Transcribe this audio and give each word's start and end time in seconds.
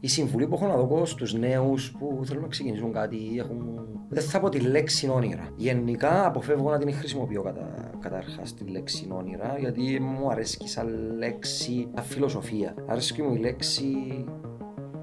η 0.00 0.08
συμβουλή 0.08 0.46
που 0.46 0.54
έχω 0.54 0.66
να 0.66 0.76
δω 0.76 1.04
στους 1.04 1.34
νέους 1.34 1.92
που 1.98 2.20
θέλουν 2.24 2.42
να 2.42 2.48
ξεκινήσουν 2.48 2.92
κάτι, 2.92 3.18
έχουν... 3.38 3.86
δεν 4.08 4.22
θα 4.22 4.40
πω 4.40 4.48
τη 4.48 4.60
λέξη 4.60 5.08
όνειρα. 5.08 5.48
Γενικά 5.56 6.26
αποφεύγω 6.26 6.70
να 6.70 6.78
την 6.78 6.94
χρησιμοποιώ 6.94 7.42
κατά, 7.42 7.90
καταρχάς 8.00 8.54
τη 8.54 8.64
λέξη 8.64 9.08
όνειρα, 9.12 9.56
γιατί 9.58 10.00
μου 10.00 10.30
αρέσει 10.30 10.68
σαν 10.68 11.14
λέξη, 11.16 11.88
σαν 11.94 12.04
φιλοσοφία. 12.04 12.74
Αρέσει 12.86 13.22
μου 13.22 13.34
η 13.34 13.38
λέξη 13.38 13.84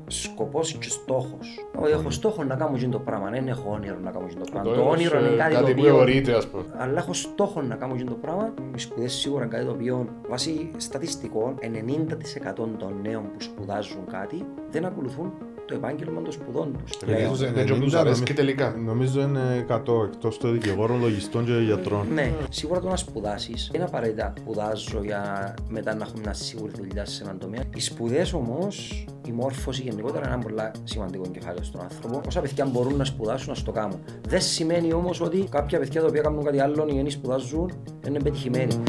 σκοπός 0.08 0.74
και 0.74 0.90
στόχος. 0.90 1.66
Όχι, 1.80 1.92
έχω 1.92 2.10
στόχο 2.10 2.44
να 2.44 2.56
κάνω 2.56 2.78
το 2.90 3.00
πράγμα, 3.00 3.30
δεν 3.30 3.48
έχω 3.48 3.72
όνειρο 3.72 3.98
να 4.04 4.12
κάνω 4.12 4.28
το 4.28 4.46
πράγμα. 4.52 4.74
Το 4.74 4.90
όνειρο 4.90 5.20
είναι 5.20 5.36
κάτι, 5.36 5.56
το 5.56 5.72
οποίο. 5.72 6.06
Αλλά 6.78 6.98
έχω 6.98 7.14
στόχο 7.14 7.62
να 7.62 7.76
κάνω 7.76 7.96
το 8.04 8.18
πράγμα. 8.22 8.54
Οι 8.76 8.80
σπουδές 8.80 9.14
σίγουρα 9.14 9.44
είναι 9.44 9.54
κάτι 9.54 9.66
το 9.66 9.72
οποίο 9.72 10.08
βάσει 10.30 10.72
στατιστικών 10.78 11.56
90% 11.62 12.54
των 12.78 13.00
νέων 13.02 13.24
που 13.24 13.42
σπουδάζουν 13.42 14.06
κάτι 14.12 14.46
δεν 14.72 14.86
ακολουθούν 14.86 15.34
το 15.68 15.74
επάγγελμα 15.74 16.22
των 16.22 16.32
σπουδών 16.32 16.78
τους. 16.84 16.98
Νομίζω 18.86 19.22
είναι 19.22 19.66
100 19.70 19.78
εκτός 20.06 20.38
των 20.38 20.54
δικηγόρων, 20.54 21.00
λογιστών 21.00 21.46
και 21.46 21.52
γιατρών. 21.52 22.08
Ναι, 22.14 22.34
σίγουρα 22.50 22.80
το 22.80 22.88
να 22.90 22.96
σπουδάσεις 22.96 23.70
δεν 23.72 23.82
είναι 23.82 23.90
απαραίτητα 23.90 24.34
σπουδάζω 24.38 25.04
για 25.04 25.54
μετά 25.70 25.96
να 25.96 26.04
έχουμε 26.04 26.20
μια 26.24 26.34
σίγουρη 26.34 26.72
δουλειά 26.78 27.06
σε 27.06 27.24
έναν 27.24 27.38
τομέα. 27.40 27.62
Οι 27.76 27.80
σπουδές 27.80 28.34
όμως, 28.34 29.06
η 29.28 29.32
μόρφωση 29.32 29.82
γενικότερα 29.82 30.26
είναι 30.26 30.34
ένα 30.34 30.44
πολύ 30.44 30.72
σημαντικό 30.84 31.24
κεφάλαιο 31.32 31.64
στον 31.64 31.82
άνθρωπο. 31.82 32.22
Όσα 32.28 32.42
παιδιά 32.42 32.66
μπορούν 32.66 32.96
να 32.96 33.04
σπουδάσουν, 33.04 33.50
να 33.50 33.56
στο 33.56 33.72
κάνουν. 33.72 34.00
Δεν 34.28 34.42
σημαίνει 34.42 34.94
όμως 34.94 35.22
ότι 35.22 35.48
κάποια 35.50 35.80
παιδιά 35.80 36.02
τα 36.02 36.08
οποία 36.08 36.22
κάνουν 36.22 36.44
κάτι 36.44 36.60
άλλο 36.60 36.88
ή 36.90 36.96
δεν 36.96 37.12
σπουδάζουν 37.12 37.72
είναι 38.08 38.20
πετυχημένοι. 38.20 38.84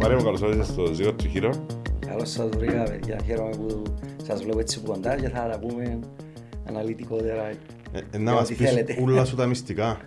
Μαρία 0.00 0.16
μου, 0.16 0.24
καλώς 0.24 0.40
ήρθατε 0.40 0.64
στο 0.64 0.82
Zero 0.98 1.12
to 1.22 1.36
Hero. 1.36 1.52
Καλώς 2.14 2.30
σας 2.30 2.48
βρήκα, 2.48 2.82
παιδιά. 2.82 3.20
Χαίρομαι 3.24 3.56
που 3.56 3.82
σας 4.26 4.42
βλέπω 4.42 4.58
έτσι 4.58 4.80
που 4.80 4.92
κοντά 4.92 5.20
και 5.20 5.28
θα 5.28 5.48
τα 5.50 5.58
πούμε 5.58 5.98
αναλυτικότερα. 6.68 7.50
Ε, 8.12 8.18
να 8.18 8.32
μας 8.32 8.48
πεις 8.48 8.98
ούλα 9.00 9.24
σου 9.24 9.36
τα 9.40 9.46
μυστικά. 9.46 10.00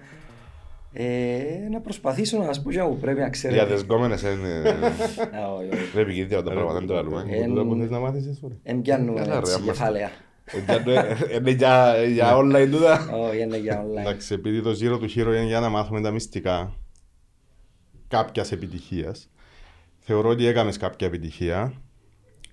Ε, 0.93 1.43
να 1.71 1.79
προσπαθήσω 1.79 2.37
να 2.37 2.45
σας 2.45 2.61
πω 2.61 2.71
και 2.71 2.79
που 2.79 2.97
πρέπει 2.97 3.19
να 3.19 3.29
ξέρετε. 3.29 3.63
Για 3.63 3.73
τις 3.73 3.83
γκόμενες 3.83 4.21
είναι... 4.21 4.61
Πρέπει 5.93 6.13
και 6.13 6.19
ίδια 6.19 6.43
τα 6.43 6.51
πράγματα, 6.51 6.77
δεν 6.77 6.87
το 6.87 6.97
άλλουμε. 6.97 7.25
Που 7.63 7.77
θες 7.79 7.89
να 7.89 7.99
μάθεις 7.99 8.27
εσύ. 8.27 8.59
Εν 8.63 8.81
πιάνουμε 8.81 9.21
έτσι 9.21 9.61
κεφάλαια. 9.61 10.09
Είναι 11.39 11.51
για 12.07 12.35
online 12.35 12.67
τούτα. 12.71 13.09
Όχι, 13.13 13.41
είναι 13.41 13.57
για 13.57 13.85
online. 13.85 13.99
Εντάξει, 13.99 14.33
επειδή 14.33 14.61
το 14.61 14.69
Zero 14.69 14.99
του 14.99 15.09
Hero 15.09 15.27
είναι 15.27 15.45
για 15.45 15.59
να 15.59 15.69
μάθουμε 15.69 16.01
τα 16.01 16.11
μυστικά 16.11 16.73
κάποιας 18.07 18.51
επιτυχίας, 18.51 19.29
θεωρώ 19.99 20.29
ότι 20.29 20.45
έκαμες 20.45 20.77
κάποια 20.77 21.07
επιτυχία 21.07 21.73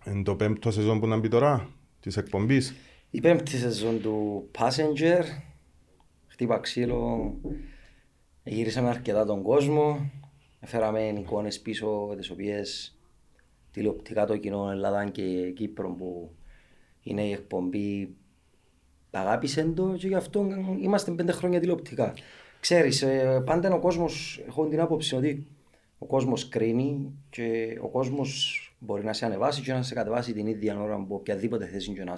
είναι 0.06 0.22
το 0.22 0.36
πέμπτο 0.36 0.70
σεζόν 0.70 1.00
που 1.00 1.06
να 1.06 1.19
μπει 1.19 1.28
τώρα 1.28 1.69
της 2.00 2.16
εκπομπής. 2.16 2.74
Η 3.10 3.20
πέμπτη 3.20 3.56
σεζόν 3.56 4.00
του 4.00 4.48
Passenger. 4.58 5.22
Χτύπα 6.27 6.58
ξύλο. 6.58 7.34
Γυρίσαμε 8.44 8.88
αρκετά 8.88 9.25
τον 9.25 9.42
κόσμο. 9.42 10.10
Έφεραμε 10.60 11.00
εικόνες 11.00 11.60
πίσω 11.60 12.14
τις 12.16 12.30
οποίες 12.30 12.97
τηλεοπτικά 13.70 14.27
το 14.27 14.36
κοινό 14.36 14.70
Ελλάδα 14.70 15.05
και 15.05 15.50
Κύπρο 15.50 15.91
που 15.91 16.30
είναι 17.02 17.22
η 17.22 17.32
εκπομπή 17.32 18.14
αγάπησε 19.10 19.62
το 19.64 19.94
και 19.97 20.06
γι' 20.06 20.14
αυτό 20.14 20.47
είμαστε 20.80 21.10
πέντε 21.10 21.32
χρόνια 21.32 21.60
τηλεοπτικά. 21.60 22.14
Ξέρεις, 22.60 23.02
ε, 23.02 23.42
πάντα 23.44 23.75
ο 23.75 23.78
κόσμος, 23.78 24.42
έχω 24.47 24.66
την 24.66 24.80
άποψη 24.80 25.16
ότι 25.16 25.47
ο 25.98 26.06
κόσμος 26.06 26.48
κρίνει 26.48 27.12
και 27.30 27.78
ο 27.82 27.88
κόσμος 27.88 28.63
μπορεί 28.78 29.05
να 29.05 29.12
σε 29.12 29.25
ανεβάσει 29.25 29.62
και 29.62 29.72
να 29.72 29.83
σε 29.83 29.94
κατεβάσει 29.94 30.33
την 30.33 30.47
ίδια 30.47 30.80
ώρα 30.80 30.94
από 30.94 31.14
οποιαδήποτε 31.14 31.67
θέση 31.67 31.92
και 31.92 32.05
να 32.05 32.14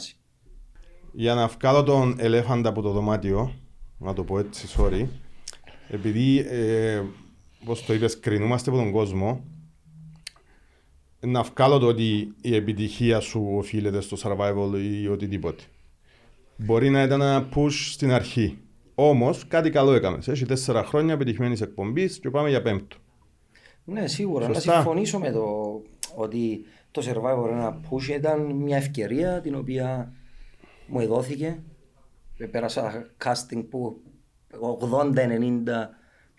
Για 1.12 1.34
να 1.34 1.46
βγάλω 1.46 1.82
τον 1.82 2.16
ελέφαντα 2.18 2.68
από 2.68 2.82
το 2.82 2.90
δωμάτιο, 2.90 3.54
να 3.98 4.12
το 4.12 4.24
πω 4.24 4.38
έτσι, 4.38 4.68
sorry, 4.78 5.06
επειδή, 5.88 6.38
ε, 6.38 7.02
όπως 7.62 7.84
το 7.84 7.94
είπες, 7.94 8.20
κρινούμαστε 8.20 8.70
από 8.70 8.78
τον 8.78 8.90
κόσμο, 8.90 9.44
να 11.20 11.42
βγάλω 11.42 11.78
το 11.78 11.86
ότι 11.86 12.34
η 12.40 12.54
επιτυχία 12.54 13.20
σου 13.20 13.48
οφείλεται 13.56 14.00
στο 14.00 14.16
survival 14.22 14.80
ή 15.02 15.08
οτιδήποτε. 15.08 15.62
Μπορεί 16.56 16.90
να 16.90 17.02
ήταν 17.02 17.20
ένα 17.20 17.48
push 17.54 17.70
στην 17.70 18.12
αρχή. 18.12 18.58
Όμως 18.94 19.46
κάτι 19.48 19.70
καλό 19.70 19.92
έκαμες. 19.92 20.28
Έχει 20.28 20.46
τέσσερα 20.46 20.84
χρόνια 20.84 21.14
επιτυχημένης 21.14 21.60
εκπομπής 21.60 22.18
και 22.18 22.30
πάμε 22.30 22.48
για 22.48 22.62
πέμπτο. 22.62 22.96
Ναι, 23.84 24.06
σίγουρα. 24.06 24.46
Σωστά. 24.46 24.70
Να 24.70 24.80
συμφωνήσω 24.80 25.18
με 25.18 25.30
το 25.30 25.44
ότι 26.14 26.64
το 26.90 27.02
Survivor 27.04 27.48
ένα 27.50 27.80
push 27.90 28.08
ήταν 28.08 28.40
μια 28.40 28.76
ευκαιρία 28.76 29.40
την 29.40 29.54
οποία 29.54 30.12
μου 30.86 31.00
εδόθηκε. 31.00 31.62
Πέρασα 32.50 33.06
casting 33.24 33.64
που 33.70 34.00
80-90 34.90 35.62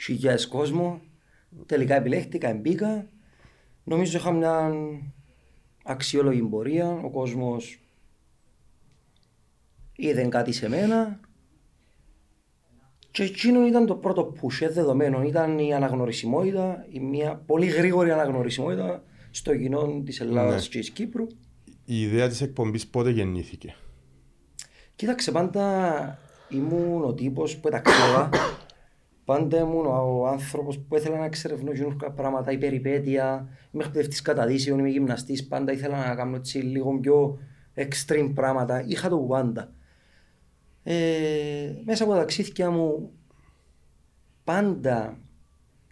χιλιάδες 0.02 0.48
κόσμο. 0.48 1.02
Τελικά 1.66 1.96
επιλέχτηκα, 1.96 2.54
μπήκα. 2.54 3.08
Νομίζω 3.84 4.18
είχα 4.18 4.32
μια 4.32 4.72
αξιόλογη 5.84 6.42
πορεία. 6.42 6.90
Ο 6.90 7.10
κόσμος 7.10 7.80
είδε 9.96 10.28
κάτι 10.28 10.52
σε 10.52 10.70
μένα. 10.70 11.20
Και 13.12 13.24
εκείνο 13.24 13.68
ήταν 13.68 13.86
το 13.86 13.96
πρώτο 13.96 14.34
push, 14.42 14.70
δεδομένο. 14.72 15.24
Ήταν 15.24 15.60
η 15.60 15.74
αναγνωρισιμότητα, 15.74 16.86
η 16.90 17.00
μια 17.00 17.36
πολύ 17.46 17.66
γρήγορη 17.66 18.12
αναγνωρισιμότητα 18.12 19.04
στο 19.32 19.58
κοινό 19.58 20.02
της 20.06 20.20
Ελλάδας 20.20 20.64
ναι. 20.64 20.68
και 20.68 20.80
της 20.80 20.90
Κύπρου. 20.90 21.28
Η 21.86 22.02
ιδέα 22.02 22.28
της 22.28 22.42
εκπομπής 22.42 22.88
πότε 22.88 23.10
γεννήθηκε; 23.10 23.76
Κοίταξε, 24.96 25.32
πάντα 25.32 26.20
ήμουν 26.50 27.04
ο 27.04 27.14
τύπος 27.14 27.58
που 27.58 27.70
ξέρω. 27.84 28.30
πάντα 29.26 29.60
ήμουν 29.60 29.86
ο 29.86 30.28
άνθρωπος 30.28 30.80
που 30.80 30.96
ήθελα 30.96 31.18
να 31.18 31.26
εξερευνώ 31.26 31.72
καινούργια 31.72 32.10
πράγματα, 32.10 32.52
η 32.52 32.58
περιπέτεια. 32.58 33.50
Είμαι 33.72 33.84
εκπαιδευτής 33.84 34.22
καταδύσεων, 34.22 34.80
είμαι 34.80 34.90
γυμναστής. 34.90 35.48
Πάντα 35.48 35.72
ήθελα 35.72 36.08
να 36.08 36.16
κάνω 36.16 36.36
έτσι 36.36 36.58
λίγο 36.58 37.00
πιο 37.00 37.40
extreme 37.76 38.32
πράγματα. 38.34 38.84
Είχα 38.88 39.10
το 39.10 39.18
πάντα. 39.18 39.72
Ε, 40.84 41.74
μέσα 41.86 42.04
από 42.04 42.12
τα 42.12 42.18
ταξίδια 42.18 42.70
μου 42.70 43.12
πάντα 44.44 45.18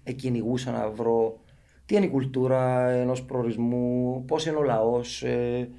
εκκυνηγούσα 0.04 0.72
να 0.72 0.90
βρω 0.90 1.40
τι 1.86 1.96
είναι 1.96 2.06
η 2.06 2.10
κουλτούρα 2.10 2.90
ενός 2.90 3.24
προορισμού, 3.24 4.24
πώς 4.26 4.46
είναι 4.46 4.58
ο 4.58 4.64
λαός, 4.64 5.24
ε, 5.24 5.70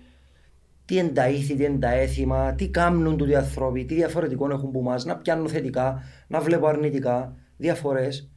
τι 0.84 0.97
είναι 0.97 1.09
τα 1.09 1.28
ήθη, 1.28 1.55
τι 1.55 1.65
είναι 1.65 1.78
τα 1.78 1.91
έθιμα, 1.91 2.55
τι 2.55 2.69
κάνουν 2.69 3.17
του 3.17 3.37
άνθρωποι, 3.37 3.84
τι 3.84 3.94
διαφορετικό 3.94 4.50
έχουν 4.50 4.71
που 4.71 4.83
μας, 4.83 5.05
να 5.05 5.17
πιάνω 5.17 5.49
θετικά, 5.49 6.03
να 6.28 6.41
βλέπω 6.41 6.67
αρνητικά, 6.67 7.37
διαφορές. 7.56 8.31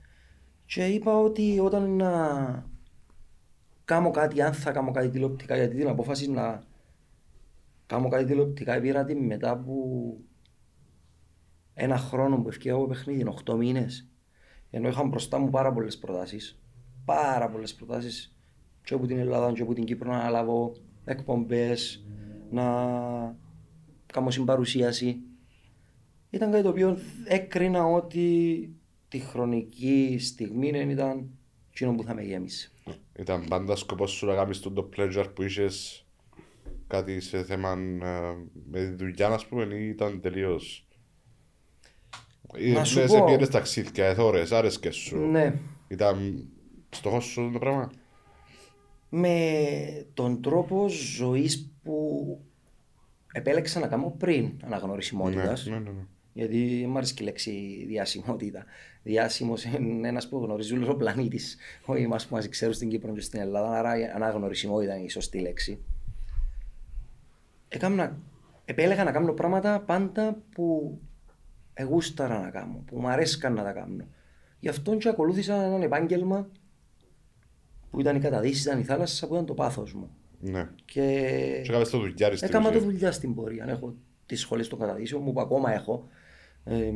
Και 0.66 0.86
είπα 0.86 1.18
ότι 1.18 1.60
όταν 1.60 1.96
να 1.96 2.12
κάνω 3.86 4.12
κάτι, 4.12 4.42
αν 4.42 4.54
θα 4.54 4.72
κάνω 4.72 4.92
κάτι 4.92 5.10
τηλεοπτικά, 5.10 5.56
γιατί 5.56 5.76
την 5.76 5.88
απόφαση 5.88 6.32
να 6.32 6.64
κάνω 7.86 8.08
κάτι 8.08 8.26
τηλεοπτικά 8.26 8.80
πήρα 8.80 9.06
την 9.06 9.26
μετά 9.26 9.50
από 9.50 9.74
ένα 11.74 11.98
χρόνο 11.98 12.38
που 12.38 12.48
ευκαιρία 12.48 12.78
από 12.78 12.88
παιχνίδι, 12.88 13.24
8 13.46 13.56
μήνες. 13.56 14.10
Ενώ 14.70 14.88
είχα 14.88 15.04
μπροστά 15.04 15.40
μου 15.40 15.50
πάρα 15.50 15.74
πολλές 15.74 15.98
προτάσεις. 15.98 16.60
Πάρα 17.06 17.50
πολλές 17.50 17.74
προτάσεις 17.74 18.36
και 18.84 18.94
από 18.94 19.06
την 19.06 19.18
Ελλάδα 19.18 19.52
και 19.52 19.62
από 19.62 19.74
την 19.74 19.86
Κύπρο 19.86 20.12
να 20.12 20.18
αναλάβω 20.18 20.76
εκπομπές, 21.06 22.06
να 22.52 22.64
κάνω 24.06 24.30
συμπαρουσίαση. 24.30 25.22
Ήταν 26.30 26.52
κάτι 26.52 26.64
το 26.64 26.70
οποίο 26.70 26.98
έκρινα 27.26 27.86
ότι 27.86 28.70
τη 29.08 29.20
χρονική 29.20 30.18
στιγμή 30.20 30.68
ήταν 30.68 31.30
εκείνο 31.70 31.96
που 31.96 32.04
θα 32.04 32.14
με 32.14 32.22
γέμισε. 32.22 32.72
Ήταν 33.20 33.46
πάντα 33.50 33.76
σκοπός 33.76 34.12
σου 34.12 34.26
να 34.26 34.36
κάνεις 34.36 34.60
το 34.60 34.90
pleasure 34.98 35.28
που 35.36 35.44
είσαι 35.44 35.68
κάτι 36.88 37.20
σε 37.20 37.44
θέμα 37.44 37.72
ε, 37.72 38.36
με 38.70 38.80
τη 38.80 38.96
δουλειά, 38.96 39.28
ας 39.28 39.46
πούμε, 39.46 39.76
ή 39.76 39.88
ήταν 39.88 40.22
τελείω 40.22 40.60
να 42.74 42.84
σου 42.84 43.06
πω... 43.06 43.24
πήγαινες 43.24 43.50
ταξίδια, 43.50 44.06
εθώρες, 44.06 44.52
άρεσκες 44.52 44.96
σου. 44.96 45.18
Ναι. 45.18 45.54
Ήταν 45.88 46.48
στόχος 46.90 47.26
σου 47.26 47.50
το 47.54 47.60
πράγμα. 47.60 47.92
Με 49.10 50.06
τον 50.14 50.42
τρόπο 50.42 50.88
ζωής 51.18 51.72
που 51.84 52.40
επέλεξα 53.34 53.80
να 53.80 53.88
κάνω 53.88 54.16
πριν 54.18 54.52
αναγνωρισιμότητας. 54.64 55.66
Ναι, 55.66 55.72
ναι, 55.72 55.80
ναι, 55.80 55.90
ναι. 55.90 56.04
Γιατί 56.34 56.86
μου 56.88 56.98
αρέσει 56.98 57.14
και 57.14 57.24
η 57.24 57.26
λέξη 57.26 57.86
διασημότητα. 57.88 58.66
Διάσημος 59.04 59.64
είναι 59.64 60.08
ένας 60.08 60.30
που 60.30 60.38
γνωρίζει 60.38 60.74
όλος 60.74 60.88
ο 60.88 60.96
πλανήτης. 60.96 61.58
Όχι 61.86 62.04
εμάς 62.04 62.28
που 62.28 62.36
μας 62.36 62.50
ξέρουν 62.50 62.74
στην 62.74 62.90
Κύπρο 62.90 63.14
και 63.14 63.22
στην 63.22 63.40
Ελλάδα. 63.40 63.78
Άρα 63.78 64.00
η 64.00 64.04
αναγνωρισιμότητα 64.04 64.96
είναι 64.96 65.06
η 65.06 65.10
σωστή 65.10 65.40
λέξη. 65.40 65.80
Έκανα, 67.68 68.18
επέλεγα 68.66 69.04
να 69.04 69.12
κάνω 69.12 69.34
πράγματα 69.34 69.80
πάντα 69.80 70.42
που 70.54 70.98
εγούσταρα 71.74 72.40
να 72.40 72.50
κάνω, 72.50 72.84
που 72.86 73.00
μου 73.00 73.08
αρέσκαν 73.08 73.54
να 73.54 73.64
τα 73.64 73.72
κάνω. 73.72 74.06
Γι' 74.60 74.70
αυτό 74.70 74.96
και 74.96 75.10
ακολούθησα 75.10 75.64
ένα 75.64 75.84
επάγγελμα 75.84 76.50
που 77.90 78.00
ήταν 78.00 78.16
η 78.16 78.20
καταδύση, 78.20 78.68
ήταν 78.68 78.80
η 78.80 78.84
θάλασσα, 78.84 79.28
που 79.28 79.34
ήταν 79.34 79.46
το 79.46 79.54
πάθος 79.54 79.94
μου. 79.94 80.10
Ναι. 80.40 80.70
Και 80.86 81.02
Και 81.64 81.70
έκαμε 81.72 81.86
το 81.86 82.00
δουλειά 82.00 82.36
στην 82.36 82.48
έκανα 82.48 82.64
το 82.70 82.78
ουσία. 82.78 82.82
δουλειά 82.82 83.12
στην 83.12 83.36
πορεία. 83.36 83.66
Έχω 83.68 83.96
τις 84.26 84.40
σχολές 84.40 84.68
των 84.68 84.80
καταδείσεων 84.80 85.22
μου 85.24 85.34
που 85.34 85.42
ακόμα 85.42 85.74
έχω. 85.74 86.08
Ε, 86.64 86.92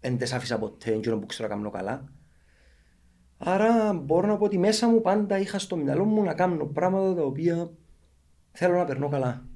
δεν 0.00 0.18
τις 0.18 0.32
άφησα 0.32 0.58
ποτέ, 0.58 0.92
εκείνο 0.92 1.18
που 1.18 1.26
ξέρω 1.26 1.48
να 1.48 1.54
κάνω 1.54 1.70
καλά. 1.70 2.12
Άρα 3.38 3.92
μπορώ 3.92 4.26
να 4.26 4.36
πω 4.36 4.44
ότι 4.44 4.58
μέσα 4.58 4.88
μου 4.88 5.00
πάντα 5.00 5.38
είχα 5.38 5.58
στο 5.58 5.76
μυαλό 5.76 6.04
μου 6.04 6.22
να 6.22 6.34
κάνω 6.34 6.66
πράγματα 6.66 7.14
τα 7.14 7.22
οποία 7.22 7.70
θέλω 8.52 8.76
να 8.76 8.84
περνώ 8.84 9.08
καλά. 9.08 9.46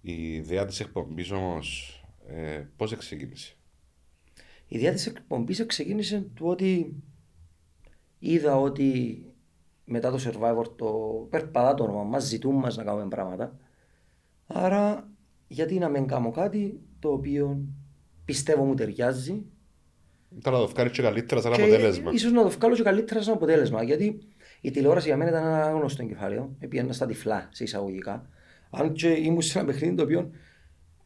Η 0.00 0.32
ιδέα 0.34 0.64
της 0.64 0.80
εκπομπής 0.80 1.30
όμως 1.30 2.00
ε, 2.28 2.64
πώς 2.76 2.96
ξεκίνησε. 2.96 3.54
Η 4.68 4.76
ιδέα 4.76 4.92
της 4.92 5.06
εκπομπής 5.06 5.66
ξεκίνησε 5.66 6.26
του 6.34 6.46
ότι 6.46 6.94
είδα 8.32 8.60
ότι 8.60 9.20
μετά 9.84 10.10
το 10.10 10.18
Survivor 10.24 10.64
το 10.76 10.86
περπατά 11.30 11.74
το 11.74 11.84
όνομα 11.84 12.02
μας, 12.02 12.24
ζητούν 12.24 12.54
μας 12.54 12.76
να 12.76 12.84
κάνουμε 12.84 13.08
πράγματα. 13.08 13.56
Άρα 14.46 15.08
γιατί 15.48 15.78
να 15.78 15.88
μην 15.88 16.06
κάνω 16.06 16.30
κάτι 16.30 16.80
το 16.98 17.08
οποίο 17.12 17.60
πιστεύω 18.24 18.64
μου 18.64 18.74
ταιριάζει 18.74 19.44
Ήταν 20.38 20.52
να 20.52 20.58
το 20.58 20.66
βγάλεις 20.68 20.92
και 20.92 21.02
καλύτερα 21.02 21.40
σαν 21.40 21.52
και 21.52 21.62
αποτέλεσμα. 21.62 22.10
ίσως 22.12 22.32
να 22.32 22.42
το 22.42 22.50
βγάλω 22.50 22.74
και 22.74 22.82
καλύτερα 22.82 23.22
σαν 23.22 23.34
αποτέλεσμα. 23.34 23.82
Γιατί 23.82 24.18
η 24.60 24.70
τηλεόραση 24.70 25.06
για 25.06 25.16
μένα 25.16 25.30
ήταν 25.30 25.44
ένα 25.44 25.70
γνωστό 25.70 26.04
κεφάλαιο. 26.04 26.56
Πήγαινα 26.68 26.92
στα 26.92 27.06
τυφλά, 27.06 27.48
σε 27.52 27.64
εισαγωγικά. 27.64 28.28
Αν 28.70 28.92
και 28.92 29.08
ήμουν 29.08 29.42
σε 29.42 29.58
ένα 29.58 29.66
παιχνίδι 29.66 29.94
το 29.94 30.02
οποίο 30.02 30.30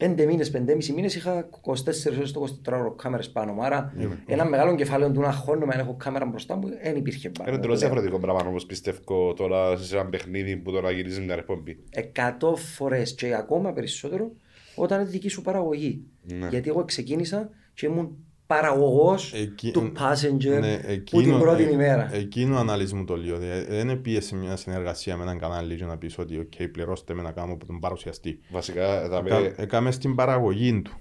πέντε 0.01 0.25
μήνες, 0.27 0.51
πεντέμισι 0.51 0.93
μήνες 0.93 1.15
είχα 1.15 1.49
24 1.63 1.73
ώρες 2.17 2.33
το 2.33 2.59
24ωρο 2.65 2.97
κάμερες 2.97 3.31
πάνω 3.31 3.53
μου. 3.53 3.65
Άρα 3.65 3.93
ένα 4.27 4.45
μεγάλο 4.45 4.75
κεφάλαιο 4.75 5.11
του 5.11 5.21
να 5.21 5.33
χώνομαι 5.33 5.75
αν 5.75 5.81
έχω 5.81 5.95
κάμερα 5.95 6.27
μπροστά 6.27 6.57
μου 6.57 6.69
δεν 6.83 6.97
υπήρχε 6.97 7.31
πάνω. 7.31 7.49
Είναι 7.49 7.59
εντελώς 7.59 7.79
διαφορετικό 7.79 8.19
πράγμα 8.19 8.49
όμως 8.49 8.67
πιστεύω 8.67 9.35
τώρα 9.35 9.77
σε 9.77 9.99
ένα 9.99 10.09
παιχνίδι 10.09 10.57
που 10.57 10.71
τώρα 10.71 10.91
γυρίζει 10.91 11.21
μια 11.21 11.35
εκπομπή. 11.35 11.79
Εκατό 11.91 12.57
φορές 12.57 13.15
και 13.15 13.35
ακόμα 13.35 13.73
περισσότερο 13.73 14.33
όταν 14.75 15.01
είναι 15.01 15.11
δική 15.11 15.29
σου 15.29 15.43
παραγωγή. 15.43 16.05
Ναι. 16.23 16.49
Γιατί 16.49 16.69
εγώ 16.69 16.85
ξεκίνησα 16.85 17.51
και 17.75 17.87
ήμουν 17.87 18.17
παραγωγός 18.55 19.33
Εκεί- 19.35 19.71
του 19.71 19.93
Passenger 19.99 20.61
Ναι, 20.61 20.79
που 21.11 21.23
την 21.23 21.39
πρώτη 21.39 21.63
ε, 21.63 21.71
ημέρα. 21.71 22.15
Εκείνο 22.15 22.59
αναλύσει 22.59 22.95
μου 22.95 23.05
το 23.05 23.17
λίγο. 23.17 23.39
Δηλαδή, 23.39 23.65
Δεν 23.65 23.81
είναι 23.81 23.97
πίεση 23.97 24.35
μια 24.35 24.57
συνεργασία 24.57 25.17
με 25.17 25.23
έναν 25.23 25.39
κανάλι 25.39 25.77
και 25.77 25.85
να 25.85 25.97
πεις 25.99 26.19
ότι 26.19 26.39
«ΟΚ, 26.39 26.69
πληρώστε 26.73 27.15
με 27.15 27.23
να 27.23 27.33
κάνω 27.33 27.53
από 27.53 27.67
τον 27.67 27.81
παρουσιαστή». 27.81 28.41
Βασικά 28.51 29.09
θα 29.09 29.23
Εκα- 29.27 29.41
πει 29.41 29.55
Έκαμε 29.63 29.91
στην 29.91 30.15
παραγωγή 30.15 30.83
του. 30.83 30.93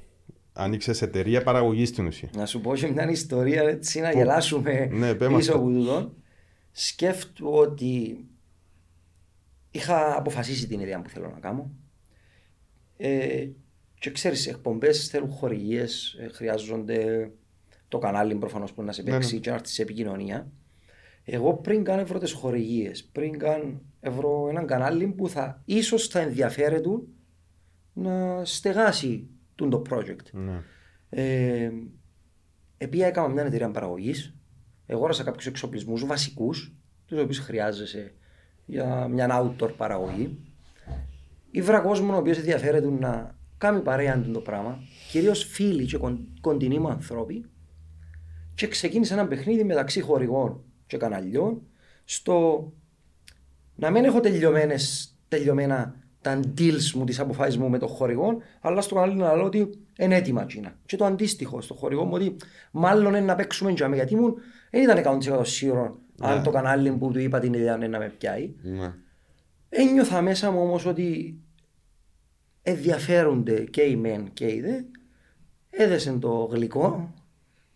Άνοιξες 0.54 1.02
εταιρεία 1.02 1.44
παραγωγής 1.44 1.90
στην 1.90 2.06
ουσία. 2.06 2.30
Να 2.36 2.46
σου 2.46 2.62
πω 2.62 2.76
και 2.76 2.88
μια 2.88 3.10
ιστορία 3.10 3.62
έτσι 3.62 4.00
να 4.00 4.12
γελάσουμε 4.12 4.86
Ναι, 4.92 5.14
πέ 5.14 5.28
μας 5.30 5.38
πίσω 5.40 5.52
το. 5.52 5.58
από 5.58 5.68
τούτο. 5.68 6.14
Σκέφτομαι 6.72 7.58
ότι 7.58 8.18
είχα 9.72 10.18
αποφασίσει 10.18 10.68
την 10.68 10.80
ιδέα 10.80 11.02
που 11.02 11.10
θέλω 11.10 11.30
να 11.34 11.40
κάνω. 11.40 11.72
Ε, 12.98 13.48
και 14.00 14.12
ξέρεις, 14.12 14.48
εκπομπές 14.48 15.08
θέλουν 15.08 15.30
χορηγίες, 15.32 16.18
ε, 16.20 16.28
χρειάζονται 16.28 17.32
το 17.90 17.98
κανάλι 17.98 18.36
προφανώς 18.36 18.74
που 18.74 18.84
να 18.84 18.92
σε 18.92 19.02
Ναι, 19.02 19.12
παίξει 19.12 19.40
και 19.40 19.50
να 19.50 19.56
έρθεις 19.56 19.74
σε 19.74 19.82
επικοινωνία. 19.82 20.52
Εγώ 21.24 21.54
πριν 21.54 21.84
καν 21.84 22.00
ευρώ 22.00 22.20
τις 22.20 22.32
χορηγίες, 22.32 23.04
πριν 23.04 23.38
καν 23.38 23.82
ευρώ 24.00 24.48
έναν 24.50 24.66
κανάλι 24.66 25.08
που 25.08 25.30
θα 25.30 25.62
ίσως 25.66 26.08
θα 26.08 26.20
ενδιαφέρεται 26.20 26.90
να 27.94 28.46
στεγάσει 28.46 29.28
τούν 29.56 29.70
το 29.70 29.82
project. 29.90 30.32
Ναι. 30.32 30.62
Ε, 31.10 31.72
επειδή 32.78 33.04
έκανα 33.04 33.28
μια 33.28 33.44
εταιρεία 33.44 33.72
παραγωγής, 33.72 34.36
αγόρασα 34.88 35.24
κάποιους 35.24 35.46
εξοπλισμούς 35.46 36.06
βασικούς, 36.06 36.74
τους 37.06 37.20
οποίους 37.20 37.40
χρειάζεσαι 37.40 38.14
για 38.66 39.08
μια 39.08 39.28
outdoor 39.42 39.74
παραγωγή. 39.78 40.38
Ήβρα 41.52 41.80
κόσμο 41.80 42.14
ο 42.14 42.18
οποίος 42.18 42.38
ενδιαφέρεται 42.38 42.90
να 42.90 43.36
κάνει 43.58 43.82
παρέα 43.82 44.22
του 44.22 44.32
το 44.32 44.40
πράγμα, 44.40 44.80
κυρίως 45.12 45.44
φίλοι 45.44 45.86
και 45.86 45.98
κον, 45.98 46.28
κοντινοί 46.42 46.80
μου 46.80 46.90
άνθρωποι, 46.90 47.46
και 48.60 48.68
ξεκίνησε 48.68 49.14
ένα 49.14 49.28
παιχνίδι 49.28 49.64
μεταξύ 49.64 50.02
χορηγών 50.02 50.64
και 50.88 50.98
καναλιών 50.98 51.62
στο 52.04 52.68
να 53.76 53.90
μην 53.90 54.04
έχω 54.06 54.20
τελειωμένες, 54.20 55.16
τελειωμένα 55.28 55.96
τα 56.22 56.40
deals 56.58 56.92
μου, 56.96 57.04
τις 57.06 57.20
αποφάσεις 57.20 57.58
μου 57.58 57.70
με 57.70 57.78
τον 57.78 57.88
χορηγό, 57.88 58.38
αλλά 58.62 58.82
στο 58.82 58.96
κανάλι 58.96 59.16
να 59.16 59.36
λέω 59.36 59.46
ότι 59.46 59.70
είναι 60.00 60.16
έτοιμα 60.16 60.42
εκείνα. 60.42 60.78
Και 60.86 60.96
το 60.96 61.06
αντίστοιχο 61.06 61.62
στο 61.62 61.74
χορηγό 61.74 62.04
μου 62.04 62.12
ότι 62.14 62.36
μάλλον 62.72 63.08
είναι 63.14 63.20
να 63.26 63.36
παίξουμε 63.36 63.74
τζάμε, 63.74 63.96
γιατί 63.96 64.16
μου 64.16 64.36
δεν 64.70 64.82
ήταν 64.84 65.20
100% 65.22 65.42
σίγουρο 65.46 66.00
αν 66.22 66.38
Ναι. 66.38 66.44
το 66.44 66.50
κανάλι 66.52 66.92
που 66.92 67.12
του 67.12 67.20
είπα 67.20 67.40
την 67.40 67.54
ιδέα 67.54 67.76
είναι 67.76 67.88
να 67.88 68.00
με 68.00 68.10
πιάει. 68.18 68.54
ναι. 68.62 68.94
Ένιωθα 69.70 70.22
μέσα 70.22 70.52
μου 70.52 70.62
όμως 70.62 70.86
ότι 70.86 71.38
ενδιαφέρονται 72.62 73.64
και 73.64 73.82
οι 73.82 73.96
μεν 73.96 74.30
και 74.34 74.52
οι 74.54 74.62
δε. 74.62 74.82
Έδεσε 75.70 76.12
το 76.12 76.50
γλυκό 76.52 77.14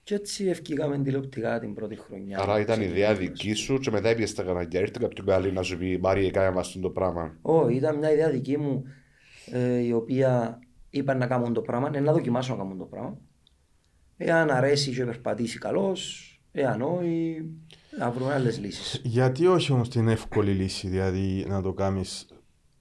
και 0.03 0.15
έτσι 0.15 0.45
ευκήγαμε 0.45 0.97
τηλεοπτικά 0.97 1.59
την 1.59 1.73
πρώτη 1.73 1.95
χρονιά. 1.95 2.39
Άρα 2.39 2.59
ήταν 2.59 2.81
η 2.81 2.85
ιδέα 2.85 3.15
δική 3.15 3.53
σου 3.53 3.77
και 3.77 3.91
μετά 3.91 4.09
έπιες 4.09 4.29
στα 4.29 4.44
καναλιά. 4.44 4.79
Ήρθε 4.79 5.00
κάποιον 5.00 5.25
καλή 5.25 5.51
να 5.51 5.61
σου 5.61 5.77
πει 5.77 6.00
Μάρια 6.01 6.31
κάνε 6.31 6.51
μας 6.51 6.77
το 6.81 6.89
πράγμα. 6.89 7.38
Όχι, 7.41 7.75
ήταν 7.75 7.97
μια 7.97 8.11
ιδέα 8.11 8.29
δική 8.29 8.57
μου 8.57 8.83
ε, 9.51 9.77
η 9.77 9.91
οποία 9.91 10.59
είπα 10.89 11.15
να 11.15 11.27
κάνουν 11.27 11.53
το 11.53 11.61
πράγμα, 11.61 11.89
ναι, 11.89 12.00
να 12.00 12.11
δοκιμάσω 12.11 12.51
να 12.51 12.57
κάνουν 12.57 12.77
το 12.77 12.85
πράγμα. 12.85 13.17
Εάν 14.17 14.50
αρέσει 14.50 14.91
και 14.91 15.05
περπατήσει 15.05 15.57
καλώ, 15.57 15.97
εάν 16.51 16.81
όχι, 16.81 17.45
να 17.97 18.11
βρούμε 18.11 18.33
άλλες 18.33 18.59
λύσεις. 18.59 19.01
Γιατί 19.03 19.47
όχι 19.47 19.71
όμως 19.71 19.89
την 19.89 20.07
εύκολη 20.07 20.51
λύση, 20.51 20.88
δηλαδή 20.88 21.45
να 21.47 21.61
το 21.61 21.73
κάνεις 21.73 22.27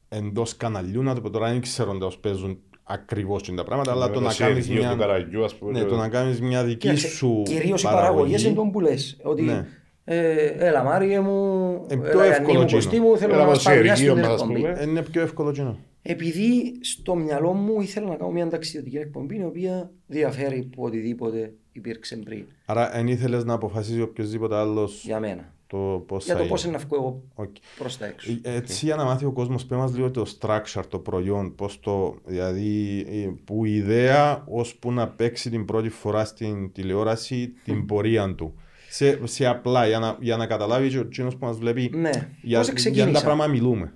εντός 0.09 0.57
καναλιού, 0.57 1.03
να 1.03 1.15
το 1.15 1.21
πω 1.21 1.31
τώρα 1.31 1.49
δεν 1.49 1.61
ξέρω 1.61 1.93
να 1.93 2.09
παίζουν 2.21 2.63
ακριβώς 2.83 3.43
τα 3.57 3.65
πράγματα, 3.65 3.91
αλλά 3.93 4.11
το 4.11 4.21
να 4.21 4.35
κάνεις 4.35 4.65
σχέδιο 4.65 4.81
του 4.83 4.87
μια, 4.89 4.97
καραγιού, 4.99 5.45
ας 5.45 5.55
πούμε. 5.55 5.73
ναι, 5.81 5.85
το 5.85 5.97
να 5.97 6.09
κάνεις 6.09 6.41
μια 6.41 6.65
δική 6.65 6.95
σου 6.97 7.43
Κυρίως 7.45 7.81
οι 7.81 7.85
παραγωγή. 7.85 8.11
παραγωγές 8.13 8.45
είναι 8.45 8.55
τον 8.55 8.71
που 8.71 8.81
λες. 8.81 9.17
Ότι 9.23 9.43
Ναι. 9.43 9.67
ε, 10.05 10.47
έλα 10.59 10.83
Μάριε 10.85 11.21
μου, 11.21 11.75
Ε, 11.89 11.97
πιο 11.97 12.05
έλα 12.11 12.13
Γιάννη 12.13 12.31
εύκολο 12.37 12.59
μου, 12.59 12.63
εκείνο. 12.65 12.81
Κωστή 12.81 13.01
μου, 13.01 13.17
θέλω 13.17 13.33
Έλα 13.35 13.43
να 13.43 13.49
μας 13.49 13.57
μας 13.57 13.65
παρουσιάσεις 13.65 14.01
εργείο 14.09 14.15
την 14.23 14.23
μας, 14.31 14.33
ας 14.35 14.41
εκπομπή. 14.41 14.61
πούμε. 14.61 14.79
Είναι 14.83 15.03
πιο 15.03 15.23
εύκολο 15.23 15.53
κοινό. 15.53 15.79
Επειδή 16.03 16.75
στο 16.81 17.15
μυαλό 17.15 17.53
μου 17.53 17.81
ήθελα 17.81 18.09
να 18.09 18.15
κάνω 18.15 18.31
μια 18.31 18.49
ταξιδιωτική 18.49 18.97
εκπομπή 18.97 19.37
η 19.39 19.45
οποία 19.45 19.91
διαφέρει 20.07 20.69
από 20.73 20.85
οτιδήποτε 20.85 21.53
υπήρξε 21.73 22.17
πριν 22.17 22.45
Άρα 22.67 22.91
δεν 22.95 23.07
ήθελες 23.09 23.45
να 23.45 23.53
αποφασίσεις 23.55 24.03
οποιοδήποτε 24.03 24.55
άλλος 24.57 25.03
για 25.05 25.21
μένα. 25.21 25.53
Το 25.73 26.05
πώς 26.07 26.25
Για 26.25 26.35
θα 26.37 26.43
το 26.43 26.47
πώς 26.49 26.65
είναι. 26.65 26.73
είναι 26.73 26.83
να 26.83 26.89
βγω 26.89 26.97
εγώ 26.97 27.23
Οκ. 27.35 27.57
προς 27.79 27.99
τα 27.99 28.07
έξω. 28.07 28.33
Ε, 28.43 28.55
Έτσι 28.55 28.85
για 28.85 28.97
να 28.97 29.05
μάθει 29.05 29.25
ο 29.25 29.33
κόσμος 29.33 29.65
πέ 29.67 29.77
μας 29.77 29.95
λίγο 29.95 30.11
το 30.11 30.27
structure, 30.41 30.83
το 30.89 30.99
προϊόν, 30.99 31.55
πώς 31.55 31.81
το, 31.81 32.17
δηλαδή 32.25 33.07
ε, 33.09 33.29
που 33.45 33.65
η 33.65 33.75
ιδέα 33.75 34.45
ώσπου 34.49 34.93
να 34.93 35.09
παίξει 35.09 35.51
την 35.51 35.65
πρώτη 35.65 35.89
φορά 35.89 36.25
στην 36.25 36.73
τηλεόραση 36.73 37.53
την 37.65 37.87
πορεία 37.87 38.35
του. 38.35 38.55
Σε, 38.91 39.27
σε 39.27 39.47
απλά, 39.47 39.87
για 39.87 39.99
να, 39.99 40.17
για 40.21 40.37
να 40.37 40.47
καταλάβεις 40.47 40.93
και 40.93 40.99
ο 40.99 41.05
κοινός 41.05 41.37
που 41.37 41.47
μας 41.47 41.59
βλέπει 41.59 41.91
Ναι, 41.95 42.11
για, 42.11 42.21
πώς 42.21 42.41
για 42.43 42.63
τα 42.65 42.73
ξεκίνησα; 42.73 43.23
πράγματα 43.25 43.51
μιλούμε. 43.51 43.93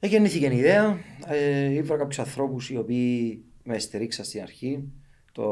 Γεννήθηκε 0.00 0.46
η 0.46 0.56
ιδέα. 0.56 0.98
Ε, 1.26 1.72
ήβρα 1.72 1.96
κάποιους 1.96 2.18
ανθρώπους 2.18 2.70
οι 2.70 2.76
οποίοι 2.76 3.44
με 3.62 3.78
στηρίξαν 3.78 4.24
στην 4.24 4.42
αρχή. 4.42 4.84
Το 5.32 5.44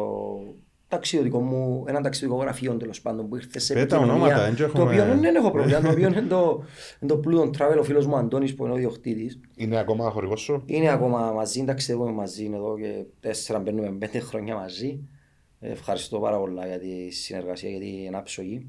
ταξιδιωτικό 0.96 1.40
μου, 1.40 1.84
ένα 1.88 2.00
ταξιδιωτικό 2.00 2.42
γραφείο 2.42 2.76
τέλος 2.76 3.00
πάντων 3.00 3.28
που 3.28 3.36
ήρθε 3.36 3.58
σε 3.58 3.74
Πέτα 3.74 3.96
επικοινωνία. 3.96 4.24
ονόματα, 4.24 4.44
δεν 4.44 4.56
το 4.56 4.64
έχουμε- 4.64 4.82
οποίο 4.84 5.04
δεν 5.20 5.34
έχω 5.34 5.50
πρόβλημα. 5.50 5.80
το 5.80 5.90
οποίο 5.90 6.06
είναι 6.08 6.20
το, 6.22 6.64
είναι 7.00 7.12
το 7.12 7.20
Pluton 7.24 7.50
Travel, 7.58 7.78
ο 7.78 7.82
φίλος 7.82 8.06
μου 8.06 8.16
Αντώνης 8.16 8.54
που 8.54 8.64
είναι 8.64 8.72
ο 8.72 8.76
διοκτήτης. 8.76 9.40
Είναι 9.56 9.78
ακόμα 9.78 10.10
χορηγός 10.10 10.40
σου; 10.40 10.62
Είναι 10.66 10.88
ακόμα 10.90 11.32
μαζί, 11.32 11.64
ταξιδεύουμε 11.64 12.12
μαζί 12.12 12.44
είναι 12.44 12.56
εδώ 12.56 12.78
και 12.78 13.04
τέσσερα 13.20 13.58
μπαίνουμε 13.58 13.90
πέντε 13.90 14.18
χρόνια 14.18 14.54
μαζί. 14.54 15.00
Ε, 15.60 15.70
Ευχαριστώ 15.70 16.18
πάρα 16.18 16.38
πολλά 16.38 16.66
για 16.66 16.78
τη 16.78 17.10
συνεργασία, 17.10 17.70
για 17.70 17.78
την 17.80 18.14
άψογη. 18.16 18.66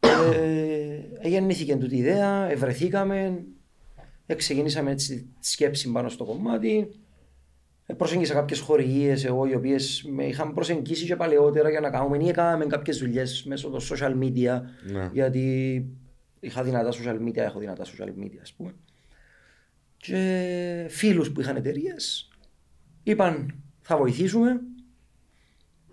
Ε, 0.00 1.28
γεννήθηκε 1.28 1.76
τούτη 1.76 1.94
η 1.94 1.98
ιδέα, 1.98 2.50
ευρεθήκαμε, 2.50 3.44
ε, 4.26 4.34
ξεκινήσαμε 4.34 4.90
έτσι 4.90 5.16
τη 5.40 5.48
σκέψη 5.50 5.92
πάνω 5.92 6.08
στο 6.08 6.24
κομμάτι. 6.24 6.88
Ε, 7.88 7.94
προσέγγισα 7.94 8.34
κάποιες 8.34 8.60
χορηγίες 8.60 9.24
εγώ 9.24 9.46
οι 9.46 9.54
οποίες 9.54 10.04
με 10.12 10.24
είχαν 10.26 10.52
προσεγγίσει 10.54 11.04
και 11.06 11.16
παλαιότερα 11.16 11.70
για 11.70 11.80
να 11.80 11.90
κάνουμε 11.90 12.24
ή 12.24 12.28
έκαναμε 12.28 12.66
κάποιες 12.66 12.98
δουλειές 12.98 13.44
μέσω 13.44 13.68
των 13.70 13.80
social 13.80 14.18
media 14.22 14.60
Ναι. 14.92 15.10
γιατί 15.12 15.86
είχα 16.40 16.62
δυνατά 16.62 16.92
social 16.92 17.20
media, 17.28 17.36
έχω 17.36 17.58
δυνατά 17.58 17.84
social 17.84 18.22
media 18.24 18.38
ας 18.42 18.52
πούμε 18.52 18.74
και 19.96 20.86
φίλους 20.88 21.32
που 21.32 21.40
είχαν 21.40 21.56
εταιρείες 21.56 22.28
είπαν 23.02 23.54
θα 23.80 23.96
βοηθήσουμε 23.96 24.60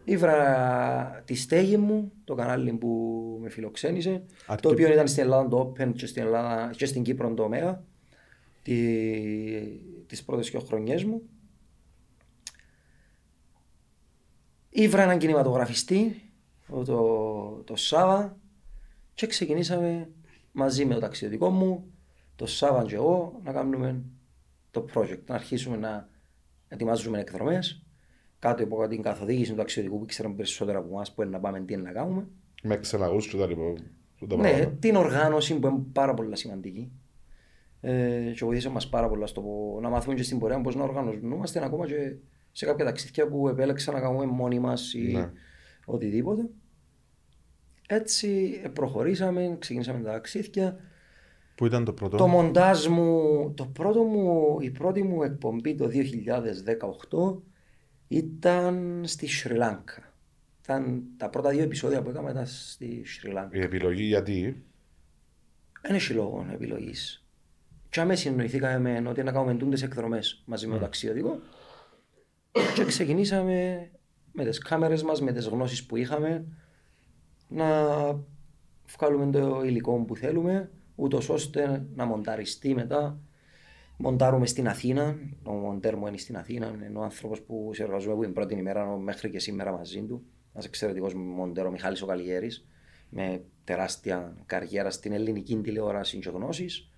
Ήβρα 0.05 1.21
τη 1.25 1.35
στέγη 1.35 1.77
μου, 1.77 2.11
το 2.23 2.35
κανάλι 2.35 2.73
που 2.73 2.89
με 3.41 3.49
φιλοξένησε, 3.49 4.09
Αρκε- 4.45 4.61
το 4.61 4.69
οποίο 4.69 4.91
ήταν 4.91 5.07
στην 5.07 5.23
Ελλάδα 5.23 5.47
το 5.47 5.73
Open 5.79 5.91
και 5.93 6.05
στην, 6.05 6.21
Ελλάδα, 6.23 6.69
και 6.77 6.85
στην 6.85 7.03
Κύπρο 7.03 7.33
το 7.33 7.49
Omega, 7.53 7.75
τη, 8.61 8.75
τις 10.07 10.23
πρώτες 10.23 10.49
δύο 10.49 10.59
χρονιές 10.59 11.03
μου. 11.03 11.21
Ήβρα 14.75 15.01
έναν 15.01 15.17
κινηματογραφιστή, 15.17 16.21
το, 16.85 17.61
το 17.65 17.75
Σάβα, 17.75 18.37
και 19.13 19.27
ξεκινήσαμε 19.27 20.09
μαζί 20.51 20.85
με 20.85 20.93
το 20.93 20.99
ταξιδιωτικό 20.99 21.49
μου, 21.49 21.91
το 22.35 22.45
Σάββαν 22.45 22.85
και 22.87 22.95
εγώ, 22.95 23.39
να 23.43 23.51
κάνουμε 23.51 24.01
το 24.71 24.85
project. 24.93 25.19
Να 25.27 25.35
αρχίσουμε 25.35 25.77
να 25.77 26.09
ετοιμάζουμε 26.67 27.19
εκδρομές 27.19 27.85
κάτω 28.39 28.63
από 28.63 28.87
την 28.87 29.01
καθοδήγηση 29.01 29.51
του 29.51 29.57
ταξιδιωτικού 29.57 29.99
που 29.99 30.05
ξέραμε 30.05 30.35
περισσότερα 30.35 30.77
από 30.77 30.87
εμάς 30.89 31.13
που 31.13 31.21
είναι 31.21 31.31
να 31.31 31.39
πάμε, 31.39 31.59
τι 31.59 31.73
είναι 31.73 31.81
να 31.81 31.91
κάνουμε. 31.91 32.27
Με 32.63 32.77
ξεναγούς 32.77 33.27
και 33.27 33.37
τα 33.37 33.45
λοιπά. 33.47 33.61
τα 34.27 34.35
Ναι, 34.35 34.49
πράγματα. 34.49 34.69
την 34.79 34.95
οργάνωση 34.95 35.59
που 35.59 35.67
είναι 35.67 35.83
πάρα 35.93 36.13
πολύ 36.13 36.37
σημαντική. 36.37 36.91
Ε, 37.81 38.31
και 38.35 38.45
βοήθησε 38.45 38.69
μας 38.69 38.89
πάρα 38.89 39.07
πολλά 39.09 39.25
στο 39.27 39.41
πω- 39.41 39.79
να 39.81 39.89
μάθουμε 39.89 40.15
και 40.15 40.23
στην 40.23 40.39
πορεία 40.39 40.61
πώς 40.61 40.75
να 40.75 40.83
οργανωνόμαστε 40.83 41.63
ακόμα 41.65 41.85
και 41.85 42.15
σε 42.53 42.65
κάποια 42.65 42.85
ταξίδια 42.85 43.27
που 43.27 43.47
επέλεξα 43.47 43.91
να 43.91 43.99
κάνουμε 43.99 44.25
μόνοι 44.25 44.59
μας 44.59 44.93
ή 44.93 45.11
Ναι. 45.11 45.31
οτιδήποτε. 45.85 46.49
Έτσι 47.87 48.59
ε, 48.63 48.67
προχωρήσαμε, 48.67 49.55
ξεκίνησαμε 49.59 50.03
τα 50.03 50.11
ταξίδια. 50.11 50.79
Πού 51.55 51.65
ήταν 51.65 51.85
το 51.85 51.93
πρώτο; 51.93 52.17
Το 52.17 52.27
μοντάζ 52.27 52.87
μου, 52.87 53.51
το 53.55 53.65
πρώτο 53.65 54.03
μου, 54.03 54.57
η 54.61 54.69
πρώτη 54.69 55.03
μου 55.03 55.23
εκπομπή 55.23 55.75
το 55.75 55.89
2018 57.11 57.41
ήταν 58.07 59.01
στη 59.05 59.27
Σρι 59.27 59.55
Λάνκα. 59.55 60.13
Ήταν 60.63 61.03
τα 61.17 61.29
πρώτα 61.29 61.49
δύο 61.49 61.63
επεισόδια 61.63 62.01
που 62.01 62.09
έκανα 62.09 62.29
ήταν 62.29 62.45
στη 62.45 63.03
Σρι 63.05 63.31
Λάνκα. 63.31 63.57
Η 63.57 63.61
επιλογή 63.61 64.03
γιατί; 64.03 64.63
Δεν 65.81 65.95
έχει 65.95 66.13
λόγο 66.13 66.45
επιλογής. 66.53 67.25
Και 67.89 67.99
αμέσως 67.99 68.23
συνοηθήκαμε 68.23 69.01
με 69.01 69.09
ότι 69.09 69.23
να 69.23 69.31
κάνουμε 69.31 69.55
τούντες 69.55 69.83
εκδρομές 69.83 70.43
μαζί 70.45 70.67
με 70.67 70.73
το 70.73 70.79
ταξιδιωτικό 70.79 71.39
και 72.75 72.85
ξεκινήσαμε 72.85 73.89
με 74.31 74.45
τις 74.45 74.57
κάμερες 74.57 75.03
μας, 75.03 75.21
με 75.21 75.31
τις 75.31 75.47
γνώσεις 75.47 75.85
που 75.85 75.95
είχαμε 75.95 76.45
να 77.47 77.65
βγάλουμε 78.97 79.31
το 79.31 79.63
υλικό 79.63 80.03
που 80.03 80.15
θέλουμε 80.15 80.71
ούτως 80.95 81.29
ώστε 81.29 81.85
να 81.95 82.05
μονταριστεί 82.05 82.73
μετά. 82.73 83.19
Μοντάρουμε 83.97 84.45
στην 84.45 84.67
Αθήνα, 84.67 85.17
ο 85.43 85.51
μοντέρ 85.51 85.95
μου 85.95 86.07
είναι 86.07 86.17
στην 86.17 86.37
Αθήνα, 86.37 86.67
είναι 86.67 86.99
ο 86.99 87.03
άνθρωπος 87.03 87.41
που 87.41 87.71
συνεργαζούμε 87.73 88.15
που 88.15 88.21
την 88.21 88.33
πρώτη 88.33 88.55
ημέρα 88.55 88.85
μέχρι 88.85 89.29
και 89.29 89.39
σήμερα 89.39 89.71
μαζί 89.71 90.01
του. 90.01 90.23
Ένας 90.53 90.65
εξαιρετικός 90.65 91.13
μοντέρ, 91.13 91.65
ο 91.65 91.71
Μιχάλης 91.71 92.01
ο 92.01 92.05
Καλιγέρης, 92.05 92.67
με 93.09 93.43
τεράστια 93.63 94.35
καριέρα 94.45 94.89
στην 94.89 95.11
ελληνική 95.11 95.55
τηλεόραση 95.55 96.19
και 96.19 96.29
γνώσεις 96.29 96.89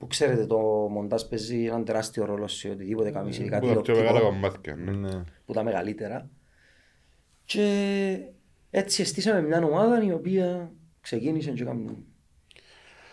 που 0.00 0.06
ξέρετε 0.06 0.46
το 0.46 0.58
μοντάζ 0.90 1.22
παίζει 1.22 1.64
έναν 1.64 1.84
τεράστιο 1.84 2.24
ρόλο 2.24 2.48
σε 2.48 2.68
οτιδήποτε 2.68 3.10
κάνεις, 3.10 3.38
ειδικά 3.38 3.58
Που 3.58 3.66
τα 3.66 3.72
πιο 3.72 3.82
τηλεοπτικό, 3.82 4.12
μεγάλα 4.12 4.30
κομμάτια. 4.30 4.76
ναι. 4.76 4.90
Ναι. 4.92 5.22
που 5.44 5.52
τα 5.52 5.62
μεγαλύτερα. 5.62 6.30
Και 7.44 8.18
έτσι 8.70 9.02
αισθήσαμε 9.02 9.42
μια 9.42 9.64
ομάδα 9.64 10.02
η 10.04 10.12
οποία 10.12 10.72
ξεκίνησε 11.00 11.50
και 11.50 11.62
έκανε 11.62 11.94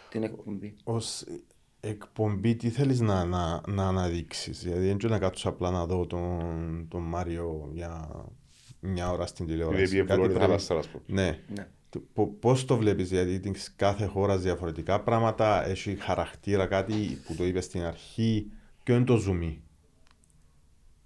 την 0.10 0.24
εκπομπή. 0.24 0.76
Ως 0.84 1.26
εκπομπή 1.80 2.56
τι 2.56 2.70
θέλεις 2.70 3.00
να, 3.00 3.26
να, 3.26 3.62
να 3.68 3.88
αναδείξεις; 3.88 4.64
Δηλαδή 4.64 4.88
δεν 4.88 4.98
ξέρω 4.98 5.14
να 5.14 5.20
κάτσω 5.20 5.50
απλά 5.50 5.72
να 5.72 5.86
δω 5.86 6.06
τον, 6.08 6.86
τον 6.90 7.02
Μάριο 7.02 7.70
για 7.74 8.10
μια 8.80 9.12
ώρα 9.12 9.26
στην 9.26 9.46
Επειδή 9.46 9.60
τηλεόραση. 9.64 9.92
πήγε 9.92 10.04
Κάτι 10.04 10.20
πολύ 10.20 10.28
πρέπει- 10.34 10.46
θάλασσα, 10.46 10.76
ας 10.76 10.88
πούμε. 10.88 11.04
Ναι. 11.22 11.40
Ναι. 11.56 11.68
Πο- 12.14 12.28
Πώς 12.40 12.66
το 12.66 12.78
βλέπεις, 12.78 13.10
γιατί 13.12 13.40
την 13.40 13.56
κάθε 13.76 14.06
χώρα 14.06 14.38
διαφορετικά 14.38 15.02
πράγματα, 15.02 15.66
έχει 15.66 15.96
χαρακτήρα, 15.96 16.66
κάτι 16.66 17.22
που 17.26 17.36
το 17.36 17.46
είπες 17.46 17.66
στην 17.66 17.84
αρχή, 17.84 18.52
ποιο 18.84 18.96
είναι 18.96 19.06
το 19.06 19.18
ζουμί; 19.18 19.62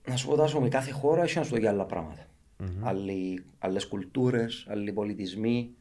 Να 0.07 0.15
σου 0.15 0.27
πω 0.27 0.35
Τάσο, 0.35 0.59
με 0.59 0.69
κάθε 0.69 0.91
χώρα 0.91 1.23
έχει 1.23 1.37
να 1.37 1.43
σου 1.43 1.49
δω 1.49 1.59
και 1.59 1.67
άλλα 1.67 1.85
πράγματα. 1.85 2.25
Άλλοι, 2.81 3.43
άλλες 3.59 3.87
κουλτούρες, 3.87 4.65
άλλοι 4.69 4.93
πολιτισμοί, 4.93 5.73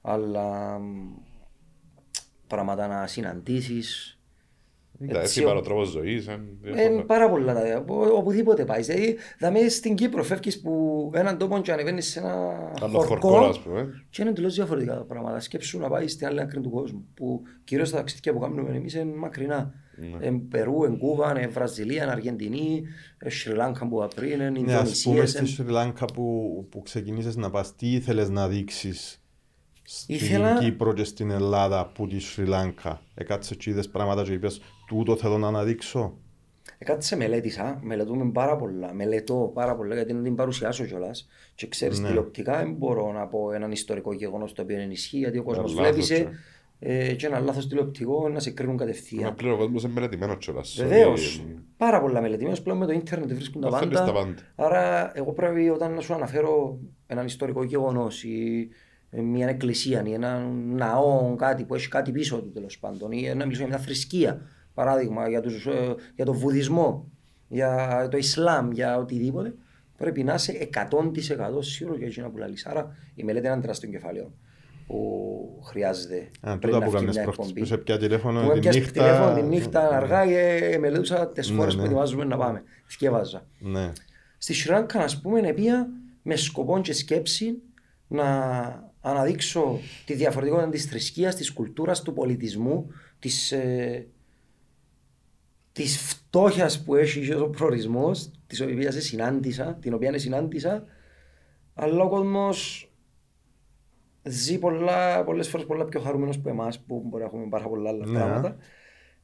άλλα 0.00 0.78
μ, 0.78 1.12
πράγματα 2.46 2.86
να 2.86 3.06
συναντήσεις. 3.06 4.17
Εντάξει, 5.00 5.20
Έτσι, 5.20 5.38
Εσύ 5.38 5.44
ο- 5.44 5.46
πάρω 5.48 5.60
τρόπο 5.60 5.82
ζωής. 5.84 6.26
Είναι 6.64 7.02
πάρα 7.06 7.30
πολλά 7.30 7.54
τα 7.54 7.76
οπου- 7.78 8.12
οπουδήποτε 8.14 8.64
πάει. 8.64 8.82
Δηλαδή, 8.82 9.16
δαμε 9.38 9.68
στην 9.68 9.94
Κύπρο 9.94 10.22
φεύγεις 10.22 10.60
που 10.60 11.10
έναν 11.14 11.38
τόπο 11.38 11.60
και 11.60 11.72
ανεβαίνεις 11.72 12.06
σε 12.10 12.18
ένα 12.18 12.32
Άλλο 12.82 12.98
χορκό, 13.00 13.28
χορκό 13.28 13.46
ας 13.46 13.58
πούμε. 13.60 14.04
και 14.10 14.22
είναι 14.22 14.32
τελείως 14.32 14.54
διαφορετικά 14.54 14.94
τα 14.94 15.04
πράγματα. 15.04 15.40
Σκέψου 15.40 15.78
να 15.78 15.88
πάει 15.88 16.08
στην 16.08 16.26
άλλη 16.26 16.40
άκρη 16.40 16.60
του 16.60 16.70
κόσμου 16.70 17.06
που 17.14 17.42
κυρίως 17.64 17.90
τα 17.90 17.96
ταξίδια 17.96 18.32
που 18.32 18.38
κάνουμε 18.38 18.76
εμείς 18.76 18.94
είναι 18.94 19.14
μακρινά. 19.16 19.72
Ναι. 20.00 20.26
Εν 20.26 20.48
Περού, 20.48 20.84
εν 20.84 20.98
Κούβα, 20.98 21.38
εν 21.38 21.50
Βραζιλία, 21.50 22.02
εν 22.02 22.08
Αργεντινή, 22.08 22.82
εν 23.18 23.30
Σρι 23.30 23.54
Λάνκα 23.54 23.88
που 23.88 23.96
είπα 23.96 24.08
πριν, 24.14 24.40
εν 24.40 24.52
Ναι, 24.52 24.58
ας 24.58 24.62
πούμε 24.62 24.70
Ινδονησίες. 24.72 25.30
στη 25.30 25.38
εν- 25.38 25.46
Σρι 25.46 25.66
Λάνκα 25.68 26.04
που, 26.04 26.66
που 26.70 26.82
ξεκινήσες 26.82 27.36
να 27.36 27.50
πας, 27.50 27.74
τι 27.76 27.92
ήθελες 27.92 28.28
να 28.28 28.48
δείξεις 28.48 29.22
στην 29.82 30.14
Ήθελα- 30.14 30.58
Κύπρο 30.58 30.92
και 30.92 31.04
στην 31.04 31.30
Ελλάδα 31.30 31.86
που 31.94 32.06
τη 32.06 32.18
Σρι 32.18 32.46
Λάνκα; 32.46 33.00
Έκατσες 33.14 33.56
και 33.56 33.70
είδες 33.70 33.88
πράγματα 33.88 34.22
και 34.22 34.32
είπες, 34.32 34.60
τούτο 34.88 35.16
θέλω 35.16 35.38
να 35.38 35.46
αναδείξω. 35.48 36.18
Ε, 36.78 36.84
κάτι 36.84 37.04
σε 37.04 37.16
μελέτησα, 37.16 37.78
μελετούμε 37.82 38.30
πάρα 38.32 38.56
πολλά, 38.56 38.92
μελετώ 38.92 39.50
πάρα 39.54 39.76
πολλά 39.76 39.94
γιατί 39.94 40.12
να 40.12 40.22
την 40.22 40.34
παρουσιάσω 40.34 40.84
κιόλας. 40.84 41.28
Και 41.54 41.68
ξέρεις, 41.68 41.98
Ναι. 42.00 42.06
τηλεοπτικά 42.08 42.56
δεν 42.58 42.72
μπορώ 42.72 43.12
να 43.12 43.26
πω 43.26 43.52
έναν 43.52 43.70
ιστορικό 43.72 44.12
γεγονός 44.12 44.52
το 44.52 44.62
οποίο 44.62 44.80
είναι 44.80 44.92
ισχύει, 44.92 45.18
γιατί 45.18 45.38
ο 45.38 45.42
κόσμος 45.42 45.74
λάθος, 45.74 45.90
βλέπει 45.90 46.02
σε, 46.02 46.18
ναι. 46.78 46.98
ε, 47.08 47.14
και 47.14 47.26
ένα 47.26 47.38
λάθος 47.40 47.68
τηλεοπτικό 47.68 48.28
να 48.28 48.40
σε 48.40 48.50
κρίνουν 48.50 48.74
Μα 48.74 48.80
κατευθείαν. 48.80 49.34
πλέον 49.34 49.54
ο 49.54 49.58
κόσμος 49.58 49.82
είναι 49.82 49.92
μελετημένος 49.92 50.36
κιόλας. 50.38 50.74
Βεβαίως. 50.78 51.36
Δηλαδή, 51.36 51.62
Πάρα 51.76 52.00
πολλά 52.00 52.20
μελετημένου 52.20 52.56
πλέον 52.62 52.78
με 52.78 52.86
το 52.86 52.92
ίντερνετ 52.92 53.32
βρίσκουν 53.32 53.60
τα 53.60 53.70
Μα 53.70 53.78
θέλεις 53.78 53.98
τα 53.98 54.04
πάντα. 54.04 54.18
πάντα. 54.18 54.34
Άρα, 54.54 55.12
εγώ 55.18 55.32
πρέπει 55.32 55.68
όταν 55.70 55.94
να 55.94 56.00
σου 56.00 56.14
αναφέρω 56.14 56.78
έναν 57.06 57.26
ιστορικό 57.26 57.64
γεγονός 57.64 58.24
ή 58.24 58.68
ε, 59.10 59.20
μια 59.20 59.48
εκκλησία 59.48 60.02
ή 60.06 60.12
έναν 60.12 60.52
ναό, 60.74 61.34
κάτι 61.36 61.64
που 61.64 61.74
έχει 61.74 61.88
κάτι 61.88 62.10
πίσω 62.12 62.40
του 62.42 62.50
τέλος 62.52 62.78
πάντων, 62.78 63.12
ή 63.12 63.22
να 63.34 63.44
μιλήσω 63.44 63.60
για 63.64 63.66
μια 63.68 63.78
θρησκεία, 63.78 64.40
παράδειγμα 64.78 65.28
για, 65.28 65.40
τους, 65.40 65.66
ε, 65.66 65.94
για 66.14 66.24
τον 66.24 66.34
βουδισμό, 66.36 67.10
για 67.48 68.08
το 68.10 68.16
Ισλάμ, 68.16 68.70
για 68.72 68.98
οτιδήποτε, 68.98 69.54
πρέπει 69.96 70.22
να 70.24 70.34
είσαι 70.34 70.52
100% 70.52 71.62
σίγουρος 71.62 71.98
για 71.98 72.06
εκείνα 72.06 72.28
που 72.30 72.36
λαλείς. 72.36 72.66
Άρα 72.66 72.96
η 73.14 73.22
μελέτη 73.24 73.44
είναι 73.44 73.52
ένα 73.52 73.60
τεράστιο 73.62 73.90
κεφάλαιο 73.90 74.32
που 74.86 75.60
χρειάζεται 75.64 76.30
Α, 76.40 76.58
πριν 76.58 76.72
τούτα 76.72 76.78
να 76.78 76.84
που 76.84 76.90
βγει 76.90 76.98
κάνεις 77.00 77.14
μια 77.14 77.22
προχτές, 77.24 77.44
εκπομπή. 77.46 77.60
που 77.60 77.66
σε 77.66 77.76
πια 77.78 77.98
τηλέφωνο 77.98 78.40
Που 78.42 78.52
τη 78.52 78.56
έπιασε 78.58 78.78
νύχτα. 78.78 78.92
τηλέφωνο 79.02 79.34
τη 79.34 79.42
νύχτα 79.42 79.88
αργά 79.96 80.26
και 80.26 80.76
μελετούσα 80.80 81.28
τις 81.28 81.50
Ναι, 81.50 81.56
φορές 81.56 81.74
που 81.74 81.80
ναι. 81.80 81.86
ετοιμάζουμε 81.86 82.24
να 82.24 82.36
πάμε. 82.36 82.62
Θυκεύαζα. 82.86 83.46
Ναι. 83.58 83.92
Στη 84.38 84.52
Σιράνκα, 84.54 85.00
ας 85.00 85.20
πούμε, 85.20 85.40
επία 85.40 85.88
με 86.22 86.36
σκοπό 86.36 86.80
και 86.80 86.92
σκέψη 86.92 87.62
να 88.08 88.24
αναδείξω 89.00 89.78
τη 90.06 90.14
διαφορετικότητα 90.14 90.68
της 90.70 90.84
θρησκείας, 90.84 91.34
της 91.36 91.52
κουλτούρας, 91.52 92.02
του 92.02 92.12
πολιτισμού, 92.12 92.86
της, 93.18 93.54
ε, 95.78 95.82
της 95.82 95.98
φτώχειας 95.98 96.82
που 96.84 96.94
έχει 96.94 97.26
και 97.26 97.34
ο 97.34 97.48
προορισμός, 97.50 98.30
της 98.46 98.60
οποίας 98.60 98.94
συνάντησα, 98.94 99.78
την 99.80 99.94
οποία 99.94 100.18
συνάντησα, 100.18 100.84
αλλά 101.74 102.02
ο 102.02 102.08
κόσμος 102.08 102.90
ζει 104.22 104.58
πολλά, 104.58 105.24
πολλές 105.24 105.48
φορές 105.48 105.66
πολλά 105.66 105.84
πιο 105.84 106.00
χαρούμενος 106.00 106.38
που 106.38 106.48
εμάς, 106.48 106.78
που 106.78 107.02
μπορεί 107.06 107.22
να 107.22 107.28
έχουμε 107.28 107.46
πάρα 107.48 107.68
πολλά 107.68 107.88
άλλα 107.88 108.06
Ναι. 108.06 108.18
πράγματα, 108.18 108.56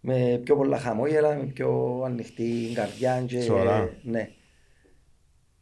με 0.00 0.40
πιο 0.44 0.56
πολλά 0.56 0.78
χαμόγελα, 0.78 1.36
με 1.36 1.44
πιο 1.44 2.02
ανοιχτή 2.04 2.72
καρδιά 2.74 3.22
και... 3.26 3.40
Σοβαρά. 3.40 3.90
Ναι. 4.02 4.30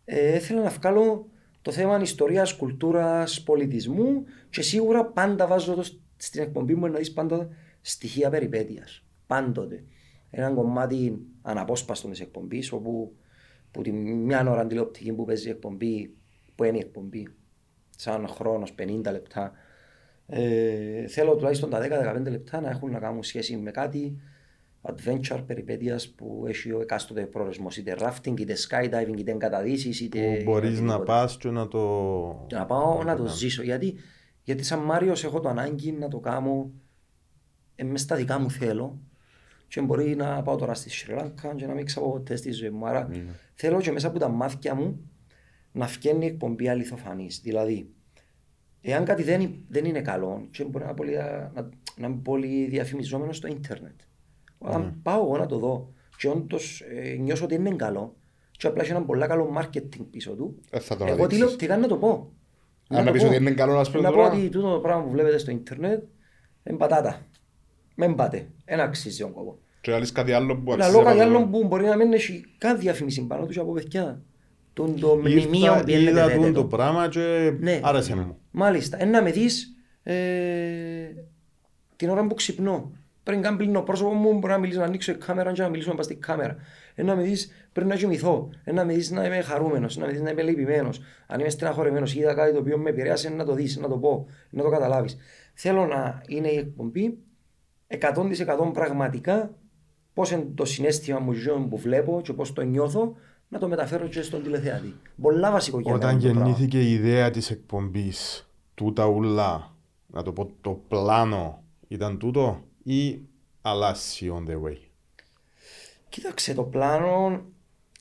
Ε, 0.05 0.35
ήθελα 0.35 0.63
να 0.63 0.71
βγάλω 0.71 1.27
το 1.63 1.71
θέμα 1.71 2.01
ιστορίας, 2.01 2.57
κουλτούρας, 2.57 3.43
πολιτισμού 3.43 4.25
και 4.51 4.63
σίγουρα 4.63 5.05
πάντα 5.05 5.47
βάζω 5.47 5.75
το 5.75 5.85
στην 6.17 6.43
εκπομπή 6.43 6.75
μου 6.75 6.87
να 6.87 6.99
δεις 6.99 7.13
πάντα 7.13 7.49
στοιχεία 7.81 8.31
περιπέτειας. 8.31 9.05
Πάντοτε. 9.27 9.85
Ένα 10.35 10.51
κομμάτι 10.51 11.19
αναπόσπαστο 11.43 12.09
της 12.09 12.21
εκπομπής 12.21 12.73
όπου 12.73 13.17
που 13.71 13.83
τη 13.83 13.93
μια 13.93 14.51
ώρα 14.51 14.67
τηλεοπτική 14.67 15.13
που 15.13 15.25
παίζει 15.25 15.49
η 15.49 15.51
εκπομπή, 15.51 16.15
που 16.55 16.65
είναι 16.65 16.77
η 16.77 16.81
εκπομπή, 16.81 17.29
σαν 17.97 18.29
χρόνος 18.29 18.75
50 18.79 19.11
λεπτά, 19.11 19.53
ε, 20.27 21.07
θέλω 21.07 21.37
τουλάχιστον 21.37 21.71
τα 21.71 21.81
10-15 21.81 22.31
λεπτά 22.31 22.61
να 22.61 22.71
έχουν 22.71 22.91
να 22.91 22.99
κάνουν 22.99 23.23
σχέση 23.23 23.57
με 23.57 23.71
κάτι 23.71 24.21
adventure 24.83 25.43
περιπέτειας 25.47 26.09
που 26.09 26.45
έχει 26.47 26.73
ο 26.73 26.81
εκάστοτε 26.81 27.27
προορισμός, 27.27 27.77
είτε 27.77 27.97
rafting, 27.99 28.41
είτε 28.41 28.55
skydiving, 28.69 29.19
είτε 29.19 29.31
εγκαταδύσεις, 29.33 30.01
είτε... 30.01 30.37
Που 30.37 30.51
μπορείς 30.51 30.81
να 30.81 30.95
οτιδήποτε. 30.95 31.05
πας 31.05 31.37
και 31.37 31.51
να 31.51 31.69
το... 31.69 32.45
Και 32.47 32.55
να 32.55 32.67
πάω 32.67 33.03
να 33.03 33.17
το 33.17 33.23
κάνεις. 33.23 33.39
ζήσω. 33.39 33.63
Γιατί, 33.63 33.95
γιατί 34.43 34.63
σαν 34.63 34.79
Μάριος 34.79 35.25
έχω 35.25 35.41
το 35.41 35.49
ανάγκη 35.49 35.93
να 35.93 36.09
το 36.09 36.19
κάνω 36.19 36.71
ε, 37.75 37.85
μες 37.85 38.01
στα 38.01 38.17
δικά 38.17 38.39
μου 38.39 38.51
θέλω 38.51 38.99
και 39.73 39.81
μπορεί 39.81 40.17
να 40.17 40.43
πάω 40.43 40.57
τώρα 40.57 40.75
στη 40.75 40.91
Σρι 40.91 41.15
Λάνκα 41.15 41.55
και 41.55 41.67
να 41.67 41.75
μην 41.75 41.85
ξαπώ 41.85 42.11
ποτέ 42.11 42.37
στη 42.37 42.53
ζωή 42.53 42.71
μου. 42.71 42.87
Άρα 42.87 43.09
θέλω 43.55 43.81
και 43.81 43.93
μέσα 43.93 44.09
από 44.09 44.19
τα 44.19 44.29
μάτια 44.29 44.75
μου 44.75 45.11
να 45.73 45.87
βγαίνει 45.87 46.27
εκπομπή 46.27 46.69
αληθοφανής. 46.69 47.41
Δηλαδή, 47.43 47.91
εάν 48.81 49.05
κάτι 49.05 49.23
δεν, 49.23 49.55
δεν 49.69 49.85
είναι 49.85 50.01
καλό 50.01 50.47
και 50.51 50.65
μπορεί 50.65 50.85
να, 50.85 50.91
είναι 50.91 50.97
πολύ, 50.99 51.15
να, 51.17 51.53
να 51.97 52.07
είναι 52.07 52.17
πολύ 52.23 52.67
διαφημιζόμενος 52.67 53.37
στο 53.37 53.49
ίντερνετ. 53.49 54.01
Αν 54.59 54.99
πάω 55.03 55.25
εγώ 55.25 55.37
να 55.39 55.47
το 55.47 55.59
δω 55.59 55.93
και 56.17 56.29
όντως 56.29 56.81
ε, 56.81 57.17
νιώσω 57.17 57.45
ότι 57.45 57.55
είναι 57.55 57.71
καλό 57.71 58.17
και 58.51 58.67
απλά 58.67 58.83
έχει 58.83 58.91
ένα 58.91 59.05
πολύ 59.05 59.27
καλό 59.27 59.53
marketing 59.59 60.07
πίσω 60.11 60.31
του, 60.35 60.61
Ε, 60.71 60.79
θα 60.81 60.97
το 60.97 61.05
εγώ 61.05 61.13
αναδείξεις. 61.13 61.39
τηλεοπτικά 61.39 61.77
να 61.77 61.87
το 61.87 61.97
πω. 61.97 62.33
Αν 62.89 62.99
να 62.99 63.05
το 63.05 63.13
πεις 63.13 63.23
πω. 63.23 63.29
ότι 63.29 63.37
είναι 63.37 63.51
καλό, 63.51 63.79
ας 63.79 63.91
πούμε, 63.91 64.03
Να 64.03 64.09
το 64.09 64.15
πω 64.15 64.21
πράγμα. 64.23 64.39
ότι 64.41 64.49
τούτο 64.49 64.73
το 64.73 64.81
πράγμα 64.81 65.05
που 65.05 65.11
βλέπετε 65.11 65.39
στο 65.39 65.51
ίντερνετ 65.51 66.03
είναι 66.65 66.77
πατάτα. 66.77 67.27
Μεν 67.95 68.15
πάτε, 68.15 68.49
ένα 68.65 68.83
αξίζει 68.83 69.23
τον 69.23 69.33
κόπο. 69.33 69.59
Και 69.83 69.99
λες 69.99 70.13
κάτι 70.13 70.33
άλλο 70.33 70.57
που 70.57 70.71
Να 70.71 70.75
αξίζει 70.75 70.93
λέω 70.97 71.05
κάτι 71.05 71.19
να 71.19 71.25
το- 71.25 71.31
άλλο 71.31 71.47
που 71.47 71.65
μπορεί 71.67 71.85
να 71.85 71.97
μην 71.97 72.13
έχει 72.13 72.45
καν 72.59 72.79
διαφήμιση 72.79 73.27
πάνω 73.27 73.47
τους 73.47 73.59
από 73.59 73.73
παιδιά. 73.73 74.21
Τον 74.73 75.01
το 75.01 75.21
Ήρθα, 75.27 75.29
μνημείο 75.49 75.83
πιένετε 75.85 76.11
είδα 76.11 76.27
δέτε 76.27 76.39
τούν 76.39 76.53
το. 76.53 76.61
το 76.61 76.67
πράγμα 76.67 77.09
και 77.09 77.53
Ναι. 77.61 77.81
άρεσε 77.83 78.15
μου. 78.17 78.39
Μάλιστα, 78.51 78.97
ένα 79.03 79.11
να 79.11 79.23
με 79.23 79.31
δεις 79.31 79.75
ε, 80.03 80.15
την 81.97 82.09
ώρα 82.11 82.27
που 82.27 82.35
ξυπνώ. 82.35 82.93
Πριν 83.23 83.43
καν 83.43 83.57
πλύνω 83.57 83.81
πρόσωπο 83.83 84.13
μου, 84.13 84.33
μπορεί 84.39 84.53
να 84.53 84.59
μιλήσω, 84.59 84.79
να 84.81 84.85
ανοίξω 84.87 85.13
η 85.13 85.15
κάμερα 85.15 85.53
και 85.53 85.63
να 85.63 85.69
μιλήσουμε 85.69 85.95
πας 85.95 86.05
στην 86.05 86.21
κάμερα. 86.21 86.57
Ένα 86.95 87.15
να 87.15 87.21
με 87.21 87.23
δεις 87.27 87.51
πριν 87.73 87.87
να 87.87 87.97
κοιμηθώ. 87.97 88.51
Ένα 88.65 88.81
να 88.81 88.87
με 88.87 88.93
δεις 88.93 89.11
να 89.11 89.25
είμαι 89.25 89.41
χαρούμενος, 89.41 89.97
να 89.97 90.07
με 90.07 90.13
δεις 90.13 90.21
να 90.21 90.31
είμαι 90.31 90.43
λυπημένος. 90.43 91.01
Αν 91.27 91.41
είμαι 91.41 91.49
στεναχωρημένος, 91.49 92.15
είδα 92.15 92.35
κάτι 92.35 92.53
το 92.53 92.59
οποίο 92.59 92.79
με 92.79 92.91
επηρέασε, 92.91 93.29
να 93.31 93.45
το 93.45 93.55
δεις, 93.55 93.77
να 93.77 93.89
το 93.89 93.97
πω, 93.99 94.27
να 94.51 94.63
το 94.63 94.69
καταλάβεις. 94.69 95.17
Θέλω 95.55 95.87
να 95.87 96.23
είναι 96.27 96.49
η 96.49 96.57
εκπομπή 96.57 97.19
100% 97.89 98.71
πραγματικά 98.73 99.55
πώς 100.15 100.31
είναι 100.31 100.47
το 100.55 100.65
συνέστημα 100.65 101.19
μου 101.19 101.33
ζώων 101.33 101.69
που 101.69 101.79
βλέπω 101.79 102.21
και 102.25 102.33
πώς 102.33 102.53
το 102.53 102.63
νιώθω 102.63 103.17
να 103.49 103.59
το 103.59 103.69
μεταφέρω 103.69 104.07
και 104.09 104.23
στον 104.23 104.43
τηλεθεατή. 104.43 104.95
Πολλά 105.21 105.51
βασικό 105.51 105.81
για 105.81 105.95
Όταν 105.95 106.09
μένα 106.09 106.21
το 106.21 106.29
πράγμα. 106.29 106.43
γεννήθηκε 106.51 106.81
η 106.89 106.93
ιδέα 106.93 107.31
της 107.31 107.51
εκπομπής, 107.51 108.49
τούτα 108.75 109.07
ουλά, 109.07 109.75
να 110.07 110.23
το 110.23 110.33
πω 110.33 110.51
το 110.61 110.81
πλάνο 110.89 111.63
ήταν 111.89 112.19
τούτο 112.19 112.65
ή 112.83 113.21
αλλάσει 113.63 114.33
on 114.35 114.51
the 114.51 114.55
way; 114.63 114.77
Κοίταξε 116.09 116.55
το 116.55 116.63
πλάνο 116.63 117.43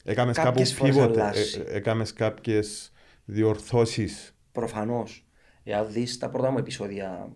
Έκαμες 0.03 0.35
κάπου 0.35 0.47
Κάποιες 0.47 0.73
φορές 0.73 0.95
pivot, 0.95 0.99
αλλάζει. 1.17 1.59
ε, 1.59 1.71
ε, 1.71 1.75
έκαμες 1.75 2.13
κάποιες 2.13 2.91
διορθώσεις. 3.25 4.35
προφανώς. 4.51 5.25
Εάν 5.63 5.91
δεις 5.91 6.17
τα 6.17 6.29
πρώτα 6.29 6.51
μου 6.51 6.57
επεισόδια 6.57 7.31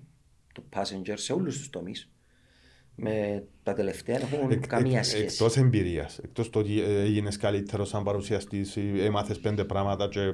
του 0.54 0.64
Passenger 0.76 1.14
σε 1.14 1.34
όλους 1.34 1.58
τους 1.58 1.70
τομείς, 1.70 2.10
με 2.96 3.44
τα 3.64 3.74
τελευταία 3.74 4.18
δεν 4.20 4.30
έχουν 4.40 4.52
Εκ- 4.52 4.68
καμία 4.68 4.98
εκ- 4.98 5.04
σχέση. 5.06 5.24
Εκτός 5.24 5.58
εμπειρίας, 5.58 6.18
εκτός 6.18 6.50
το 6.50 6.60
ότι 6.60 6.82
ε, 6.82 7.02
έγινες 7.02 7.38
καλύτερος 7.38 7.90
σαν 7.90 8.04
παρουσιαστής, 8.04 8.76
ή 8.76 9.02
έμαθες 9.04 9.40
πέντε 9.40 9.64
πράγματα 9.64 10.08
και 10.08 10.34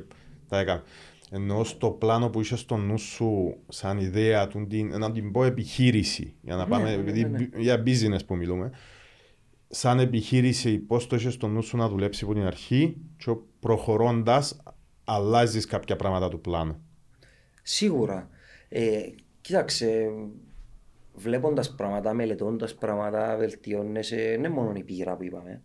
τα 0.50 0.60
έκαμε. 0.60 0.84
Ενώ 1.34 1.64
στο 1.64 1.90
πλάνο 1.90 2.30
που 2.30 2.40
είσαι 2.40 2.58
στο 2.58 2.78
νου 2.78 2.98
σου 2.98 3.58
σαν 3.68 3.98
ιδέα, 3.98 4.48
του, 4.48 4.68
την, 4.68 4.88
να 4.98 5.12
την 5.12 5.32
πω 5.32 5.44
επιχείρηση, 5.44 6.34
για 6.42 6.56
να 6.56 6.68
πάμε, 6.68 6.96
ναι, 6.96 7.02
επειδή 7.02 7.24
ναι, 7.24 7.38
ναι. 7.38 7.48
για 7.58 7.84
business 7.86 8.26
που 8.26 8.36
μιλούμε, 8.36 8.72
σαν 9.70 10.00
επιχείρηση 10.00 10.78
πώς 10.78 11.08
το 11.08 11.16
είσαι 11.16 11.32
στο 11.32 11.48
νου 11.48 11.62
σου 11.62 11.78
να 11.78 11.88
δουλέψεις 11.90 12.24
από 12.24 12.34
την 12.34 12.44
αρχή 12.44 12.98
και 13.18 13.36
προχωρώντας 13.60 14.62
αλλάζεις 15.04 15.66
κάποια 15.66 15.96
πράγματα 15.96 16.30
του 16.30 16.42
πλάνου; 16.42 16.82
Σίγουρα. 17.64 18.30
Ε, 18.70 19.00
κοίταξε, 19.42 20.10
βλέποντας 21.14 21.76
πράγματα, 21.76 22.14
μελετώντας 22.14 22.76
πράγματα, 22.76 23.36
βελτιώνεσαι. 23.38 24.16
Δεν 24.16 24.34
είναι 24.34 24.50
μόνο 24.50 24.72
η 24.76 24.84
πείρα 24.84 25.16
που 25.16 25.24
είπαμε. 25.24 25.62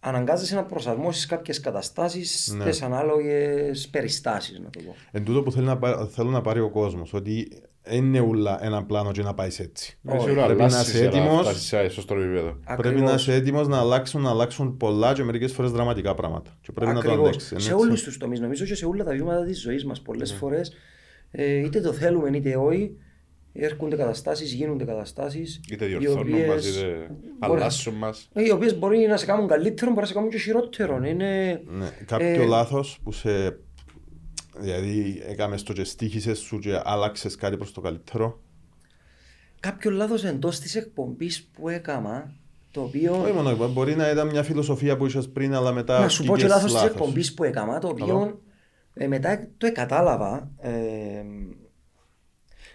Αναγκάζεσαι 0.00 0.54
να 0.54 0.64
προσαρμόσεις 0.64 1.26
κάποιες 1.26 1.60
καταστάσεις 1.60 2.52
Ναι. 2.56 2.62
στις 2.64 2.82
ανάλογες 2.82 3.88
περιστάσεις, 3.88 4.58
να 4.58 4.70
το 4.70 4.80
πω. 4.86 4.94
Εν 5.10 5.24
τούτο 5.24 5.42
που 5.42 5.52
θέλει 5.52 5.66
να, 5.66 5.78
πά- 5.78 6.08
θέλω 6.10 6.30
να 6.30 6.40
πάρει 6.40 6.60
ο 6.60 6.70
κόσμος, 6.70 7.12
ότι 7.14 7.62
δεν 7.82 7.96
είναι 8.04 8.20
ούλα 8.20 8.64
ένα 8.64 8.84
πλάνο 8.84 9.12
και 9.12 9.22
να 9.22 9.34
πάει 9.34 9.48
έτσι. 9.58 9.98
Ναι, 10.02 10.12
Όχι, 10.12 10.22
σίγουρα 10.22 10.44
πρέπει 10.44 10.60
να 10.60 10.66
αλλάσεις 10.66 10.94
είσαι 10.94 11.08
για 11.08 11.10
να 11.10 11.16
έτοιμος. 11.24 11.40
φτάσεις 11.46 11.66
σε 11.66 11.88
σωστό 11.88 12.14
επίπεδο. 12.14 12.58
Πρέπει 12.76 13.00
να 13.00 13.12
είσαι 13.12 13.34
έτοιμος 13.34 13.68
να 13.68 13.78
αλλάξουν, 13.78 14.22
να 14.22 14.30
αλλάξουν 14.30 14.76
πολλά 14.76 15.12
και 15.12 15.22
μερικές 15.22 15.52
φορές 15.52 15.70
δραματικά 15.70 16.14
πράγματα. 16.14 16.58
Και 16.60 16.72
πρέπει 16.72 16.92
να 16.92 17.00
το 17.02 17.08
Ακριβώς. 17.08 17.28
αντέξεις. 17.28 17.64
Σε 17.64 17.72
όλους 17.74 18.02
τους 18.02 18.16
τομείς, 18.18 18.40
νομίζω 18.40 18.64
και 18.64 18.74
σε 18.74 18.86
όλα 18.86 19.04
τα 19.04 19.10
βήματα 19.12 19.44
της 19.44 19.60
ζωής 19.60 19.84
μας. 19.84 20.00
Πολλές 20.00 20.30
Ναι. 20.32 20.36
φορές, 20.38 20.72
ε, 21.30 21.44
είτε 21.54 21.80
το 21.80 21.92
θέλουμε 21.92 22.36
είτε 22.36 22.56
όχι, 22.56 22.96
έρχονται 23.52 23.96
καταστάσεις, 23.96 24.52
γίνονται 24.52 24.84
καταστάσεις. 24.84 25.60
Είτε 25.70 25.86
διορθώνουν 25.86 26.44
μας, 26.46 26.66
είτε 26.66 27.10
αλλάσουν 27.38 27.94
μας. 27.94 28.28
Οι 28.34 28.50
οποίες 28.50 28.78
μπορεί 28.78 28.98
να 29.06 29.16
σε 29.16 29.26
κάνουν 29.26 29.48
καλύτερο, 29.48 29.90
μπορεί 29.90 30.00
να 30.00 30.06
σε 30.06 30.14
κάνουν 30.14 30.30
και 30.30 30.38
χειρότερο. 30.38 31.04
Είναι... 31.04 31.62
Ναι. 31.66 31.90
Κάποιο 32.06 32.26
Ε, 32.26 32.46
λάθος 32.46 32.98
που 33.02 33.12
σε. 33.12 33.58
Δηλαδή, 34.60 35.22
έκαμες 35.28 35.62
το 35.62 35.72
και 35.72 35.84
στήχησες 35.84 36.38
σου 36.38 36.58
και 36.58 36.80
άλλαξες 36.84 37.34
κάτι 37.36 37.56
προς 37.56 37.72
το 37.72 37.80
καλύτερο. 37.80 38.40
Κάποιο 39.60 39.90
λάθος 39.90 40.24
εντός 40.24 40.58
της 40.60 40.74
εκπομπής 40.76 41.48
που 41.52 41.68
έκανα, 41.68 42.32
το 42.70 42.80
οποίο. 42.80 43.22
Όχι 43.22 43.32
μόνο, 43.32 43.68
μπορεί 43.68 43.96
να 43.96 44.10
ήταν 44.10 44.28
μια 44.28 44.42
φιλοσοφία 44.42 44.96
που 44.96 45.06
είσαι 45.06 45.20
πριν, 45.20 45.54
αλλά 45.54 45.72
μετά. 45.72 46.00
να 46.00 46.08
σου 46.08 46.24
πω 46.24 46.26
και 46.26 46.32
βγήκες 46.32 46.50
λάθος 46.50 46.72
της 46.72 46.80
λάθος. 46.82 46.90
εκπομπής 46.90 47.34
που 47.34 47.44
έκανα, 47.44 47.78
το 47.78 47.88
οποίο 47.88 48.06
Καλό. 48.06 48.40
ε, 48.94 49.06
μετά 49.06 49.48
το 49.58 49.72
κατάλαβα. 49.72 50.50
Ε, 50.60 50.70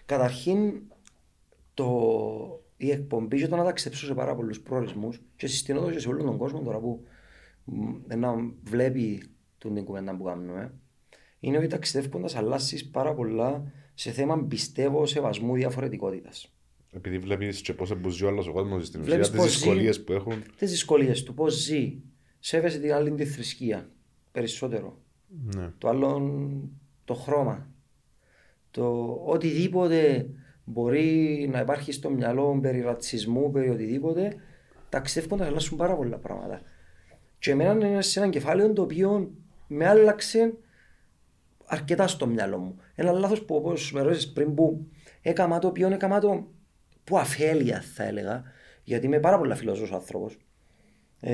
καταρχήν, 0.06 0.82
το, 1.74 1.88
η 2.78 2.92
εκπομπή 2.92 3.38
και 3.38 3.48
το 3.48 3.56
να 3.56 3.64
ταξιδέψω 3.64 4.06
σε 4.06 4.14
πάρα 4.14 4.36
πολλούς 4.36 4.62
προορισμούς 4.62 5.22
και 5.36 5.48
συστηνώ 5.48 5.82
το 5.82 5.92
και 5.92 6.00
σε 6.00 6.08
όλον 6.08 6.26
τον 6.26 6.38
κόσμο 6.38 6.62
τώρα 6.62 6.80
που 6.80 7.06
μ, 7.64 7.96
να 8.18 8.34
βλέπει 8.64 9.24
τον 9.58 9.74
την 9.74 9.84
κουβέντα 9.84 10.16
που 10.18 10.24
κάνουμε, 10.24 10.74
είναι 11.40 11.58
ότι 11.58 11.68
ταξιδεύοντας 11.68 12.36
αλλάσεις 12.36 12.90
πάρα 12.90 13.14
πολλά 13.14 13.72
σε 13.94 14.12
θέμα 14.12 14.44
πιστεύω 14.44 15.06
σεβασμού 15.06 15.56
διαφορετικότητας. 15.56 16.54
Επειδή 16.92 17.18
βλέπεις 17.18 17.62
και 17.62 17.74
πώς 17.74 17.92
εμπουζεί 17.92 18.26
όλος 18.26 18.48
ο 18.48 18.52
κόσμος 18.52 18.88
στην 18.88 19.02
ουσία, 19.02 19.14
Βλέπεις 19.14 19.30
τις 19.30 19.40
πώς 19.40 19.50
ζει. 19.52 19.58
δυσκολίες 19.58 20.04
που 20.04 20.14
έχουν. 20.14 20.44
Τις 20.58 20.70
δυσκολίες 20.72 21.24
του, 21.24 21.34
πώς 21.34 21.54
ζει, 21.54 22.02
σέβεσαι 22.40 22.80
την 22.80 22.94
άλλη 22.94 23.12
τη 23.12 23.26
θρησκεία 23.26 23.90
περισσότερο. 24.32 25.02
Ναι. 25.56 25.72
το 25.78 25.88
άλλο 25.88 26.40
το 27.06 27.14
χρώμα. 27.14 27.73
Το 28.74 29.20
οτιδήποτε 29.26 30.30
μπορεί 30.64 31.50
να 31.52 31.60
υπάρχει 31.60 31.92
στο 31.92 32.10
μυαλό 32.10 32.60
περί 32.62 32.82
ρατσισμού, 32.82 33.52
περί 33.52 33.70
οτιδήποτε, 33.70 34.36
ταξιδεύοντας 34.90 35.48
αλλάσουν 35.48 35.78
πάρα 35.78 35.96
πολλά 35.96 36.18
πράγματα. 36.18 36.62
Και 37.40 37.52
εμένα 37.52 37.88
είναι 37.88 38.02
σε 38.02 38.20
ένα 38.20 38.30
κεφάλαιο 38.30 38.74
το 38.74 38.82
οποίο 38.82 39.32
με 39.68 39.88
άλλαξε 39.88 40.54
αρκετά 41.66 42.08
στο 42.08 42.28
μυαλό 42.28 42.58
μου. 42.58 42.76
Ένα 42.96 43.12
λάθος 43.12 43.42
που 43.42 43.56
όπως 43.56 43.92
με 43.92 44.02
ρώτησες 44.02 44.32
πριν 44.32 44.54
που 44.54 44.88
έκαμα 45.22 45.60
το 45.60 45.68
οποίο 45.68 45.88
έκαμα 45.94 46.20
το 46.20 46.48
που 47.04 47.18
αφέλεια 47.18 47.82
θα 47.82 48.04
έλεγα, 48.04 48.44
γιατί 48.84 49.06
είμαι 49.06 49.20
πάρα 49.20 49.38
πολύ 49.38 49.56
φιλόσοφος 49.56 49.92
άνθρωπος. 49.92 50.38
Ε, 51.20 51.34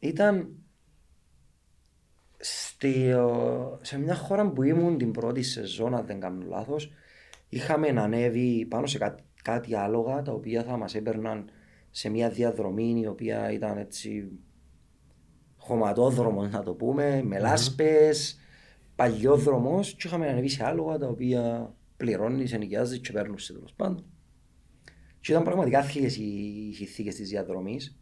ήταν 0.00 0.48
στη, 2.38 3.14
σε 3.80 3.98
μια 3.98 4.14
χώρα 4.14 4.50
που 4.50 4.62
ήμουν 4.62 4.98
την 4.98 5.10
πρώτη 5.10 5.42
σεζόν, 5.42 5.94
αν 5.94 6.06
δεν 6.06 6.20
κάνω 6.20 6.44
λάθος, 6.48 6.92
είχαμε 7.48 7.88
ανέβει 7.88 8.66
πάνω 8.68 8.86
σε 8.86 8.98
κάτι, 8.98 9.22
κάτι 9.42 9.74
άλογα 9.74 10.22
τα 10.22 10.32
οποία 10.32 10.62
θα 10.62 10.76
μας 10.76 10.94
έπαιρναν 10.94 11.50
σε 11.90 12.08
μια 12.08 12.30
διαδρομή 12.30 13.00
η 13.00 13.06
οποία 13.06 13.52
ήταν 13.52 13.78
έτσι 13.78 14.30
χωματόδρομος 15.56 16.50
να 16.50 16.62
το 16.62 16.74
πούμε, 16.74 17.22
με 17.22 17.38
λάσπες, 17.38 18.38
παλιόδρομος 18.94 19.94
και 19.94 20.06
είχαμε 20.06 20.28
ανέβει 20.28 20.48
σε 20.48 20.64
άλογα 20.64 20.98
τα 20.98 21.08
οποία 21.08 21.74
πληρώνεις, 21.96 22.52
ενοικιάζεις 22.52 23.00
και 23.00 23.12
παίρνουν 23.12 23.38
σε 23.38 23.52
τέλος 23.52 23.72
πάντων. 23.74 24.04
Και 25.20 25.32
ήταν 25.32 25.44
πραγματικά 25.44 25.78
άθλιες 25.78 26.16
οι 26.16 26.72
συνθήκες 26.74 27.14
της 27.14 27.28
διαδρομής. 27.28 27.98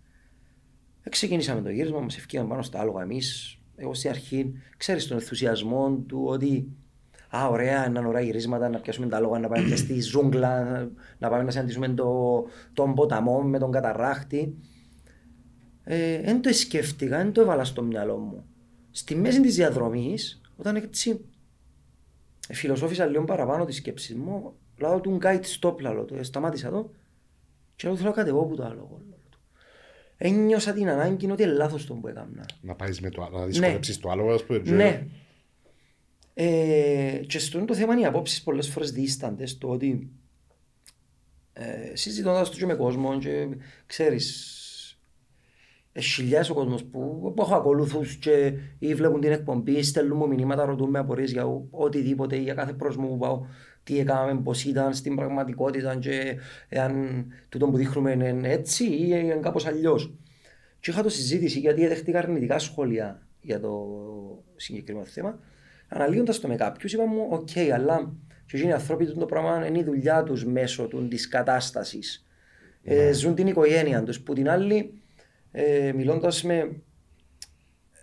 Ε, 1.03 1.09
Ξεκινήσαμε 1.09 1.63
το 1.63 1.71
γύρισμα, 1.71 2.01
μας 2.01 2.17
ευκήγαμε 2.17 2.49
πάνω 2.49 2.63
στα 2.63 2.81
άλογα 2.81 3.03
εμείς. 3.03 3.61
Εγώ 3.77 3.95
στην 3.95 4.11
αρχή, 4.11 4.53
ξέρεις 4.77 5.07
τον 5.07 5.17
ενθουσιασμό 5.17 5.91
του 6.07 6.23
ότι 6.27 6.77
Α, 7.37 7.49
ωραία, 7.49 7.87
είναι 7.87 8.07
ωραία 8.07 8.21
γυρίσματα, 8.21 8.69
να 8.69 8.81
πιάσουμε 8.81 9.07
τα 9.07 9.17
άλογα, 9.17 9.39
να 9.39 9.49
πάμε 9.49 9.69
και 9.69 9.77
στη 9.77 10.01
ζούγκλα, 10.01 10.65
να 11.19 11.29
πάμε 11.29 11.43
να 11.43 11.51
συναντήσουμε 11.51 11.89
το, 11.89 12.45
τον 12.73 12.95
ποταμό 12.95 13.43
με 13.43 13.59
τον 13.59 13.71
καταράχτη. 13.71 14.57
Ε, 15.85 16.21
δεν 16.23 16.43
το 16.43 16.53
σκέφτηκα, 16.53 17.17
δεν 17.17 17.33
το 17.33 17.41
έβαλα 17.41 17.65
στο 17.65 17.83
μυαλό 17.83 18.17
μου. 18.17 18.45
Στη 18.91 19.15
μέση 19.15 19.41
της 19.41 19.55
διαδρομής, 19.55 20.41
όταν 20.57 20.77
έτσι 20.77 21.25
ε, 22.49 22.55
φιλοσόφησα 22.55 23.07
λίγο 23.07 23.25
παραπάνω 23.25 23.65
τη 23.65 23.73
σκέψη 23.73 24.15
μου, 24.15 24.55
λέω 24.79 25.01
του 25.01 25.19
guide 25.23 25.43
stop, 25.61 25.81
λαλό 25.81 26.05
του, 26.05 26.15
ε, 26.15 26.23
σταμάτησα 26.23 26.71
το 26.71 26.91
και 27.77 27.87
λέω 27.87 27.97
θέλω 27.97 28.09
να 28.09 28.15
κατεβώ 28.15 28.45
που 28.45 28.55
το 28.55 28.65
άλογο. 28.65 29.01
Λαλό 30.19 30.35
του. 30.35 30.41
Ένιωσα 30.45 30.73
την 30.73 30.89
ανάγκη 30.89 31.31
ότι 31.31 31.43
είναι 31.43 31.53
λάθος 31.53 31.87
το 31.87 31.95
που 31.95 32.09
έκανα. 32.09 32.45
Να 32.61 32.75
πάεις 32.75 33.01
με 33.01 33.11
το 33.11 33.23
άλλο, 33.23 33.39
να 33.39 33.47
δυσκολέψεις 33.47 33.99
το 33.99 34.11
άλλο, 34.11 34.29
ας 34.35 34.45
πούμε. 34.45 34.59
και- 34.59 34.71
Ναι. 34.71 35.07
Ε, 36.39 37.21
και 37.27 37.39
στο 37.39 37.59
είναι 37.59 37.67
το 37.67 37.75
θέμα 37.75 37.93
είναι 37.93 38.03
οι 38.03 38.07
απόψεις 38.07 38.43
πολλές 38.43 38.69
φορές 38.69 38.93
δίσταντες 38.93 39.59
το 39.59 39.69
ότι 39.69 40.11
ε, 41.53 41.97
συζητώντας 41.97 42.51
το 42.51 42.57
και 42.57 42.67
με 42.67 42.75
κόσμο 42.75 43.19
και 43.19 43.49
ξέρεις 43.87 44.55
ε, 45.93 46.01
χιλιάδες 46.01 46.51
ο 46.51 46.55
κόσμος 46.55 46.85
που, 46.85 47.33
που 47.37 47.43
έχω 47.43 47.55
ακολουθούς 47.55 48.17
και 48.17 48.53
ή 48.79 48.95
βλέπουν 48.95 49.21
την 49.21 49.33
εκπομπή, 49.33 49.83
στέλνουν 49.83 50.17
μου 50.17 50.29
μηνύματα, 50.29 50.65
ρωτούν 50.65 50.91
με 50.91 50.99
απορίες 50.99 51.33
για 51.33 51.47
ο- 51.47 51.67
οτιδήποτε 51.71 52.37
ή 52.37 52.43
για 52.43 52.55
κάθε 52.55 52.73
πρόσωπο 52.73 53.07
που 53.07 53.19
πάω 53.19 53.47
τι 53.87 53.99
έκαναμε, 53.99 54.41
πώς 54.41 54.65
ήταν 54.65 54.95
στην 54.95 55.17
πραγματικότητα 55.17 55.97
και 55.97 56.37
εάν 56.69 57.25
τούτο 57.49 57.67
που 57.67 57.77
δείχνουμε 57.77 58.13
είναι 58.13 58.53
έτσι 58.53 58.85
ή 58.85 59.09
είναι 59.09 59.35
κάπως 59.35 59.67
αλλιώς. 59.67 60.15
Και 60.81 60.91
είχα 60.91 61.03
το 61.03 61.09
συζήτηση 61.09 61.59
γιατί 61.59 61.87
δέχτηκα 61.87 62.19
αρνητικά 62.19 62.59
σχόλια 62.59 63.27
για 63.41 63.61
το 63.61 63.87
συγκεκριμένο 64.57 65.07
θέμα. 65.07 65.39
Αναλύοντας 65.89 66.41
το 66.41 66.49
με 66.49 66.57
κάποιους, 66.57 66.93
είπαν 66.93 67.07
μου: 67.07 67.27
Οκ, 67.31 67.49
αλλά 67.75 68.13
Και 68.47 68.57
εκείνοι 68.57 68.71
οι 68.71 68.75
άνθρωποι 68.75 69.07
του 69.07 69.19
το 69.19 69.27
πράγμα 69.27 69.67
είναι 69.67 69.79
η 69.79 69.83
δουλειά 69.85 70.23
τους 70.23 70.45
μέσω 70.45 70.89
της 71.09 71.29
κατάστασης. 71.29 72.27
Ε, 72.83 73.13
ζουν 73.13 73.35
την 73.35 73.47
οικογένεια 73.47 74.03
τους. 74.03 74.21
Που 74.21 74.35
την 74.35 74.49
άλλη, 74.49 75.03
ε, 75.51 75.93
μιλώντας 75.95 76.43
με, 76.43 76.81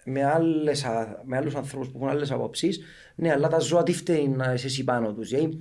με, 0.05 0.23
άλλες, 0.23 0.83
α- 0.83 1.21
με 1.23 1.37
άλλους 1.37 1.55
ανθρώπους 1.55 1.89
που 1.89 1.97
έχουν 1.97 2.09
άλλες 2.09 2.31
απόψεις, 2.31 2.79
ναι, 3.15 3.31
αλλά 3.31 3.47
τα 3.47 3.59
ζώα 3.59 3.83
τι 3.83 3.93
φταίει 3.93 4.27
να 4.27 4.53
είσαι 4.53 4.65
εσύ 4.65 4.83
πάνω 4.83 5.13
τους. 5.13 5.29
Γιατί 5.29 5.57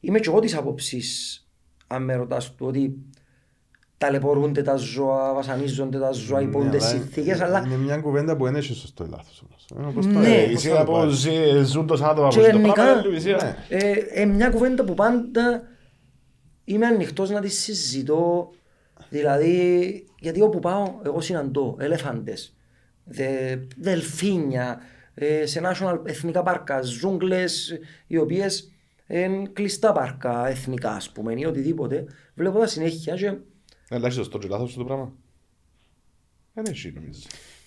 είμαι 0.00 0.18
και 0.18 0.28
εγώ 0.28 0.38
της 0.40 0.54
απόψης, 0.56 1.42
αν 1.86 2.02
με 2.04 2.14
ρωτάς 2.14 2.54
του, 2.54 2.66
ότι 2.66 2.96
ταλαιπωρούνται 3.98 4.62
τα 4.62 4.76
ζώα, 4.76 5.34
βασανίζονται 5.34 5.98
τα 5.98 6.10
ζώα, 6.12 6.40
υπόνται 6.40 6.64
Ναι, 6.68 6.70
αλλά 6.76 6.80
συνθήκες, 6.80 7.40
αλλά 7.40 7.62
Είναι 7.66 7.76
μια 7.76 7.98
κουβέντα 7.98 8.36
που 8.36 8.46
είναι 8.46 8.60
σωστό 8.60 9.04
ή 9.04 9.08
λάθος 9.08 9.42
όμως. 9.48 9.88
Ε, 9.88 9.92
πώς 9.94 10.06
το- 10.06 10.12
Ναι. 10.12 10.40
πώς 10.42 10.50
Η 10.50 10.52
το 10.52 10.58
σειρά 10.60 10.84
που 10.84 10.92
πάρεις. 10.92 11.14
ζει- 11.14 11.62
ζουν 11.64 11.86
τόσα 11.86 12.08
άτομα 12.08 12.28
Και 12.28 12.38
από 12.38 12.50
το 12.50 12.56
γενικά- 12.56 12.72
πράγμα 12.74 12.92
είναι 12.92 13.02
λογισία. 13.02 13.56
ε, 13.68 13.90
ε, 14.12 14.24
μια 14.24 14.50
κουβέντα 14.50 14.84
που 14.84 14.94
πάντα 14.94 15.62
είμαι 16.64 16.86
ανοιχτός 16.86 17.30
να 17.30 17.40
τη 17.40 17.48
συζητώ. 17.48 18.50
Δηλαδή, 19.10 20.04
γιατί 20.20 20.40
όπου 20.40 20.58
πάω, 20.58 20.94
εγώ 21.04 21.20
συναντώ 21.20 21.76
ελεφάντες, 21.80 22.56
δελφίνια, 23.76 24.78
ε, 25.14 25.46
σε 25.46 25.60
national 25.64 26.00
εθνικά 26.04 26.42
πάρκα, 26.42 26.82
ζούγκλες, 26.82 27.78
οι 28.06 28.16
οποίες 28.18 28.72
είναι 29.08 29.48
κλειστά 29.52 29.92
πάρκα 29.92 30.46
εθνικά, 30.48 30.90
ας 30.90 31.10
πούμε, 31.12 31.34
ή 31.36 31.44
οτιδήποτε. 31.44 32.04
Βλέπω 32.34 32.58
τα 32.58 32.66
συνέχεια 32.66 33.14
και 33.14 33.34
Αλλά 33.90 34.06
έχει 34.06 34.14
σωστό 34.16 34.38
και 34.38 34.48
λάθος 34.48 34.74
το 34.74 34.84
πράγμα. 34.84 35.12
Δεν 36.54 36.64
έχει 36.68 36.92
νομίζω. 36.92 37.20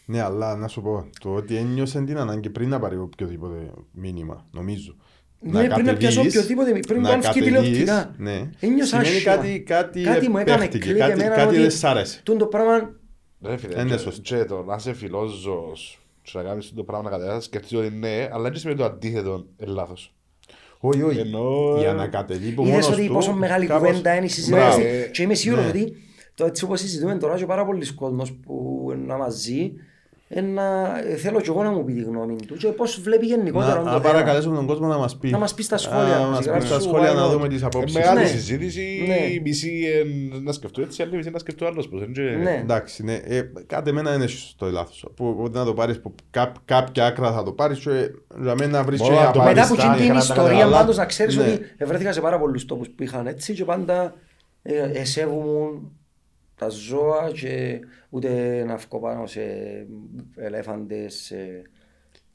Ναι, 0.05 0.21
αλλά 0.21 0.55
να 0.55 0.67
σου 0.67 0.81
πω, 0.81 1.09
το 1.19 1.33
ότι 1.33 1.55
ένιωσε 1.55 2.01
την 2.03 2.17
ανάγκη 2.17 2.49
πριν 2.49 2.69
να 2.69 2.79
πάρει 2.79 2.97
οποιοδήποτε 2.97 3.71
μήνυμα, 3.91 4.47
νομίζω. 4.51 4.95
Ναι, 5.39 5.67
πριν 5.67 5.85
να 5.85 5.93
πιάσω 5.97 6.21
οποιοδήποτε, 6.21 6.79
πριν 6.87 7.01
να 7.01 7.09
να 7.09 7.17
βγει 7.17 7.27
κατεβείς, 7.27 7.45
τηλεοπτικά. 7.47 8.15
Ναι. 8.17 8.49
Ένιωσα 8.59 8.85
Σημαίνει 9.03 9.07
άσχημα. 9.15 9.35
κάτι, 9.35 9.61
κάτι, 9.61 10.01
Κάτι 10.01 10.29
μου 10.29 10.37
έκανε 10.37 10.63
επέχτηκε, 10.63 10.85
κλικ 10.89 10.97
κάτι, 10.97 11.11
εμένα 11.11 11.35
κάτι 11.35 11.47
ότι- 11.47 11.57
δεν 11.57 11.71
σ' 11.71 11.83
άρεσε. 11.83 12.21
τούτο 12.23 12.37
το 12.37 12.45
πράγμα 12.45 12.95
Ρε 13.43 13.57
φίλε, 13.57 13.79
Είναι 13.81 13.89
και- 13.89 13.97
σωστό. 13.97 14.21
και 14.21 14.45
το 14.45 14.63
να 14.63 14.75
είσαι 14.75 14.93
φιλόζωος 14.93 15.99
και 16.21 16.31
να 16.33 16.43
κάνεις 16.43 16.73
το 16.73 16.83
πράγμα 16.83 17.09
να 17.09 17.17
κατεβάσεις 17.17 17.43
σκεφτείς 17.45 17.73
ότι 17.73 17.89
ναι, 17.89 18.29
αλλά 18.31 18.43
δεν 18.49 18.55
σημαίνει 18.59 18.77
το 18.79 18.85
αντίθετο 18.85 19.45
είναι 19.57 19.71
λάθος. 19.71 20.15
Όχι, 20.81 21.01
όχι. 21.01 21.19
Ενώ, 21.19 21.75
Για 21.79 21.89
ε, 21.89 21.93
να 21.93 22.07
κατεβεί 22.07 22.49
που 22.51 22.61
Είδες 22.61 22.71
μόνος 22.73 22.89
ότι 22.97 23.07
του, 23.07 23.13
πόσο 23.13 23.33
μεγάλη 23.33 23.65
κάπως- 23.65 23.87
κουβέντα 23.87 24.15
είναι 24.15 24.25
η 24.25 24.49
Μπράβο. 24.49 24.71
συζήτηση. 24.71 24.97
Ε, 24.97 25.07
Και 25.07 25.21
είμαι 25.21 25.33
σίγουρος 25.33 25.63
ναι. 25.63 25.69
ότι 25.69 25.93
το 26.35 26.45
έτσι 26.45 26.63
όπως 26.63 26.79
συζητούμε 26.79 27.15
τώρα 27.17 27.35
και 27.37 27.45
πάρα 27.45 27.65
πολλοί 27.65 27.93
κόσμος 27.93 28.33
που 28.45 28.87
είναι 28.95 29.15
μαζί 29.17 29.73
ένα, 30.33 30.91
ε, 31.07 31.15
θέλω 31.15 31.39
και 31.41 31.49
εγώ 31.49 31.63
να 31.63 31.71
μου 31.71 31.83
πει 31.83 31.93
τη 31.93 32.01
γνώμη 32.01 32.35
του 32.47 32.55
και 32.55 32.67
πώς 32.67 32.99
βλέπει 33.01 33.25
γενικότερα 33.25 33.69
Να, 33.73 33.77
το 33.77 33.83
να 33.83 33.91
θέμα. 33.91 34.01
παρακαλέσουμε 34.01 34.55
τον 34.55 34.65
κόσμο 34.67 34.87
να 34.87 34.97
μας 34.97 35.17
πει. 35.17 35.29
Να 35.29 35.37
μας 35.37 35.53
πει 35.53 35.63
στα 35.63 35.77
σχόλια, 35.77 36.01
Να 36.03 36.19
να 36.19 36.19
μας 36.19 36.29
μας 36.29 36.37
πει 36.37 36.43
στα 36.43 36.57
γράψουν, 36.57 36.81
σχόλια 36.81 37.11
why 37.11 37.15
να 37.15 37.25
not; 37.27 37.29
δούμε 37.31 37.47
τις 37.47 37.61
Ε, 37.61 37.65
απόψεις. 37.65 37.97
Μεγάλη 37.97 38.19
Ναι. 38.19 38.25
συζήτηση, 38.25 39.03
Ναι. 39.07 39.15
η 39.15 39.39
μισή 39.43 39.83
ε, 39.93 40.39
να 40.41 40.51
σκεφτούν 40.51 40.83
έτσι, 40.83 41.01
η 41.01 41.05
άλλη 41.05 41.15
μισή 41.17 41.29
να 41.29 41.39
σκεφτούν 41.39 41.67
άλλος 41.67 41.87
πώς. 41.89 42.01
είναι 42.01 42.11
και- 42.11 42.21
Ναι. 42.43 42.59
Εντάξει, 42.61 43.03
ναι. 43.03 43.13
Ε, 43.13 43.41
κάτι 43.65 43.89
εμένα 43.89 44.13
είναι 44.13 44.27
σωστό 44.27 44.67
ή 44.67 44.71
λάθος. 44.71 45.05
Που, 45.15 45.35
που 45.35 45.49
να 45.51 45.65
το 45.65 45.73
πάρεις, 45.73 45.99
που 46.01 46.15
κά, 46.29 46.51
κάποια 46.65 47.05
άκρα 47.05 47.31
θα 47.31 47.43
το 47.43 47.51
πάρεις 47.51 47.79
και 47.79 47.89
για 48.41 48.55
μένα 48.55 48.67
να 48.77 48.83
βρεις 48.83 48.99
Μόνο 49.01 49.15
και 49.15 49.21
να 49.23 49.31
το 49.31 49.39
απάντηση. 49.39 49.55
Μετά 49.55 49.61
από 49.65 49.75
Παριστάνει, 49.75 49.93
εκείνη 49.93 49.95
την 49.95 50.03
για 50.05 50.13
να 50.13 50.19
τα 50.19 50.25
ιστορία 50.25 50.51
καταλάβω. 50.51 50.75
πάντως 50.81 50.97
να 50.97 51.05
ξέρεις 51.05 51.35
Ναι. 51.37 51.43
ότι 51.43 51.59
ευρέθηκα 51.77 52.11
σε 52.13 52.21
πάρα 52.21 52.39
πολλούς 52.39 52.65
τόπους 52.65 52.89
που 52.89 53.03
είχαν 53.03 53.27
έτσι 53.27 53.53
και 53.53 53.65
πάντα 53.65 54.13
ε, 54.63 54.91
εσέβουν 54.93 55.91
τα 56.61 56.69
ζώα 56.69 57.31
και 57.33 57.79
ούτε 58.09 58.63
να 58.67 58.75
βγω 58.75 58.99
πάνω 58.99 59.25
σε 59.27 59.41
ελέφαντες, 60.35 61.13
σε 61.15 61.61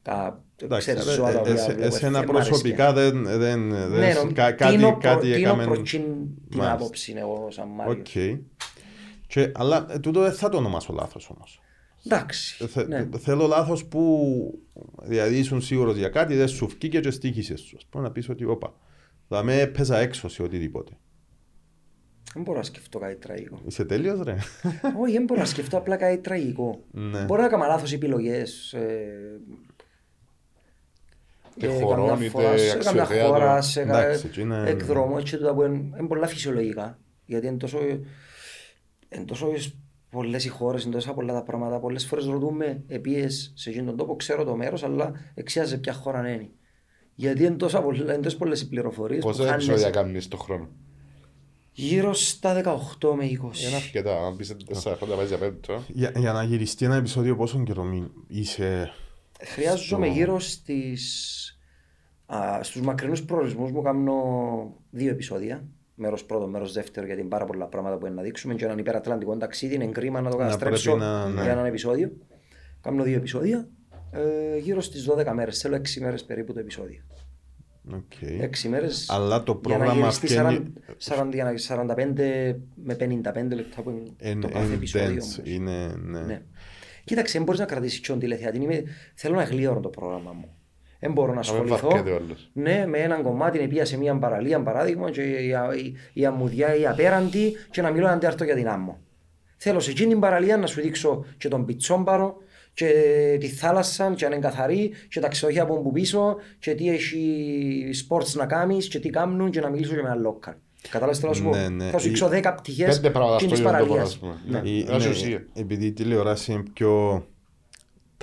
κα- 0.02 0.44
Εντάξει, 0.62 0.86
ξέρεις, 0.86 1.08
ρε, 1.08 1.12
ζώα 1.14 1.32
τα 1.32 1.38
ε, 1.38 1.40
οποία 1.40 1.52
εσ- 1.52 1.64
βλέπω, 1.66 1.82
εσένα 1.94 2.18
ε, 2.18 2.24
μ' 2.26 2.30
αρέσκει. 2.30 2.48
προσωπικά 2.50 2.92
δεν, 2.92 3.24
δεν, 3.24 3.68
δεν 3.70 3.90
Ναι, 3.90 4.12
νομ- 4.12 4.32
κα- 4.32 4.52
κάτι, 4.52 4.76
τίνω 4.76 4.88
προ- 4.88 5.00
κάτι 5.02 5.20
τίνω 5.32 5.36
έκαμε. 5.36 5.64
προ 5.64 5.82
τσιν- 5.82 6.02
την 6.48 6.58
Μάλιστα. 6.58 6.72
άποψη 6.72 7.14
εγώ 7.16 7.46
σαν 7.50 7.68
Μάριος. 7.68 7.96
Οκ. 7.98 8.42
Και, 9.26 9.52
αλλά 9.54 9.86
ε, 9.90 9.98
τούτο 9.98 10.20
δεν 10.20 10.32
θα 10.32 10.48
το 10.48 10.56
ονομάσω 10.56 10.92
λάθος 10.92 11.30
όμως. 11.36 11.60
Εντάξει, 12.06 12.66
Θε- 12.66 12.88
ναι. 12.88 13.08
Θέλω 13.18 13.46
λάθος 13.46 13.84
που 13.86 14.58
δηλαδή 15.02 15.36
ήσουν 15.38 15.60
σίγουρος 15.60 15.96
για 15.96 16.08
κάτι, 16.08 16.34
δεν 16.34 16.48
σου 16.48 16.66
βγήκε 16.66 17.00
και 17.00 17.10
στήχησες 17.10 17.60
σου. 17.60 17.76
Ας 17.76 17.86
πούμε 17.86 18.02
να 18.04 18.10
πεις 18.10 18.28
ότι 18.28 18.44
όπα, 18.44 18.74
θα 19.28 19.42
με 19.42 19.60
έπαιζα 19.60 19.98
έξω 19.98 20.28
σε 20.28 20.42
οτιδήποτε. 20.42 20.96
Δεν 22.36 22.44
μπορώ 22.44 22.58
να 22.58 22.64
σκεφτώ 22.64 22.98
κάτι 22.98 23.16
τραγικό. 23.16 23.58
Είσαι 23.66 23.84
τέλειος 23.84 24.20
ρε. 24.22 24.36
Όχι, 25.00 25.12
δεν 25.12 25.24
μπορώ 25.24 25.40
να 25.40 25.46
σκεφτώ 25.46 25.76
απλά 25.76 25.96
κάτι 25.96 26.18
τραγικό. 26.18 26.80
Ναι. 26.90 27.24
Μπορεί 27.24 27.40
να 27.42 27.48
κάνω 27.48 27.64
λάθος 27.66 27.92
επιλογές. 27.92 28.72
ε, 28.72 29.40
Είτε 31.56 31.66
ε, 31.66 31.80
χωρών, 31.80 32.06
καμιά 32.08 32.24
είτε 32.26 32.30
φορά 32.30 32.56
σε 32.56 32.76
καμιά 32.76 33.02
αξιοθέατρο. 33.02 33.32
χώρα, 33.34 33.60
σε 33.62 33.84
κα- 33.84 34.02
Εντάξει, 34.04 34.26
εκεί 34.26 34.40
είναι- 34.40 34.68
εκδρόμο, 34.68 35.16
έτσι 35.18 35.36
τούτα 35.36 35.54
που 35.54 35.62
είναι 35.62 35.76
είναι 35.98 36.06
πολλά 36.08 36.26
φυσιολογικά. 36.26 36.98
Γιατί 37.26 37.46
είναι 37.46 37.56
τόσο, 37.56 37.78
είναι 39.08 39.24
τόσο 39.24 39.48
πολλές 40.10 40.44
οι 40.44 40.48
χώρες, 40.48 40.82
είναι 40.84 40.92
τόσα 40.92 41.12
πολλά 41.14 41.32
τα 41.32 41.42
πράγματα. 41.42 41.78
Πολλές 41.80 42.06
φορές 42.06 42.24
ρωτούμε, 42.26 42.82
επίες 42.86 43.52
σε 43.54 43.70
εκείνον 43.70 43.86
τον 43.88 43.96
τόπο, 43.96 44.16
ξέρω 44.16 44.44
το 44.44 44.56
μέρος, 44.56 44.82
αλλά 44.84 45.12
εξιάζει 45.34 45.80
ποια 45.80 45.92
χώρα 45.92 46.28
είναι. 46.32 46.48
Γιατί 47.14 47.44
είναι 47.44 47.56
τόσα 47.56 47.82
πολλά, 47.82 48.02
είναι 48.02 48.22
τόσες 48.22 48.36
πολλές 48.38 48.60
οι 48.60 48.68
πληροφορίες 48.68 49.20
που 49.22 49.26
Πόσα 49.30 49.46
χάνεσαι. 49.46 49.70
επεισόδια 49.70 49.90
κάνεις 50.02 50.28
το 50.28 50.36
χρόνο; 50.36 50.68
Γύρω 51.78 52.12
στα 52.14 52.62
18 53.00 53.14
με 53.16 53.24
20. 53.24 53.28
Είναι 53.66 53.76
αρκετά, 53.76 54.26
αν 54.26 54.36
πεις 54.36 54.56
τέσσερα 54.66 54.96
χρόνια 54.96 55.14
βάζεις 55.16 55.30
για 55.30 55.38
πέντε 55.38 55.56
τώρα. 55.66 55.84
Για, 55.88 56.12
για 56.16 56.32
να 56.32 56.42
γυριστεί 56.42 56.84
ένα 56.84 56.94
επεισόδιο 56.96 57.36
πόσο 57.36 57.62
καιρό 57.62 57.82
μη- 57.84 58.10
είσαι... 58.28 58.90
Χρειάζομαι 59.44 60.06
γύρω 60.06 60.40
στις, 60.40 61.04
α, 62.26 62.62
στους 62.62 62.80
μακρινούς 62.82 63.24
προορισμούς 63.24 63.70
μου 63.70 63.82
κάνω 63.82 64.14
δύο 64.90 65.10
επεισόδια. 65.10 65.64
Μέρος 65.94 66.24
πρώτο, 66.24 66.46
μέρος 66.46 66.72
δεύτερο, 66.72 67.06
γιατί 67.06 67.20
είναι 67.20 67.28
πάρα 67.30 67.44
πολλά 67.44 67.66
πράγματα 67.66 67.96
που 67.98 68.06
είναι 68.06 68.14
να 68.14 68.22
δείξουμε. 68.22 68.54
Και 68.54 68.64
έναν 68.64 68.78
υπερατλαντικό 68.78 69.36
ταξίδι 69.36 69.74
είναι 69.74 69.86
κρίμα 69.86 70.20
να 70.20 70.30
το 70.30 70.36
Να 70.36 70.42
καταστρέψω 70.42 70.90
πρέπει 70.90 71.04
να- 71.04 71.28
ναι. 71.28 71.42
για 71.42 71.50
έναν 71.52 71.64
επεισόδιο. 71.66 72.10
Κάνω 72.80 73.02
δύο 73.02 73.16
επεισόδια. 73.16 73.68
Ε, 74.10 74.58
γύρω 74.58 74.80
στις 74.80 75.04
12 75.10 75.32
μέρες. 75.34 75.58
Θέλω 75.60 75.74
6 75.76 76.00
μέρες 76.00 76.24
περίπου 76.24 76.52
το 76.52 76.58
επεισόδιο. 76.60 77.02
Οκ. 77.94 78.12
6 78.40 78.68
μέρες 78.68 79.06
Αλλά 79.10 79.42
το 79.42 79.60
για 79.66 79.76
να 79.78 79.84
πρόγραμμα 79.84 80.00
γυριστεί 80.00 80.26
βγαίνει- 80.26 80.72
40, 80.98 81.24
40, 81.30 81.34
για 81.34 81.44
να- 81.44 81.56
45 81.58 82.56
με 82.74 82.94
55 82.94 83.54
λεπτά 83.54 83.82
που 83.82 83.90
είναι 83.90 84.02
Εν- 84.18 84.40
το 84.40 84.48
κάθε 84.48 84.64
εν 84.66 84.72
επεισόδιο. 84.72 85.08
dense, 85.08 85.10
όμως. 85.22 85.40
Είναι, 85.44 85.94
ναι. 86.04 86.20
Ναι. 86.20 86.42
Κοίταξε, 87.04 87.32
δεν 87.32 87.42
μπορείς 87.42 87.60
να 87.60 87.66
κρατήσεις 87.66 88.00
και 88.00 88.12
τηλεθεατή. 88.12 88.58
Είμαι... 88.58 88.82
Θέλω 89.14 89.34
να 89.34 89.42
γλήορο 89.42 89.80
το 89.80 89.88
πρόγραμμα 89.88 90.32
μου. 90.32 90.48
Δεν 91.00 91.12
μπορώ 91.12 91.32
να 91.32 91.40
Να 91.46 91.52
μην 91.52 91.62
ασχοληθώ 91.62 91.88
βαρκέται 91.88 92.10
ο 92.10 92.16
άλλος. 92.24 92.50
ναι, 92.52 92.86
με 92.86 92.98
έναν 92.98 93.22
κομμάτι 93.22 93.58
να 93.60 93.66
πήγα 93.66 93.84
σε 93.84 93.98
μια 93.98 94.18
παραλία, 94.18 94.62
παράδειγμα, 94.62 95.10
και 95.10 95.22
η, 95.22 95.48
η, 95.82 95.96
η 96.12 96.26
αμμουδιά 96.26 96.74
ή 96.76 96.80
η 96.80 96.86
απέραντη 96.86 97.52
και 97.70 97.82
να 97.82 97.90
μιλώ 97.90 98.06
έναν 98.06 98.18
τέταρτο 98.18 98.44
για 98.44 98.54
την 98.54 98.68
άμμο. 98.68 98.98
Θέλω 99.56 99.80
σε 99.80 99.90
εκείνη 99.90 100.08
την 100.10 100.20
παραλία 100.20 100.56
να 100.56 100.66
σου 100.66 100.80
δείξω 100.80 101.24
και 101.38 101.48
το 101.48 101.64
beach 101.64 102.09
bar 102.09 102.36
και 102.76 103.36
τη 103.40 103.46
θάλασσα 103.48 104.14
και 104.16 104.24
αν 104.24 104.32
είναι 104.32 104.40
καθαρή 104.40 104.90
και 105.08 105.20
τα 105.20 105.28
ξενοδοχεία 105.28 105.62
από 105.64 105.80
που 105.82 105.92
πίσω 105.92 106.36
και 106.58 106.74
τι 106.74 106.88
έχει 106.90 107.90
sports 107.92 108.34
να 108.34 108.46
κάνεις 108.46 108.88
και 108.88 108.98
τι 108.98 109.10
κάνουν 109.10 109.50
και 109.50 109.60
να 109.60 109.68
μιλήσω 109.70 109.94
και 109.94 110.02
με 110.02 110.08
ένα 110.08 110.16
local. 110.30 110.54
Κατάλαβες 110.90 111.16
τι 111.20 111.26
θέλω 111.26 111.32
να 111.32 111.38
σου 111.38 111.44
πω; 111.44 111.56
Ναι, 111.56 111.68
ναι. 111.84 111.90
Θα 111.90 111.98
σου 111.98 112.06
Η- 112.06 112.08
δείξω 112.08 112.28
δέκα 112.28 112.54
πτυχές 112.54 112.94
Πέντε 112.94 113.10
πράγματα 113.10 113.34
εκείνης 113.34 113.58
στο 113.58 113.68
ίδιο 113.68 113.78
τόπο, 113.80 113.92
παραλίας. 113.94 114.14
ας 114.14 114.18
πούμε. 114.18 114.34
Ναι. 114.48 114.60
Ναι. 114.60 114.68
Ή- 114.68 114.78
Έχει 114.88 114.94
είναι- 114.94 115.08
ουσία. 115.08 115.46
επειδή 115.54 115.86
η 115.86 115.92
τηλεόραση 115.92 116.52
είναι 116.52 116.62
πιο 116.72 117.24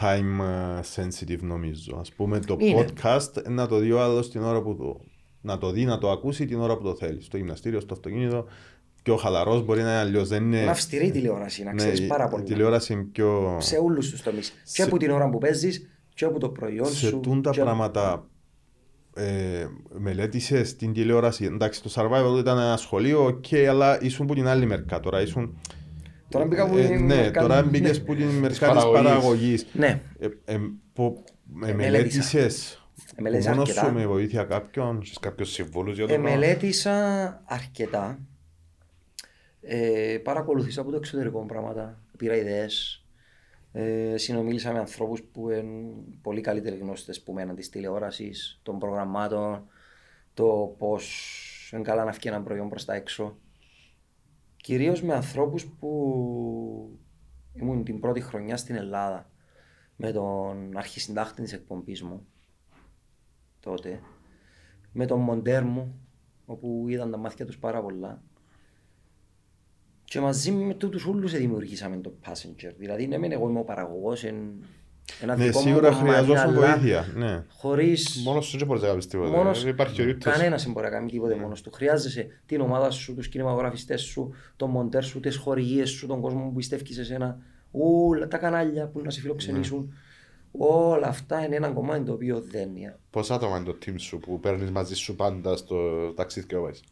time 0.02 0.42
uh, 0.42 0.80
sensitive 0.96 1.40
νομίζω. 1.42 1.98
Ας 2.00 2.12
πούμε 2.12 2.40
το 2.40 2.58
Είναι. 2.60 2.86
podcast 3.02 3.44
να 3.50 3.68
το 3.68 3.78
δει 3.78 3.92
ο 3.92 4.02
άλλος 4.02 4.30
την 4.32 4.42
ώρα 4.44 4.62
που 4.62 4.76
το... 4.76 5.00
Να 5.42 5.58
το 5.58 5.72
δει, 5.72 5.86
να 5.86 5.98
το 5.98 6.12
ακούσει 6.12 6.46
την 6.46 6.60
ώρα 6.60 6.78
που 6.78 6.84
το 6.84 6.96
θέλεις. 6.96 7.26
Στο 7.26 7.38
γυμναστήριο, 7.38 7.80
στο 7.80 7.94
αυτοκίνητο. 7.94 8.46
Πιο 9.04 9.16
χαλαρός 9.16 9.64
μπορεί 9.66 9.82
να 9.82 9.90
είναι 9.90 10.00
αλλιώς. 10.00 10.28
Δεν 10.28 10.44
είναι... 10.44 10.58
Είναι 10.58 10.70
αυστηρή 10.70 11.06
η 11.06 11.12
τηλεόραση, 11.12 11.64
να 11.64 11.70
Ναι, 11.72 11.78
ξέρεις 11.78 12.00
η- 12.00 12.08
πάρα 12.08 12.26
Η 12.26 12.30
πολύ. 12.30 12.44
τηλεόραση 12.44 12.94
είναι 12.94 13.04
πιο... 13.04 13.58
Σε 13.60 13.78
όλους 13.78 14.10
τους 14.10 14.22
τομείς. 14.22 14.50
Και 14.50 14.56
Σε- 14.64 14.84
από 14.84 14.98
την 14.98 15.12
ώρα 15.12 15.30
που 15.30 15.38
παίζεις 15.38 15.90
και 16.14 16.26
από 16.26 16.40
το 16.40 16.50
προϊόν 16.50 16.86
σε 16.88 17.08
σου. 17.08 17.20
τούν 17.20 17.42
τα 17.42 17.52
και- 17.52 17.62
πράγματα 17.62 18.28
ε, 19.16 19.66
μελέτησες 19.98 20.70
στην 20.70 20.94
τηλεόραση. 20.94 21.46
Εντάξει, 21.46 21.84
το 21.84 21.92
Survivor 21.96 22.40
ήταν 22.40 22.58
ένα 22.58 22.78
σχολείο, 22.78 23.26
οκ, 23.26 23.46
αλλά 23.70 24.02
ήσουν 24.04 24.26
που 24.28 24.34
την 24.34 24.48
άλλη 24.48 24.66
μερκά. 24.66 25.00
Τώρα 25.00 25.22
ήσουν. 25.22 25.58
Τώρα 26.30 26.46
μπήκα 26.46 26.68
που 26.70 26.78
ε, 26.78 26.88
την 26.88 27.06
Ναι, 27.06 27.16
μερικά- 27.16 27.42
τώρα 27.42 27.62
ναι. 27.62 27.70
μπήκες 27.70 28.04
που 28.04 28.16
την 28.16 28.28
μερκά 28.44 28.48
της 28.50 28.60
παραγωγής. 28.60 29.02
παραγωγής. 29.04 29.66
Ναι, 29.74 30.02
Ε, 30.20 30.28
ε, 30.46 30.58
που- 30.94 31.24
ε, 31.66 31.70
Ε, 31.70 31.74
μελέτησες. 31.74 32.88
μελέτησα 33.22 33.50
Μόνο 33.50 33.62
αρκετά. 33.62 33.86
σου 33.86 33.94
με 33.94 34.06
βοήθεια 34.08 34.44
κάποιον. 34.44 35.00
Έχεις 35.02 35.20
κάποιους 35.20 35.52
συμβούλους 35.52 35.96
για 35.98 36.08
το 36.08 36.14
Ε, 36.14 36.18
πράγμα; 36.18 36.36
μελέτησα 36.40 36.94
αρκετά. 37.46 38.20
Ε, 39.66 40.18
παρακολουθήσα 40.24 40.82
από 40.82 40.90
το 40.90 40.96
εξωτερικό 40.96 41.46
πράγματα. 41.46 42.02
Πήρα 42.18 42.36
ιδέες. 42.36 43.06
Ε, 43.72 44.18
συνομίλησα 44.18 44.72
με 44.72 44.80
ανθρώπους 44.80 45.24
που 45.24 45.50
είναι 45.50 45.94
πολύ 46.22 46.42
καλύτεροι 46.42 46.78
γνώστες 46.78 47.22
που 47.22 47.34
μέναν 47.34 47.56
της 47.56 47.70
τηλεόρασης, 47.70 48.60
των 48.64 48.80
προγραμμάτων, 48.80 49.68
το 50.34 50.76
πώς 50.78 51.70
είναι 51.74 51.82
καλά 51.82 52.04
να 52.04 52.12
βγει 52.12 52.28
ένα 52.30 52.42
προϊόν 52.42 52.70
προς 52.70 52.86
τα 52.86 52.94
έξω. 52.94 53.38
Κυρίως 54.58 55.02
με 55.02 55.14
ανθρώπους 55.14 55.66
που 55.66 57.00
ήμουν 57.54 57.84
την 57.84 58.00
πρώτη 58.00 58.22
χρονιά 58.22 58.58
στην 58.58 58.76
Ελλάδα 58.76 59.30
με 59.96 60.12
τον 60.12 60.78
αρχισυντάκτη 60.78 61.42
της 61.42 61.54
εκπομπής 61.54 62.04
μου 62.04 62.28
τότε 63.60 64.00
με 64.92 65.06
τον 65.06 65.20
Μοντέρ 65.20 65.64
μου, 65.64 66.00
όπου 66.46 66.86
είδαν 66.88 67.12
τα 67.12 67.18
μάτια 67.18 67.46
τους 67.46 67.58
πάρα 67.58 67.82
πολλά. 67.82 68.22
Και 70.14 70.20
μαζί 70.20 70.52
με 70.52 70.74
τούτους 70.74 71.06
όλους 71.06 71.32
δημιουργήσαμε 71.32 71.98
το 71.98 72.14
Passenger. 72.26 72.72
Δηλαδή, 72.78 73.08
ναι, 73.08 73.18
μεν 73.18 73.32
εγώ 73.32 73.50
είμαι 73.50 73.60
ο 73.60 73.64
παραγωγός, 73.64 74.24
εν, 74.24 74.36
ένα 75.22 75.36
Ναι, 75.36 75.46
δικό 75.46 75.60
μου 75.60 75.66
σίγουρα 75.66 75.90
κομμάτι, 75.90 76.08
χρειαζόσουν 76.10 76.38
αλλά 76.58 76.76
βοήθεια. 76.76 77.06
Ναι. 77.16 77.44
Χωρίς 77.50 78.22
Μόνος 78.26 78.46
σου 78.46 78.58
δεν 78.58 78.68
μπορείς 78.68 78.82
να 78.82 78.88
κάνεις 78.88 79.08
τίποτα. 79.08 79.30
Μόνος, 79.30 79.66
Ε, 79.66 79.70
Υπάρχει 79.70 80.02
ο 80.02 80.06
ρίπτος. 80.06 80.34
κανένας 80.34 80.64
δεν 80.64 80.72
μπορεί 80.72 80.86
να 80.86 80.92
κάνει 80.92 81.10
τίποτε 81.10 81.36
μόνος 81.36 81.62
του. 81.62 81.72
Χρειάζεσαι 81.72 82.28
την 82.46 82.62
ομάδα 82.62 82.90
σου, 82.92 83.16
τους 83.16 83.28
κινηματογραφιστές 83.28 84.02
σου, 84.02 84.34
τον 84.56 84.70
μοντέρ 84.70 85.04
σου, 85.04 85.20
τις 85.20 85.36
χορηγίες 85.36 85.90
σου, 85.90 86.08
τον 86.08 86.22
κόσμο 86.22 86.44
που 86.44 86.54
πιστεύεις 86.54 86.96
σε 86.96 87.04
σένα, 87.04 87.38
όλα 87.72 88.28
τα 88.28 88.38
κανάλια 88.38 88.88
που 88.88 89.02
να 89.04 89.10
σε 89.10 89.22
φιλοξενήσουν. 89.22 89.94
Όλα 90.58 91.08
αυτά 91.08 91.46
είναι 91.46 91.56
ένα 91.56 91.70
κομμάτι 91.70 92.04
το 92.04 92.14
οποίο 92.14 92.42
δεν 92.42 92.76
είναι. 92.76 92.98
Πόσα 93.10 93.36
άτομα 93.36 93.58
είναι 93.58 93.66
το 93.66 93.78
team 93.86 93.96
σου 93.98 94.20
που 94.20 94.40
παίρνεις 94.40 94.72
μαζί 94.72 94.96
σου 94.96 95.16
πάντα 95.16 95.56
στο 95.58 95.76
ταξίδι 96.16 96.46
και 96.48 96.56
όβες. 96.56 96.84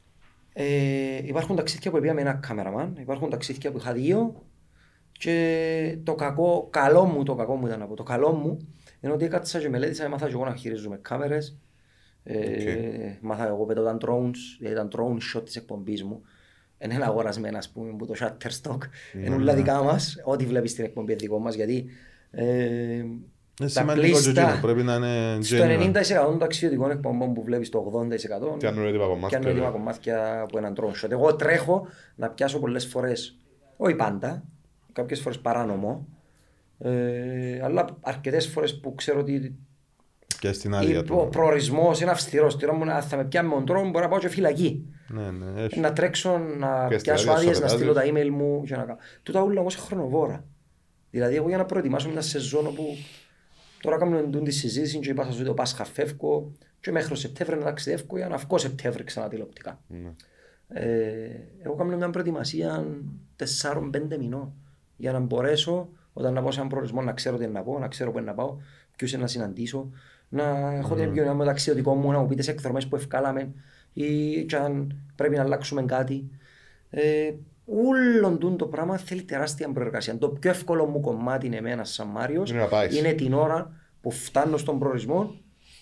Ε, 0.54 1.28
υπάρχουν 1.28 1.56
ταξίδια 1.56 1.92
που 1.92 2.00
πήγα 2.00 2.14
με 2.14 2.22
ένα 2.22 2.34
κάμεραμαν, 2.34 2.96
υπάρχουν 3.00 3.30
ταξίδια 3.30 3.72
που 3.72 3.78
είχα 3.78 3.94
δύο 3.94 4.44
και 5.12 5.98
το 6.04 6.16
κακό, 6.16 6.68
καλό 6.70 7.06
μου, 7.06 7.24
το 7.24 7.36
κακό 7.36 7.56
μου 7.56 7.68
ήταν 7.68 7.80
να 7.80 7.86
πω, 7.86 7.96
το 7.96 8.04
καλό 8.04 8.32
μου 8.32 8.58
είναι 9.00 9.14
ότι 9.14 9.26
έκατσα 9.26 9.60
και 9.60 9.70
μελέτησα, 9.70 10.04
έμαθα 10.04 10.28
και 10.28 10.34
εγώ 10.34 10.46
να 10.46 10.56
χειρίζομαι 10.56 11.00
κάμερες, 11.02 11.58
ε, 12.24 13.18
μάθα 13.22 13.48
εγώ 13.48 13.66
πέτω 13.66 13.84
τα 13.84 13.98
drones, 14.02 14.38
δηλαδή 14.60 14.76
τα 14.76 14.88
drone 14.92 15.38
shot 15.38 15.46
της 15.46 15.56
εκπομπής 15.56 16.04
μου, 16.04 16.22
δεν 16.78 16.92
είναι 16.92 17.06
αγορασμένα 17.06 17.58
ας 17.58 17.70
πούμε 17.70 17.96
που 17.96 18.06
το 18.06 18.14
Shutterstock, 18.20 18.78
είναι 19.14 19.36
όλα 19.36 19.54
δικά 19.54 19.84
μας, 19.84 20.22
ό,τι 20.24 20.46
βλέπεις 20.46 20.72
στην 20.72 20.84
εκπομπή 20.84 21.12
είναι 21.12 21.22
δικό 21.22 21.40
μας 21.40 21.56
γιατί 21.56 21.90
ε, 22.32 22.44
Είναι 22.46 23.10
τα 23.14 23.41
σημαντικό 23.70 24.06
και 24.06 24.12
πλήστα 24.14 24.42
εκείνο, 24.42 24.62
πρέπει 24.62 24.84
να 24.84 24.96
είναι 24.96 25.38
στο 25.42 25.58
genuine. 25.58 25.96
90% 26.22 26.26
των 26.26 26.38
ταξιδιωτικών 26.40 26.92
εκπομπών 26.92 27.34
που 27.34 27.44
βλέπεις 27.44 27.70
το 27.70 27.92
80% 28.56 28.60
Τι 28.60 28.68
αν 28.68 28.86
έτοιμα 28.86 29.06
κομμάτια, 29.06 29.28
πιάνω 29.40 29.50
έτοιμα 29.50 29.66
ρε. 29.66 29.72
κομμάτια 29.72 30.42
από 30.42 30.58
έναν 30.58 30.74
drone 30.78 31.06
shot. 31.06 31.12
Εγώ 31.12 31.36
τρέχω 31.36 31.88
να 32.16 32.30
πιάσω 32.30 32.60
πολλές 32.60 32.86
φορές, 32.86 33.38
όχι 33.78 33.96
πάντα, 33.96 34.44
κάποιες 34.94 35.20
φορές 35.20 35.40
παράνομο, 35.40 36.08
ε, 36.80 37.62
αλλά 37.64 37.86
αρκετές 38.02 38.48
φορές 38.48 38.80
που 38.80 38.96
ξέρω 38.96 39.20
ότι 39.20 39.56
Και 40.40 40.52
στην 40.52 40.72
η- 40.72 40.76
άδεια 40.76 41.00
ο 41.00 41.04
του. 41.04 41.28
προορισμός 41.32 42.02
είναι 42.02 42.12
αυστηρός. 42.12 42.58
Τώρα 42.58 42.74
μου 42.74 42.86
να- 42.86 43.02
θα 43.02 43.18
με 43.18 43.24
πιάνει 43.26 43.48
με 43.48 43.54
τον 43.54 43.64
drone 43.64 43.90
μπορεί 43.92 44.04
να 44.04 44.08
πάω 44.10 44.20
και 44.20 44.30
φυλακή. 44.30 44.86
Ναι, 45.08 45.32
ναι, 45.32 45.62
έχει. 45.62 45.80
Να 45.80 45.94
τρέξω, 45.94 46.38
να 46.38 46.86
Και 46.90 46.98
στην 46.98 47.04
πιάσω 47.14 47.32
άδεια 47.32 47.32
σου 47.32 47.32
άδειες, 47.32 47.60
να 47.60 47.66
πετάζεις. 47.66 47.78
στείλω 47.78 47.94
τα 47.94 48.02
email 48.06 48.30
μου 48.30 48.64
και 48.64 48.76
να 48.76 48.84
κάνω. 48.84 48.98
Τούτα 49.24 49.42
όλα 49.42 49.60
όμως 49.60 49.76
είναι 49.76 49.84
χρονοβόρα. 49.86 50.46
Δηλαδή 51.10 51.36
εγώ 51.36 51.48
για 51.48 51.58
να 51.58 51.66
προετοιμάσω 51.66 52.10
μια 52.10 52.22
σεζόν 52.22 52.68
όπου 52.68 52.84
τώρα 53.82 53.98
κάνουμε 53.98 54.20
εντούν 54.20 54.44
τη 54.44 54.52
συζήτηση 54.52 55.00
και 55.00 55.10
είπα 55.10 55.24
σας 55.24 55.36
ότι 55.36 55.44
το 55.44 55.54
Πάσχα 55.54 55.86
φεύγω 55.86 56.52
και 56.80 56.92
μέχρι 56.92 57.10
το 57.10 57.16
Σεπτέμβριο 57.16 57.60
να 57.60 57.66
ταξιδεύω 57.66 58.18
για 58.18 58.28
να 58.28 58.38
βγω 58.38 58.58
Σεπτέμβριο 58.58 59.06
ξανά 59.06 59.28
τηλεοπτικά. 59.28 59.80
Ναι. 59.88 60.14
Ε, 60.68 61.30
εγώ 61.64 61.76
κάνω 61.76 61.98
μια 61.98 62.10
προετοιμασία 62.10 62.86
4-5 63.62 64.18
μηνών 64.20 64.54
για 64.98 65.12
να 65.12 65.20
μπορέσω 65.20 65.90
όταν 66.14 66.34
να 66.34 66.42
πάω 66.42 66.52
σε 66.52 66.58
έναν 66.58 66.70
προορισμό 66.70 67.02
να 67.02 67.14
ξέρω 67.14 67.38
τι 67.38 67.44
είναι 67.44 67.54
να 67.54 67.64
πω, 67.64 67.80
να 67.80 67.88
ξέρω 67.88 68.12
πού 68.12 68.18
είναι 68.18 68.28
να 68.28 68.34
πάω, 68.34 68.58
ποιους 68.96 69.12
είναι 69.12 69.22
να 69.22 69.28
συναντήσω, 69.28 69.90
να 70.30 70.74
έχω 70.74 70.96
την 70.96 71.04
επικοινωνία 71.04 71.34
με 71.34 71.44
το 71.44 71.50
ταξιδιωτικό 71.50 71.96
μου, 71.96 72.12
να 72.12 72.20
μου 72.20 72.28
πείτε 72.28 72.42
σε 72.42 72.52
εκδρομές 72.52 72.88
που 72.88 72.96
ευκάλαμε 72.96 73.54
ή 73.94 74.44
και 74.46 74.56
αν 74.56 75.02
πρέπει 75.16 75.36
να 75.36 75.42
αλλάξουμε 75.42 75.84
κάτι. 75.84 76.30
Ε, 76.90 77.34
Όλον 77.66 78.40
τούτο 78.40 78.56
το 78.56 78.66
πράγμα 78.66 78.98
θέλει 78.98 79.22
τεράστια 79.24 79.72
προεργασία. 79.72 80.18
Το 80.18 80.30
πιο 80.30 80.50
εύκολο 80.50 80.86
μου 80.86 81.00
κομμάτι 81.00 81.46
είναι 81.46 81.56
εμένα 81.56 81.84
σαν 81.84 82.08
Μάριος 82.08 82.50
Είναι 82.50 82.60
να 82.60 82.66
πάεις. 82.68 82.98
είναι 82.98 83.12
την 83.14 83.34
ώρα 83.34 83.72
που 84.02 84.12
φτάνω 84.12 84.58
στον 84.58 84.80
προορισμό 84.80 85.36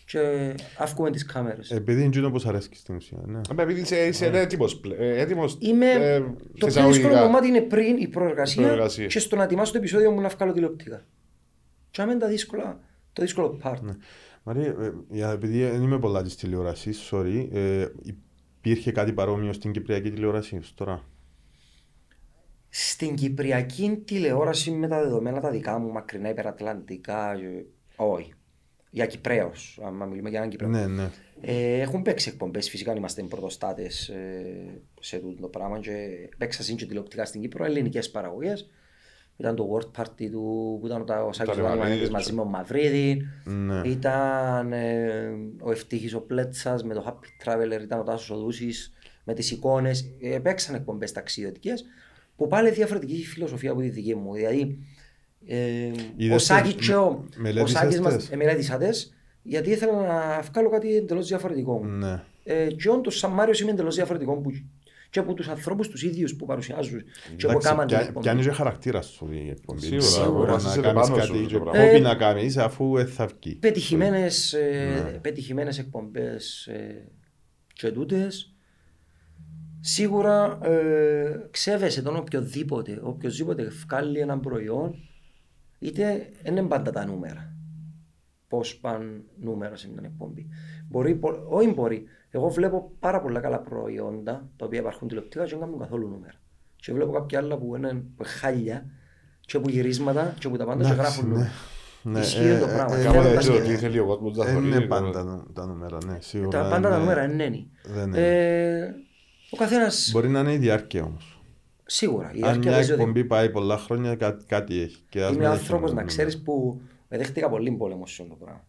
και 0.05 0.53
αύκουμε 0.77 1.11
τις 1.11 1.25
κάμερες. 1.25 1.71
Επειδή 1.71 1.99
είναι 1.99 2.07
εκείνο 2.07 2.31
που 2.31 2.39
σ' 2.39 2.45
αρέσει 2.45 2.69
στην 2.73 2.95
ουσία. 2.95 3.17
Ναι. 3.25 3.39
Αλλά 3.49 3.61
επειδή 3.63 3.81
είσαι, 3.81 4.07
είσαι 4.07 4.25
έτοιμος, 4.25 4.77
πλε- 4.79 4.99
ε, 4.99 5.19
έτοιμος 5.21 5.57
Είμαι, 5.59 5.91
ε, 5.91 6.19
το 6.19 6.25
σε 6.25 6.33
πιο 6.57 6.67
δύσκολο 6.67 6.89
εισαγωγικά. 6.89 7.21
κομμάτι 7.21 7.47
είναι 7.47 7.61
πριν 7.61 7.97
η 7.97 8.07
προεργασία, 8.07 8.61
Η 8.63 8.65
προεργασία. 8.65 9.07
και 9.07 9.19
στο 9.19 9.35
να 9.35 9.43
ετοιμάσω 9.43 9.71
το 9.71 9.77
επεισόδιο 9.77 10.11
μου 10.11 10.21
να 10.21 10.27
βγάλω 10.27 10.51
τηλεοπτικά. 10.53 11.01
Και 11.91 12.01
άμα 12.01 12.11
είναι 12.11 12.21
τα 12.21 12.27
δύσκολα, 12.27 12.79
το 13.13 13.21
δύσκολο 13.21 13.59
part. 13.63 13.79
Ναι. 13.81 13.91
Μαρία, 14.43 14.67
ε, 14.67 14.93
για- 15.09 15.31
επειδή 15.31 15.63
δεν 15.63 15.81
είμαι 15.81 15.99
πολλά 15.99 16.23
της 16.23 16.35
τηλεόρασης, 16.35 17.09
sorry, 17.11 17.47
ε, 17.53 17.85
υπήρχε 18.61 18.91
κάτι 18.91 19.13
παρόμοιο 19.13 19.53
στην 19.53 19.71
Κυπριακή 19.71 20.11
τηλεόραση 20.11 20.57
ως 20.57 20.73
τώρα; 20.75 21.03
Στην 22.69 23.15
κυπριακή 23.15 24.01
τηλεόραση 24.05 24.71
με 24.71 24.87
τα 24.87 25.01
δεδομένα 25.01 25.39
τα 25.39 25.49
δικά 25.49 25.77
μου, 25.77 25.91
μακρινά 25.91 26.29
υπερατλαντικά, 26.29 27.31
ε, 27.31 27.65
όχι. 27.95 28.33
Για 28.91 29.05
Κυπρέος, 29.05 29.79
άμα 29.83 30.05
μιλούμε 30.05 30.29
για 30.29 30.37
έναν 30.37 30.49
Κυπρέο. 30.49 30.69
Ναι, 30.69 30.87
ναι. 30.87 31.09
Ε, 31.41 31.79
έχουν 31.79 32.01
παίξει 32.01 32.29
εκπομπές, 32.29 32.69
φυσικά 32.69 32.93
είμαστε 32.93 33.23
πρωτοστάτες 33.23 34.07
ε, 34.07 34.81
σε 34.99 35.17
τούτο 35.17 35.41
το 35.41 35.47
πράγμα 35.47 35.79
και 35.79 35.91
παίξα 36.37 36.63
συν 36.63 36.75
και 36.75 36.85
τηλεοπτικά 36.85 37.25
στην 37.25 37.41
Κύπρο, 37.41 37.65
ελληνικές 37.65 38.11
παραγωγές. 38.11 38.69
Ήταν 39.37 39.55
το 39.55 39.69
World 39.73 40.01
Party 40.01 40.29
του, 40.31 40.77
που 40.79 40.85
ήταν 40.85 41.01
ο 41.01 41.33
Σάκης 41.33 41.53
Ήταν 41.53 41.65
ο 41.65 41.67
Βανιμανίδης 41.67 41.79
Μαυρίδης, 41.79 42.09
μαζί 42.09 42.31
με 42.31 42.41
τον 42.41 42.49
Μαυρίδη. 42.49 43.27
Ναι. 43.45 43.81
Ήταν 43.85 44.73
ε, 44.73 45.31
ο 45.61 45.71
Ευτύχης 45.71 46.13
ο 46.13 46.21
Πλέτσας 46.21 46.83
με 46.83 46.93
το 46.93 47.03
Happy 47.07 47.47
Traveler, 47.47 47.81
ήταν 47.81 47.99
ο 47.99 48.03
Τάσος 48.03 48.29
ο 48.29 48.37
Δούσης 48.37 48.93
με 49.23 49.33
τις 49.33 49.51
εικόνες. 49.51 50.11
Ε, 50.21 50.39
παίξαν 50.39 50.75
εκπομπές 50.75 51.11
ταξιδιωτικές 51.11 51.85
που 52.39 52.47
πάλι 52.47 52.69
διαφορετική 52.69 53.25
φιλοσοφία 53.25 53.71
από 53.71 53.81
τη 53.81 53.89
δική 53.89 54.15
μου. 54.15 54.33
Δηλαδή, 54.33 54.77
ε, 55.47 55.85
ο 55.87 55.91
Είδες 56.17 56.43
Σάκης 56.43 56.75
τες, 56.75 56.85
και 56.87 56.93
ο, 56.93 57.03
ο 57.05 57.25
μελέτησες 57.37 57.77
Σάκης 57.79 57.99
μας 57.99 58.13
τες; 58.13 58.29
ε, 58.29 58.35
μελέτησα 58.35 58.77
τες, 58.77 59.13
γιατί 59.41 59.69
ήθελα 59.69 59.91
να 60.01 60.41
βγάλω 60.41 60.69
κάτι 60.69 60.95
εντελώς 60.95 61.27
διαφορετικό. 61.27 61.85
Ναι. 61.85 62.23
Ε, 62.43 62.67
και 62.71 62.89
όντως 62.89 63.17
σαν 63.17 63.31
Μάριος 63.31 63.59
είμαι 63.61 63.71
εντελώς 63.71 63.95
διαφορετικό 63.95 64.35
που, 64.35 64.51
και 65.09 65.19
από 65.19 65.33
τους 65.33 65.47
ανθρώπους 65.47 65.87
τους 65.87 66.03
ίδιους 66.03 66.35
που 66.35 66.45
παρουσιάζουν 66.45 66.99
και 67.37 67.45
που 67.45 67.49
Εντάξει, 67.51 67.67
κάμαν 67.67 67.87
την 67.87 67.95
πια- 67.97 68.05
εκπομπή. 68.07 68.25
πιάνεις 68.25 68.45
και 68.45 68.51
χαρακτήρα 68.51 69.01
σου 69.01 69.29
η 69.31 69.49
εκπομπή. 69.49 69.79
Σίγουρα, 69.81 70.01
Σίγουρα, 70.01 70.31
μπορεί 70.31 70.51
να 70.51 70.61
να 70.63 70.69
είσαι 70.71 70.81
κάνεις 70.81 71.09
πάνω 71.09 71.21
σου 71.23 71.31
κάτι 71.33 71.43
το 71.43 71.49
και 71.49 71.57
πράγμα. 71.59 71.83
κόπη 71.85 71.95
Ε, 71.95 71.99
να 71.99 72.15
κάνεις 72.15 72.57
αφού 72.57 72.95
δεν 72.95 73.07
θα 73.07 73.25
βγει. 73.41 73.55
πετυχημένες, 73.55 74.53
ε, 74.53 75.01
Ναι. 75.11 75.17
πετυχημένες 75.19 75.79
εκπομπές 75.79 76.65
ε, 76.67 77.07
και 77.73 77.91
τούτες 77.91 78.53
σίγουρα 79.79 80.57
ε, 80.61 81.47
ξέβεσαι 81.51 82.01
τον 82.01 82.15
οποιοδήποτε 82.15 82.99
οποιοδήποτε 83.03 83.67
βγάλει 83.87 84.19
ένα 84.19 84.39
προϊόν 84.39 84.95
είτε 85.79 86.29
δεν 86.43 86.57
είναι 86.57 86.67
πάντα 86.67 86.91
τα 86.91 87.05
νούμερα 87.05 87.53
πώς 88.47 88.75
πάνε 88.75 89.21
νούμερα 89.39 89.75
σε 89.75 89.89
μια 89.89 90.01
εκπομπή 90.05 90.47
μπορεί, 90.87 91.15
πο- 91.15 91.45
όχι 91.49 91.67
μπορεί 91.73 92.03
εγώ 92.29 92.49
βλέπω 92.49 92.91
πάρα 92.99 93.21
πολλά 93.21 93.39
καλά 93.39 93.59
προϊόντα 93.59 94.49
τα 94.57 94.65
οποία 94.65 94.79
υπάρχουν 94.79 95.07
τηλεοπτικά 95.07 95.43
και 95.43 95.49
δεν 95.49 95.59
κάνουν 95.59 95.79
καθόλου 95.79 96.07
νούμερα 96.07 96.33
και 96.75 96.93
βλέπω 96.93 97.11
κάποια 97.11 97.39
άλλα 97.39 97.57
που 97.57 97.75
είναι 97.75 97.89
που 97.89 97.95
είναι 98.23 98.27
χάλια 98.29 98.85
και 99.41 99.59
που 99.59 99.69
γυρίσματα 99.69 100.33
και 100.39 100.49
που 100.49 100.57
τα 100.57 100.65
πάντα 100.65 100.83
και 100.83 100.91
Εντάξει, 100.91 101.01
γράφουν 101.01 101.27
ναι. 101.27 101.33
νούμερα 101.33 101.51
Ναι, 102.03 102.19
Ισχύει 102.19 102.47
ε, 102.47 102.59
το 102.59 102.65
ε, 102.69 102.73
πράγμα. 102.73 102.95
ε, 102.95 103.03
Κάνουν 103.03 103.11
Κάποτε 103.13 103.29
τα 103.29 103.35
έτσι 103.35 103.49
ότι 103.49 103.59
σκηνικά. 103.59 103.79
θέλει 103.79 103.99
ο 103.99 104.05
κόσμος 104.05 104.37
να 104.37 104.43
Δεν 104.45 104.53
θωρεί, 104.53 104.65
είναι 104.67 104.75
εγώ- 104.75 104.87
πάντα 104.87 105.11
τα- 105.11 105.45
τα 105.53 105.65
νούμερα, 105.65 105.97
ναι, 106.05 106.17
σίγουρα. 106.19 106.63
Τα 106.63 106.69
πάντα 106.69 106.81
τα 106.81 106.87
είναι- 106.95 106.97
νούμερα 106.97 107.23
είναι 107.23 107.43
έννοια. 107.43 107.65
Δεν 109.57 109.77
είναι. 109.77 109.83
Ε, 109.83 109.85
ο 109.85 109.87
καθένας 109.87 110.09
Μπορεί 110.13 110.29
να 110.29 110.39
είναι 110.39 110.53
η 110.53 110.57
διάρκεια 110.57 111.03
όμως. 111.03 111.41
σίγουρα. 111.85 112.25
Η 112.25 112.29
Αν 112.29 112.35
διάρκεια 112.41 112.61
μια 112.61 112.71
παίζει 112.71 112.91
ότι 112.91 113.01
εκπομπή 113.01 113.25
πάει 113.25 113.49
πολλά 113.49 113.77
χρόνια, 113.77 114.15
κάτι, 114.15 114.45
κάτι 114.45 114.79
έχει. 114.81 115.03
Και 115.09 115.19
ας 115.23 115.29
είμαι 115.29 115.37
μην 115.37 115.45
έχει 115.47 115.51
άνθρωπος 115.59 115.81
να 115.81 115.87
νούμερα. 115.89 116.07
ξέρεις 116.07 116.41
που 116.41 116.81
με 117.09 117.17
δέχτηκα 117.17 117.49
πολύ 117.49 117.71
πόλεμο 117.71 118.05
σε 118.07 118.21
αυτό 118.21 118.33
το 118.35 118.43
πράγμα. 118.45 118.63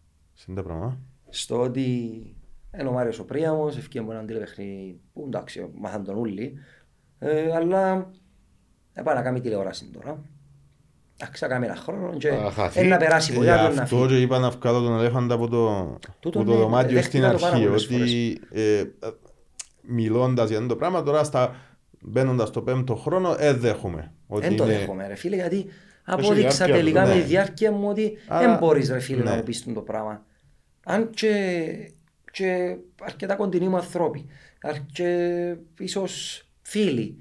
Είναι 0.47 0.57
τα 0.61 0.63
πράγματα. 0.67 0.97
Στο 1.29 1.59
ότι 1.61 1.81
είναι 2.79 2.87
ο 2.89 2.91
Μάριος 2.91 3.19
ο 3.19 3.25
Πρίαμος, 3.25 3.77
ευκαιρία 3.77 4.07
μου 4.07 4.11
έναν 4.13 4.25
τηλεπαιχνίδι 4.25 4.99
που 5.13 5.23
εντάξει, 5.27 5.67
μάθαν 5.79 6.03
τον 6.03 6.15
ούλοι, 6.17 6.53
ε, 7.19 7.51
αλλά 7.55 8.11
έπανα 8.93 9.17
να 9.19 9.23
κάνει 9.25 9.41
τηλεόραση 9.41 9.85
τώρα. 9.85 10.23
Εντάξει, 11.17 11.41
θα 11.43 11.49
κάνει 11.49 11.65
ένα 11.65 11.75
χρόνο 11.75 12.17
και 12.17 12.29
Θα 12.29 12.51
χαθεί. 12.51 12.79
είναι 12.79 12.87
να 12.89 12.97
περάσει 12.97 13.31
Ε, 13.31 13.35
πολύ, 13.35 13.47
Γι' 13.47 13.53
άλλο 13.53 13.73
να 13.73 13.81
αυτό 13.81 13.95
φύγει. 13.97 14.07
και 14.07 14.21
είπα 14.21 14.39
να 14.39 14.49
βγάλω 14.49 14.81
τον 14.81 14.99
ελέφαντα 14.99 15.33
από 15.35 15.47
το, 15.47 15.97
Τούτο 16.19 16.39
από 16.39 16.47
το 16.49 16.55
ναι, 16.55 16.61
δωμάτιο 16.61 17.01
στην 17.01 17.21
δέχτηκα 17.21 17.31
το 17.31 17.37
πάρα 17.39 17.53
αρχή. 17.53 17.65
πολλές 17.65 17.85
Ότι 17.85 18.39
ε, 18.51 18.83
μιλώντας 19.81 20.47
για 20.49 20.57
αυτό 20.57 20.69
το 20.69 20.75
πράγμα, 20.75 21.03
τώρα 21.03 21.23
στα, 21.23 21.55
μπαίνοντας 22.01 22.47
στο 22.47 22.61
πέμπτο 22.61 22.95
χρόνο, 22.95 23.35
ε, 23.39 23.53
δέχομαι. 23.53 24.13
Ότι 24.27 24.47
Δεν 24.47 24.57
το 24.57 24.63
είναι- 24.63 24.77
δέχομαι 24.77 25.07
ρε 25.07 25.15
φίλε, 25.15 25.35
γιατί 25.35 25.65
απόδειξα 26.03 26.65
διάρκεια, 26.65 26.75
τελικά 26.75 27.05
ναι. 27.05 27.13
με 27.13 27.21
τη 27.21 27.27
διάρκεια 27.27 27.71
μου 27.71 27.89
ότι 27.89 28.17
Άρα, 28.27 28.47
δεν 28.49 28.57
μπορείς 28.57 28.89
ρε 28.89 28.99
φίλε 28.99 29.23
να 29.23 29.29
ναι. 29.31 29.35
μου 29.37 29.43
πεις 29.43 29.63
το 29.73 29.81
πράγμα. 29.81 30.25
Αν 30.85 31.09
και, 31.09 31.65
και 32.31 32.75
αρκετά 33.01 33.35
κοντινοί 33.35 33.67
μου 33.67 33.75
ανθρώποι, 33.77 34.25
αρ- 34.61 34.85
και 34.91 35.55
ίσως 35.79 36.43
φίλοι, 36.61 37.15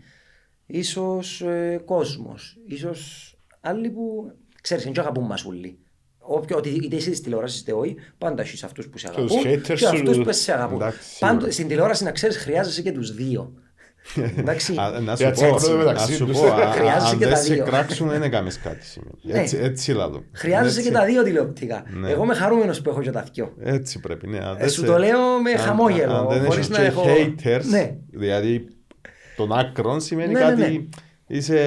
ίσως 0.66 1.40
ε, 1.40 1.83
κόσμος, 1.85 2.59
ίσως 2.66 3.35
άλλοι 3.61 3.90
που 3.90 4.33
ξέρεις, 4.62 4.85
δεν 4.85 4.92
αγαπούν 4.99 5.25
μας 5.25 5.44
όλοι. 5.44 5.79
Όποιο, 6.33 6.57
ότι 6.57 6.69
είτε 6.69 6.97
είσαι 6.97 7.11
της 7.11 7.21
τηλεόρασης 7.21 7.61
είτε 7.61 7.73
όχι, 7.73 7.97
πάντα 8.19 8.43
έχεις 8.43 8.64
αυτούς 8.64 8.88
που 8.88 8.99
σε 8.99 9.09
Και 9.09 9.21
τους 9.21 9.33
αγαπούν 9.37 9.53
haters 9.55 9.62
και 9.62 9.77
σου, 9.77 9.88
αυτούς 9.88 10.19
που 10.19 10.33
σε 10.33 10.53
αγαπούν. 10.53 10.77
εντάξει, 10.81 10.99
Πάντο, 11.19 11.33
σίγουρα. 11.35 11.53
στην 11.53 11.69
τηλεόραση 11.69 12.05
να 12.05 12.11
ξέρεις 12.11 12.37
χρειάζεσαι 12.37 12.83
και 12.83 12.93
τους 12.93 13.14
δύο. 13.14 13.53
Εντάξει. 14.38 14.75
Α, 14.81 15.01
Να 15.01 15.14
Και 15.14 15.23
σου 15.23 15.29
έτσι 15.29 15.45
πω, 15.49 15.55
ακούνε 15.55 15.73
να 15.73 15.79
μεταξύ 15.79 16.14
σου 16.14 16.27
τους. 16.27 16.38
πω, 16.40 16.47
α- 16.53 16.71
Χρειάζεσαι 16.73 17.12
αν 17.12 17.19
και 17.19 17.25
δεν 17.25 17.35
τα 17.35 17.40
σε 17.40 17.55
δύο. 17.55 17.64
κράξουν 17.64 18.09
δεν 18.09 18.23
έκαμες 18.23 18.59
κάτι 18.59 18.85
σημαίνει. 18.87 19.40
Έτσι, 19.40 19.57
Ναι. 19.57 19.62
έτσι 19.66 19.93
λάδω. 19.93 20.23
Χρειάζεσαι 20.33 20.83
και 20.83 20.90
τα 20.90 21.05
δύο 21.05 21.23
τηλεοπτικά. 21.23 21.83
Ναι. 22.01 22.11
Εγώ 22.11 22.23
είμαι 22.25 22.35
χαρούμενος 22.35 22.83
που 22.83 22.90
έχω 22.90 23.03
και 23.03 23.11
τα 23.11 23.25
δυο. 23.33 23.55
Έτσι 23.62 24.01
πρέπει, 24.01 24.27
ναι. 24.27 24.38
Αν 24.38 24.57
Ε, 24.57 24.59
δεν 24.61 24.69
σου 24.71 24.81
σε- 24.81 24.87
το 24.87 24.99
λέω 24.99 25.21
με 25.43 25.51
αν- 25.51 25.59
χαμόγελο, 25.59 26.12
Αν 26.16 26.29
δεν 26.29 26.38
χωρίς 26.45 26.57
έχεις 26.57 26.69
να 26.69 26.79
και 26.79 26.85
έχω- 26.85 27.03
haters, 27.05 27.64
Ναι. 27.71 27.95
δηλαδή 28.11 28.66
των 29.37 29.53
άκρων 29.53 30.01
σημαίνει 30.01 30.33
Ναι, 30.33 30.40
ναι, 30.40 30.55
ναι. 30.55 30.62
κάτι... 30.64 30.88
Είσαι 31.27 31.59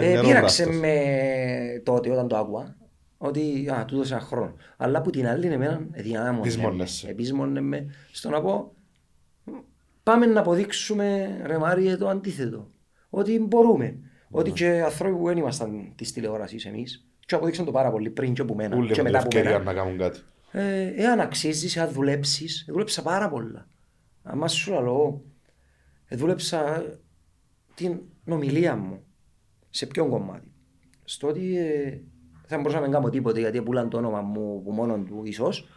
Ε, 0.00 0.06
νερό 0.08 0.26
πείραξε 0.26 0.62
βράστος. 0.64 0.80
με 0.80 0.94
τότε 1.84 2.10
όταν 2.10 2.28
το 2.28 2.36
άκουα 2.36 2.76
ότι 3.26 3.68
α, 3.72 3.84
του 3.84 3.96
δώσα 3.96 4.16
ένα 4.16 4.24
χρόνος. 4.24 4.54
Αλλά 4.76 5.02
που 5.02 5.10
την 5.10 5.26
άλλη 5.26 5.46
εμένα 5.46 5.86
ενδιάμωνε 5.92 6.40
Πεισμόνεσαι. 6.42 7.06
με. 7.06 7.12
Επίσμονε 7.12 7.60
με 7.60 7.86
στο 8.12 8.28
να 8.30 8.40
πω 8.40 8.72
πάμε 10.02 10.26
να 10.26 10.40
αποδείξουμε 10.40 11.38
ρε 11.44 11.58
Μάριε 11.58 11.96
το 11.96 12.08
αντίθετο. 12.08 12.70
Ότι 13.10 13.38
μπορούμε. 13.38 13.98
Ότι 14.30 14.50
και 14.50 14.82
άνθρωποι 14.84 15.16
που 15.16 15.26
δεν 15.26 15.36
ήμασταν 15.36 15.92
της 15.94 16.12
τηλεόρασης 16.12 16.64
εμείς 16.64 17.06
και 17.26 17.34
αποδείξαν 17.34 17.64
το 17.64 17.70
πάρα 17.70 17.90
πολύ 17.90 18.10
πριν 18.10 18.34
και 18.34 18.40
από 18.40 18.54
μένα 18.54 18.76
Ούλοι 18.76 18.92
και 18.92 19.02
με 19.02 19.10
την 19.10 19.12
μετά 19.12 19.18
από 19.18 19.36
ευκαιρία 19.36 19.58
μένα. 19.58 19.72
να 19.72 19.78
κάνουν 19.78 19.98
κάτι. 19.98 20.20
Ε, 20.50 20.92
εάν 20.96 21.20
αξίζεις, 21.20 21.76
εάν 21.76 21.90
δουλέψεις, 21.92 22.60
ε, 22.68 22.72
δούλεψα 22.72 23.02
πάρα 23.02 23.28
πολλά. 23.28 23.68
Αν 24.22 24.48
σου 24.48 24.72
λέω, 24.72 25.22
ε, 26.06 26.16
δούλεψα 26.16 26.84
την 27.74 28.00
ομιλία 28.28 28.76
μου. 28.76 29.02
Σε 29.70 29.86
ποιον 29.86 30.10
κομμάτι. 30.10 30.52
Στο 31.04 31.28
ότι 31.28 31.58
ε, 31.58 32.00
δεν 32.46 32.58
μπορούσα 32.60 32.76
να 32.76 32.82
μην 32.82 32.92
κάνω 32.92 33.08
τίποτε 33.10 33.40
γιατί 33.40 33.62
πουλάν 33.62 33.88
το 33.90 33.96
όνομα 33.96 34.20
μου 34.20 34.62
που 34.62 34.70
μόνο 34.70 34.96
του 34.96 35.22
ίσως 35.24 35.68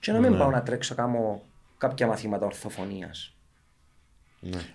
και 0.00 0.12
να 0.12 0.18
μην 0.18 0.38
πάω 0.38 0.50
να 0.50 0.62
τρέξω 0.62 0.94
να 0.96 1.02
κάνω 1.02 1.42
κάποια 1.78 2.06
μαθήματα 2.06 2.46
ορθοφωνίας. 2.46 3.34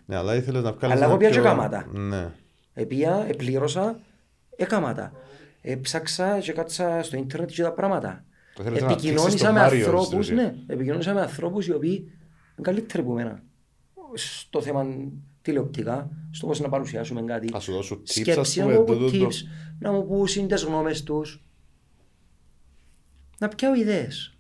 Ναι, 0.05 0.15
αλλά 0.15 0.35
ήθελες 0.35 0.63
να 0.63 0.73
βγάλεις 0.73 0.95
Αλλά 0.95 1.05
εγώ 1.05 1.13
ένα 1.13 1.17
πια 1.19 1.29
και 1.29 1.33
πιο- 1.39 1.43
κάματα. 1.43 1.87
Ναι. 1.91 2.31
Επία, 2.73 3.25
επλήρωσα, 3.27 3.99
έκαμα 4.55 4.93
τα. 4.93 5.11
Έψαξα 5.61 6.39
και 6.39 6.51
κάτσα 6.53 7.03
στο 7.03 7.17
ίντερνετ 7.17 7.49
και 7.49 7.63
τα 7.63 7.71
πράγματα. 7.71 8.23
Το 8.55 8.63
θέλεις 8.63 8.81
να 8.81 8.91
Επικοινώνησα 8.91 9.21
αναπτύξεις 9.21 9.41
τον 9.47 9.53
με 9.53 9.59
Μάριος, 9.59 9.87
ανθρώπους, 9.87 10.27
δηλαδή. 10.27 10.47
ναι, 10.67 10.73
επικοινώνησα 10.73 11.13
με 11.13 11.21
ανθρώπους 11.21 11.67
οι 11.67 11.73
οποίοι 11.73 11.91
είναι 11.93 12.61
καλύτεροι 12.61 13.03
από 13.03 13.13
μένα. 13.13 13.43
Στο 14.13 14.61
θέμα 14.61 14.85
τηλεοπτικά, 15.41 16.09
στο 16.31 16.47
πώς 16.47 16.59
να 16.59 16.69
παρουσιάσουμε 16.69 17.21
κάτι. 17.21 17.51
Να 17.51 17.59
σου 17.59 17.71
δώσουν 17.71 17.97
tips, 17.97 18.03
ας 18.07 18.13
Σκέψη, 18.15 18.59
να 18.59 18.65
πούμε, 18.65 18.77
μου 18.77 18.85
το- 18.85 18.93
πούν 18.93 19.11
το- 19.11 19.17
το- 19.17 19.25
tips, 19.27 19.33
να 19.79 19.91
μου 19.91 20.07
πούν 20.07 20.47
τις 20.47 20.63
γνώμες 20.63 21.03
τους. 21.03 21.43
Να 23.39 23.47
πιάω 23.47 23.75
ιδέες. 23.75 24.35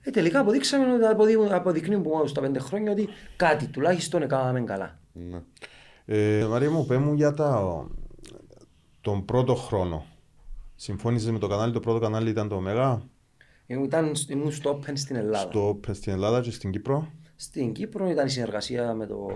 Ε, 0.00 0.10
τελικά 0.10 0.40
αποδείξαμε 0.40 0.92
ότι 0.94 1.04
αποδεικνύουν, 1.04 1.52
αποδεικνύουν 1.52 2.02
που 2.02 2.08
μόνο 2.10 2.26
στα 2.26 2.40
πέντε 2.40 2.58
χρόνια 2.58 2.92
ότι 2.92 3.08
κάτι 3.36 3.66
τουλάχιστον 3.66 4.22
έκαναμε 4.22 4.60
καλά. 4.60 4.98
Ναι. 5.12 5.42
Ε, 6.04 6.46
Μαρία 6.48 6.70
μου, 6.70 6.86
πέ 6.86 6.98
μου 6.98 7.14
για 7.14 7.34
τα, 7.34 7.86
τον 9.00 9.24
πρώτο 9.24 9.54
χρόνο. 9.54 10.04
Συμφώνησες 10.76 11.30
με 11.30 11.38
το 11.38 11.46
κανάλι, 11.46 11.72
το 11.72 11.80
πρώτο 11.80 11.98
κανάλι 11.98 12.30
ήταν 12.30 12.48
το 12.48 12.54
Ωμέγα, 12.54 13.02
Ήταν, 13.66 14.12
ήμουν 14.28 14.52
στο 14.52 14.78
Open 14.78 14.92
στην 14.94 15.16
Ελλάδα. 15.16 15.50
στο, 15.50 15.80
στην 15.90 16.12
Ελλάδα 16.12 16.40
και 16.40 16.50
στην 16.50 16.70
Κύπρο. 16.70 17.12
Στην 17.42 17.72
Κύπρο 17.72 18.08
ήταν 18.10 18.26
η 18.26 18.30
συνεργασία 18.30 18.94
με 18.94 19.06
το, 19.06 19.26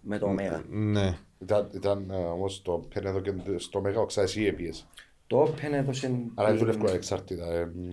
με 0.00 0.18
το 0.18 0.34
Omega. 0.34 0.62
Ναι. 0.70 1.16
Ήταν, 1.42 1.68
ήταν 1.74 2.10
ε, 2.10 2.14
όμως 2.16 2.62
το 2.62 2.86
πένε 2.94 3.08
εδώ 3.08 3.20
και 3.20 3.32
στο 3.56 3.80
Μέγα 3.80 4.00
Οξά 4.00 4.22
εσύ 4.22 4.44
έπιες. 4.44 4.86
Το 5.26 5.42
Open 5.42 5.72
έδωσε. 5.72 6.06
Αλλά 6.34 6.48
δεν 6.48 6.56
την- 6.58 6.66
δουλεύω 6.66 6.86
ανεξάρτητα. 6.88 7.52
ε, 7.52 7.64
μ. 7.64 7.90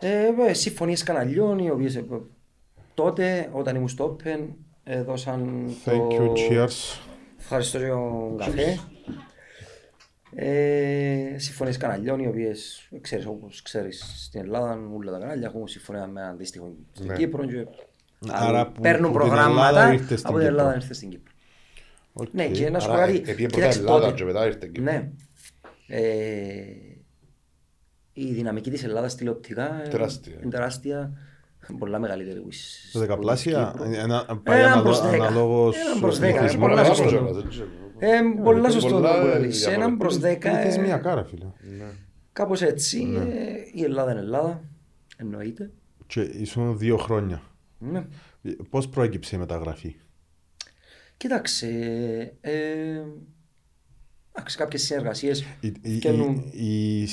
Ε, 0.00 0.26
ε, 0.48 0.52
συμφωνίες 0.52 1.02
καναλιών 1.02 1.58
οι 1.58 1.70
οποίες 1.70 1.96
ε, 1.96 2.04
τότε 2.94 3.50
όταν 3.52 3.76
ήμουν 3.76 3.88
στο 3.88 4.16
Open 4.24 4.40
έδωσαν 4.84 5.68
Thank 5.84 5.92
το... 5.92 6.08
you, 6.10 6.32
cheers. 6.50 7.00
Ευχαριστώ 7.38 7.78
για 7.78 7.88
τον 7.88 8.36
καφέ. 8.38 8.78
Ε, 10.34 11.34
συμφωνίες 11.38 11.76
καναλιών 11.76 12.20
οι 12.20 12.26
οποίες 12.26 12.88
ξέρεις 13.00 13.26
όπως 13.26 13.62
ξέρεις 13.62 14.24
στην 14.24 14.40
Ελλάδα 14.40 14.80
όλα 14.96 15.12
τα 15.12 15.18
κανάλια 15.18 15.46
έχουν 15.46 15.68
συμφωνία 15.68 16.06
με 16.06 16.20
ένα 16.20 16.30
αντίστοιχο 16.30 16.74
στην 16.92 17.06
Ναι. 17.06 17.16
Κύπρο 17.16 17.44
και 17.46 17.66
Άρα 18.28 18.58
άλλοι 18.58 18.70
που- 18.74 18.80
παίρνουν 18.80 19.12
που 19.12 19.18
την 19.18 19.26
προγράμματα 19.28 19.68
Ελλάδα 19.68 19.92
ήρθε 19.92 20.16
στην 20.16 20.28
από 20.28 20.38
την 20.38 20.46
Ελλάδα 20.46 20.68
Κύπρο. 20.70 20.80
ήρθε 20.82 20.94
στην 20.94 21.08
Κύπρο. 21.10 21.32
Οκ. 22.12 22.28
Ναι, 22.32 22.46
και 22.48 22.70
να 22.70 22.78
σου 22.78 22.86
πω 22.88 22.92
Άρα, 22.94 23.06
κάτι. 23.06 23.16
ε, 23.26 23.30
επήε 23.30 23.34
πρώτα 23.34 23.46
κοίταξε 23.56 23.78
Ελλάδα 23.78 24.00
τότε. 24.00 24.12
και 24.14 24.24
μετά 24.24 24.46
ήρθε 24.46 24.66
Κύπρο. 24.72 24.82
Ναι. 24.82 25.10
Ε, 25.88 26.00
η 28.12 28.32
δυναμική 28.32 28.70
της 28.70 28.84
Ελλάδας 28.84 29.14
τηλεοπτικά 29.14 29.82
ε, 29.84 29.88
Τεράστια. 29.88 30.34
είναι 30.42 30.50
τεράστια. 30.50 31.12
Πολλά 31.78 31.98
μεγαλύτερη 31.98 32.40
που 32.40 32.48
εις- 32.48 32.90
Το 32.92 32.98
δεκαπλάσια, 32.98 33.70
που 33.76 33.82
της 33.82 33.86
Κύπρου. 33.90 34.00
ένα, 34.04 34.24
πάει 34.42 34.58
Έναν 34.58 34.66
αναλο- 34.72 34.82
προς 34.84 35.00
δέκα. 35.10 35.24
αναλόγως 35.26 35.76
Έναν 35.76 36.00
προς 36.00 36.18
δέκα, 36.18 36.38
πληθυσμού. 36.38 36.60
πολλά 36.60 36.74
Πολλά 36.82 36.86
σωστό. 36.94 37.08
κιόλας, 37.08 37.36
δεν 37.36 37.48
ξέρω. 37.48 37.66
Ε, 37.98 38.08
πολλά 38.42 38.70
σωστό 38.70 38.90
πολλά 38.90 39.12
το 39.14 39.20
που 39.20 39.26
λαλείς. 39.26 39.56
διαφορετικά. 39.58 39.84
Έναν 39.84 39.96
προς 39.96 40.18
δέκα. 40.18 40.58
ε, 40.58 40.62
Πληθυσμιακά, 40.62 41.14
ρε 41.14 41.24
φίλε. 41.24 41.44
Ναι. 41.78 41.84
Κάπως 42.32 42.62
έτσι. 42.62 43.04
Ναι. 43.04 43.18
ε, 43.18 43.54
Η 43.74 43.82
Ελλάδα 43.84 44.10
είναι 44.10 44.20
Ελλάδα. 44.20 44.62
Εννοείται. 45.16 45.70
Και 46.06 46.20
ήσουν 46.20 46.78
δύο 46.78 46.96
χρόνια. 46.96 47.42
Ναι. 47.78 48.06
Πώς 48.70 48.88
προέκυψε 48.88 49.36
η 49.36 49.38
μεταγραφή; 49.38 49.96
Κοίταξε. 51.16 51.68
ε, 52.40 53.02
Εντάξει, 54.38 54.56
κάποιες 54.56 54.82
συνεργασίες 54.82 55.44
Η, 55.60 55.72
η, 55.82 55.96
φτιάχνουν- 55.96 56.44
η, 56.52 57.02
η- 57.02 57.08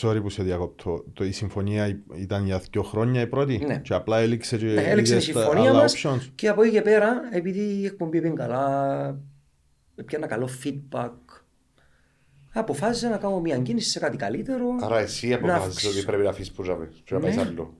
sorry 0.00 0.18
που 0.22 0.30
σε 0.30 0.42
διακόπτω. 0.42 1.04
Το, 1.12 1.24
η 1.24 1.32
συμφωνία 1.32 2.00
ήταν 2.14 2.44
για 2.44 2.58
δύο 2.70 2.82
χρόνια 2.82 3.20
η 3.20 3.26
πρώτη. 3.26 3.58
Ναι. 3.66 3.78
Και 3.78 3.94
απλά 3.94 4.18
έληξε 4.18 4.56
και 4.56 4.64
Ναι, 4.64 4.82
έλεξε 4.82 5.12
η 5.14 5.16
είδες 5.16 5.32
τα 5.32 5.40
συμφωνία 5.40 5.70
άλλα 5.70 5.80
μας 5.80 6.04
options. 6.06 6.30
και 6.34 6.48
από 6.48 6.62
εκεί 6.62 6.72
και 6.72 6.82
πέρα, 6.82 7.20
επειδή 7.32 7.60
η 7.60 7.84
εκπομπή 7.84 8.20
πήγε 8.20 8.34
καλά, 8.34 9.18
πιάνα 10.06 10.26
καλό 10.26 10.48
feedback, 10.64 11.10
αποφάσισα 12.52 13.08
να 13.08 13.16
κάνω 13.16 13.40
μια 13.40 13.58
κίνηση 13.58 13.90
σε 13.90 13.98
κάτι 13.98 14.16
καλύτερο. 14.16 14.66
Άρα 14.80 14.98
εσύ 14.98 15.28
να 15.28 15.34
αποφάσισες 15.36 15.68
αυξήσω- 15.68 15.96
ότι 15.96 16.06
πρέπει 16.06 16.22
να 16.22 16.30
αφήσεις 16.30 16.52
που 16.52 16.62
ζάμε 16.62 16.90
και 17.04 17.14
να 17.14 17.20
Ναι. 17.20 17.24
πάεις 17.24 17.38
άλλο. 17.48 17.74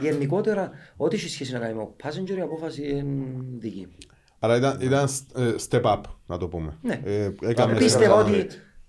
Γενικότερα, 0.00 0.70
ό,τι 0.96 1.16
έχει 1.16 1.28
σχέση 1.28 1.52
να 1.52 1.58
κάνει 1.58 1.74
με 1.74 1.82
το 1.84 1.96
passenger, 2.04 2.36
η 2.36 2.40
απόφαση 2.40 2.88
είναι 2.88 3.26
δική. 3.58 3.88
Άρα 4.38 4.56
ήταν, 4.56 4.80
ήταν 4.80 5.08
ε, 5.36 5.54
step 5.68 5.82
up, 5.82 6.00
να 6.26 6.36
το 6.38 6.48
πούμε. 6.48 6.78
Ναι. 6.82 7.00
Ε, 7.04 7.32
έκαμες 7.40 7.78
Πίστευα 7.78 8.04
ένα- 8.04 8.14
ότι 8.14 8.46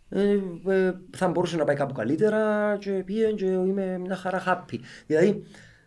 ε, 0.09 0.37
ε, 0.67 0.93
θα 1.17 1.27
μπορούσε 1.27 1.57
να 1.57 1.63
πάει 1.63 1.75
κάπου 1.75 1.93
καλύτερα 1.93 2.77
και 2.79 2.91
πήγαινε 2.91 3.31
και 3.31 3.45
είμαι 3.45 3.97
μια 3.97 4.15
χαρά 4.15 4.43
happy. 4.47 4.77
Δηλαδή, 5.07 5.43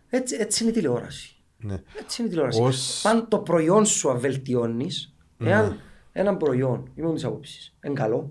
έτσι, 0.08 0.36
έτσι 0.40 0.62
είναι 0.62 0.72
η 0.72 0.74
τηλεόραση. 0.74 1.36
Ναι. 1.58 1.74
Έτσι 2.00 2.16
είναι 2.22 2.26
η 2.30 2.30
τηλεόραση. 2.32 2.62
Ως- 2.62 3.00
Παν 3.02 3.28
το 3.28 3.38
προϊόν 3.38 3.86
σου 3.86 4.10
αβελτιώνεις, 4.10 5.14
εάν 5.38 5.80
ένα 6.12 6.36
προϊόν, 6.36 6.90
είμαι 6.94 7.12
της 7.14 7.24
άποψης, 7.24 7.74
είναι 7.84 7.94
καλό, 7.94 8.30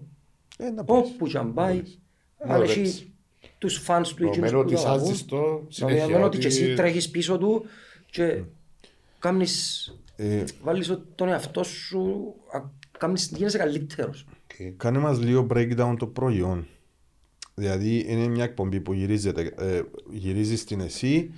Ε, 0.58 0.70
να 0.70 0.84
πας. 0.84 0.98
όπου 0.98 1.28
και 1.28 1.38
αν 1.38 1.54
πάει, 1.54 1.76
Ναι, 1.76 2.54
αν 2.54 2.56
εντάξει. 2.62 2.80
έχει 2.80 3.11
τους 3.62 3.78
fans 3.78 4.14
του 4.14 4.26
εκείνους 4.26 4.50
Δεδομένου 4.50 4.64
που 4.70 4.74
ότι 4.74 4.82
το 4.84 4.90
αγαπούν, 4.90 5.06
σάζεις 5.08 5.26
το 5.26 5.66
συνέχεια, 5.68 5.98
δεδομένου 6.00 6.26
ότι 6.26 6.38
και 6.38 6.48
ότι- 6.48 6.56
εσύ 6.56 6.74
τρέχεις 6.74 7.10
πίσω 7.10 7.38
του 7.38 7.66
και 8.10 8.42
κάνεις, 9.20 9.86
Ε, 10.16 10.44
βάλεις 10.64 10.98
τον 11.16 11.28
εαυτό 11.30 11.64
σου, 11.64 12.34
α- 12.54 12.70
κάνεις, 12.98 13.32
γίνεσαι 13.36 13.58
καλύτερος. 13.58 14.26
Οκ. 14.44 14.78
Κάνε 14.78 14.98
μας 15.00 15.20
λίγο 15.24 15.48
breakdown 15.54 15.96
το 16.00 16.08
προϊόν. 16.08 16.68
Δηλαδή 17.56 18.06
είναι 18.08 18.28
μια 18.28 18.44
εκπομπή 18.44 18.80
που 18.82 18.94
γυρίζεται, 18.94 19.54
ε, 19.58 19.82
γυρίζεις 20.12 20.64
την 20.64 20.80
εσύ, 20.80 21.32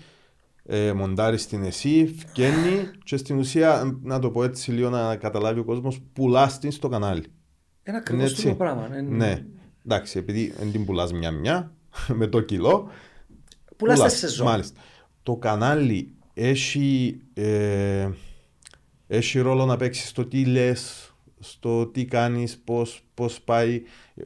ε, 0.65 0.91
μοντάρεις 0.93 1.47
την 1.47 1.63
εσύ, 1.63 2.15
φκένει 2.17 2.89
και 3.03 3.17
στην 3.17 3.37
ουσία, 3.37 3.97
να 4.03 4.19
το 4.19 4.29
πω 4.29 4.43
έτσι 4.43 4.71
λίγο 4.71 4.89
να 4.89 5.15
καταλάβει 5.15 5.59
ο 5.59 5.63
κόσμος, 5.63 6.01
πουλάς 6.13 6.59
την 6.59 6.71
στο 6.71 6.89
κανάλι. 6.89 7.19
Είναι 7.19 7.27
Είναι 7.87 7.97
ακριβώς 7.97 8.23
το 8.25 8.29
έτσι. 8.31 8.41
ίδιο 8.41 8.55
πράγμα. 8.55 8.87
είναι- 8.87 9.01
Ναι. 9.15 9.45
Εντάξει, 9.85 10.17
επειδή 10.17 10.53
δεν 10.59 10.71
την 10.71 10.85
πουλάς 10.85 11.13
μια-μια, 11.13 11.73
με 12.19 12.27
το 12.27 12.41
κιλό. 12.41 12.87
Πουλάς 13.77 14.03
τη 14.03 14.09
σεζόν. 14.17 14.45
Μάλιστα. 14.45 14.81
Το 15.23 15.35
κανάλι 15.35 16.13
έχει, 16.33 17.19
ε, 17.33 18.09
έχει 19.07 19.39
ρόλο 19.39 19.65
να 19.65 19.77
παίξεις 19.77 20.09
στο 20.09 20.25
τι 20.25 20.45
λες, 20.45 21.13
στο 21.39 21.87
τι 21.87 22.05
κάνεις, 22.05 22.57
πώς, 22.57 23.03
πώς 23.13 23.41
πάει 23.41 23.81
ε, 24.15 24.23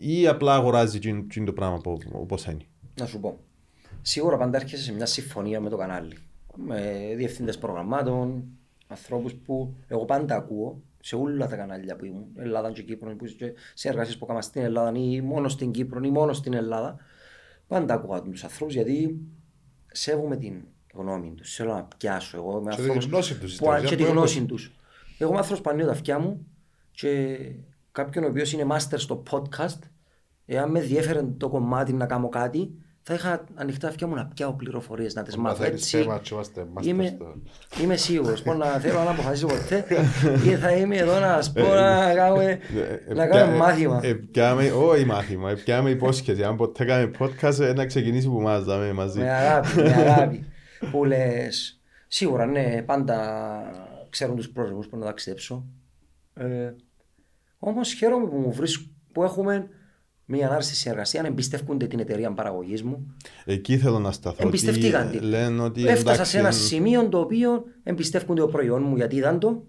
ή 0.00 0.26
απλά 0.26 0.54
αγοράζει 0.54 0.96
εκείνο 0.96 1.18
εκείνο 1.18 1.44
το 1.44 1.52
πράγμα 1.52 1.76
που- 1.78 1.98
όπως 2.12 2.44
είναι. 2.44 2.64
Να 3.00 3.06
σου 3.06 3.20
πω. 3.20 3.38
Σίγουρα 4.02 4.36
πάντα 4.36 4.58
έρχεσαι 4.58 4.82
σε 4.82 4.92
μια 4.92 5.06
συμφωνία 5.06 5.60
με 5.60 5.68
το 5.68 5.76
κανάλι. 5.76 6.16
Με 6.56 7.12
διευθυντέ 7.16 7.52
προγραμμάτων, 7.52 8.44
ανθρώπους 8.86 9.34
που 9.34 9.74
εγώ 9.88 10.04
πάντα 10.04 10.36
ακούω 10.36 10.82
σε 11.00 11.16
όλα 11.16 11.46
τα 11.46 11.56
κανάλια 11.56 11.96
που 11.96 12.04
ήμουν, 12.04 12.26
Ελλάδα 12.36 12.72
και 12.72 12.82
Κύπρο, 12.82 13.16
που 13.16 13.24
και 13.24 13.52
σε 13.74 13.88
εργασίες 13.88 14.18
που 14.18 14.24
έκανα 14.24 14.40
στην 14.40 14.62
Ελλάδα 14.62 14.92
ή 14.98 15.20
μόνο 15.20 15.48
στην 15.48 15.70
Κύπρο 15.70 16.00
ή 16.04 16.10
μόνο 16.10 16.32
στην 16.32 16.54
Ελλάδα. 16.54 16.96
Πάντα 17.66 17.94
ακούω 17.94 18.22
τους 18.22 18.44
ανθρώπους 18.44 18.74
γιατί 18.74 19.20
σέβομαι 19.86 20.36
την 20.36 20.62
γνώμη 20.94 21.34
τους. 21.36 21.54
Θέλω 21.54 21.72
να 21.74 21.88
πιάσω. 21.98 22.36
Εγώ 22.36 22.58
είμαι 22.58 22.70
Και 22.70 22.76
τη 22.76 22.82
άνθρωπος 22.82 23.04
γνώση 23.06 23.38
τους, 23.38 23.56
που- 23.56 23.72
στην 23.72 23.88
Και 23.88 23.96
τη 23.96 24.02
ουσία, 24.02 24.06
που 24.06 24.12
γνώση 24.18 24.44
τους. 24.44 24.72
Εγώ 25.18 25.30
είμαι 25.30 25.38
άνθρωπος 25.38 25.62
που 25.64 25.70
ανοίγω 25.70 25.86
τα 25.86 25.92
αυτιά 25.92 26.18
μου 26.18 26.46
και 26.90 27.38
κάποιον 27.92 28.24
ο 28.24 28.26
οποίος 28.28 28.52
είναι 28.52 28.66
master 28.70 28.94
στο 28.96 29.22
podcast, 29.30 29.78
εάν 30.46 30.70
με 30.70 30.80
διέφερε 30.80 31.22
το 31.22 31.48
κομμάτι 31.48 31.92
να 31.92 32.06
κάνω 32.06 32.28
κάτι, 32.28 32.74
θα 33.02 33.14
είχα 33.14 33.44
ανοιχτά 33.54 33.88
αυτιά 33.88 34.06
μου 34.06 34.14
να 34.14 34.26
πιάω 34.26 34.52
πληροφορίες, 34.52 35.14
να 35.14 35.22
τις 35.22 35.36
Να 35.36 35.42
μάθω 35.42 35.62
θέλεις 35.64 35.80
έτσι. 35.80 35.96
θέμα 35.96 36.18
και 36.22 36.34
είμαστε 36.34 36.66
masters 36.74 36.86
Είμαι, 36.86 37.06
στο- 37.06 37.34
είμαι 37.82 37.96
σίγουρος. 37.96 38.42
Μπορεί 38.42 38.58
να 38.58 38.66
θέλω 38.66 39.02
να 39.02 39.10
αποφασίσω 39.10 39.46
ποτέ 39.46 39.84
ή 40.50 40.54
θα 40.56 40.72
είμαι 40.72 40.96
εδώ 40.96 41.18
να 41.18 41.42
σα 41.42 41.52
πω 41.52 41.74
να 41.74 42.14
κάνουμε, 42.14 42.58
να 43.14 43.26
κάνουμε 43.26 43.56
μάθημα. 43.56 44.00
Επιάμε, 44.02 44.70
όχι 44.70 45.04
μάθημα, 45.04 45.50
επιάμε 45.50 45.90
υπόσχεση. 45.90 46.44
Αν 46.44 46.56
ποτέ 46.56 46.84
κάνουμε 46.84 47.10
podcast, 47.18 47.58
ε, 47.60 47.72
να 47.72 47.86
ξεκινήσει 47.86 48.28
που 48.28 48.40
μας 48.40 48.64
δάμε 48.64 48.92
μαζί. 48.92 49.18
Με 49.20 49.30
αγάπη, 49.30 49.68
με 49.76 49.92
αγάπη. 49.92 50.44
που 50.90 51.04
λες. 51.04 51.80
Σίγουρα 52.08 52.46
ναι, 52.46 52.82
πάντα 52.86 53.16
ξέρουν 54.10 54.36
τους 54.36 54.50
πρόσωπους 54.50 54.86
που 54.86 54.96
να 54.96 55.04
ταξιδέψω. 55.06 55.64
Ε, 56.34 56.70
Όμως 57.58 57.92
χαίρομαι 57.92 58.26
που 58.28 58.36
μου 58.36 58.52
βρίσκουν 58.52 58.94
που 59.12 59.22
έχουμε 59.22 59.68
μια 60.30 60.50
άρρηστη 60.50 60.74
συνεργασία, 60.74 61.22
να 61.22 61.28
εμπιστεύονται 61.28 61.86
την 61.86 61.98
εταιρεία 61.98 62.32
παραγωγής 62.32 62.82
μου. 62.82 63.14
Εκεί 63.44 63.78
θέλω 63.78 63.98
να 63.98 64.12
σταθώ. 64.12 64.46
Εμπιστευτήκαν 64.46 65.08
ότι 65.08 65.18
την. 65.18 65.26
Λένε 65.28 65.62
ότι 65.62 65.86
Έφτασα 65.86 66.12
εντάξει, 66.12 66.30
σε 66.30 66.38
ένα 66.38 66.46
εν- 66.46 66.52
σημείο 66.54 67.08
το 67.08 67.18
οποίο 67.20 67.64
εμπιστεύονται 67.82 68.40
το 68.40 68.48
προϊόν 68.48 68.82
μου 68.82 68.96
γιατί 68.96 69.16
είδαν 69.16 69.38
το. 69.38 69.62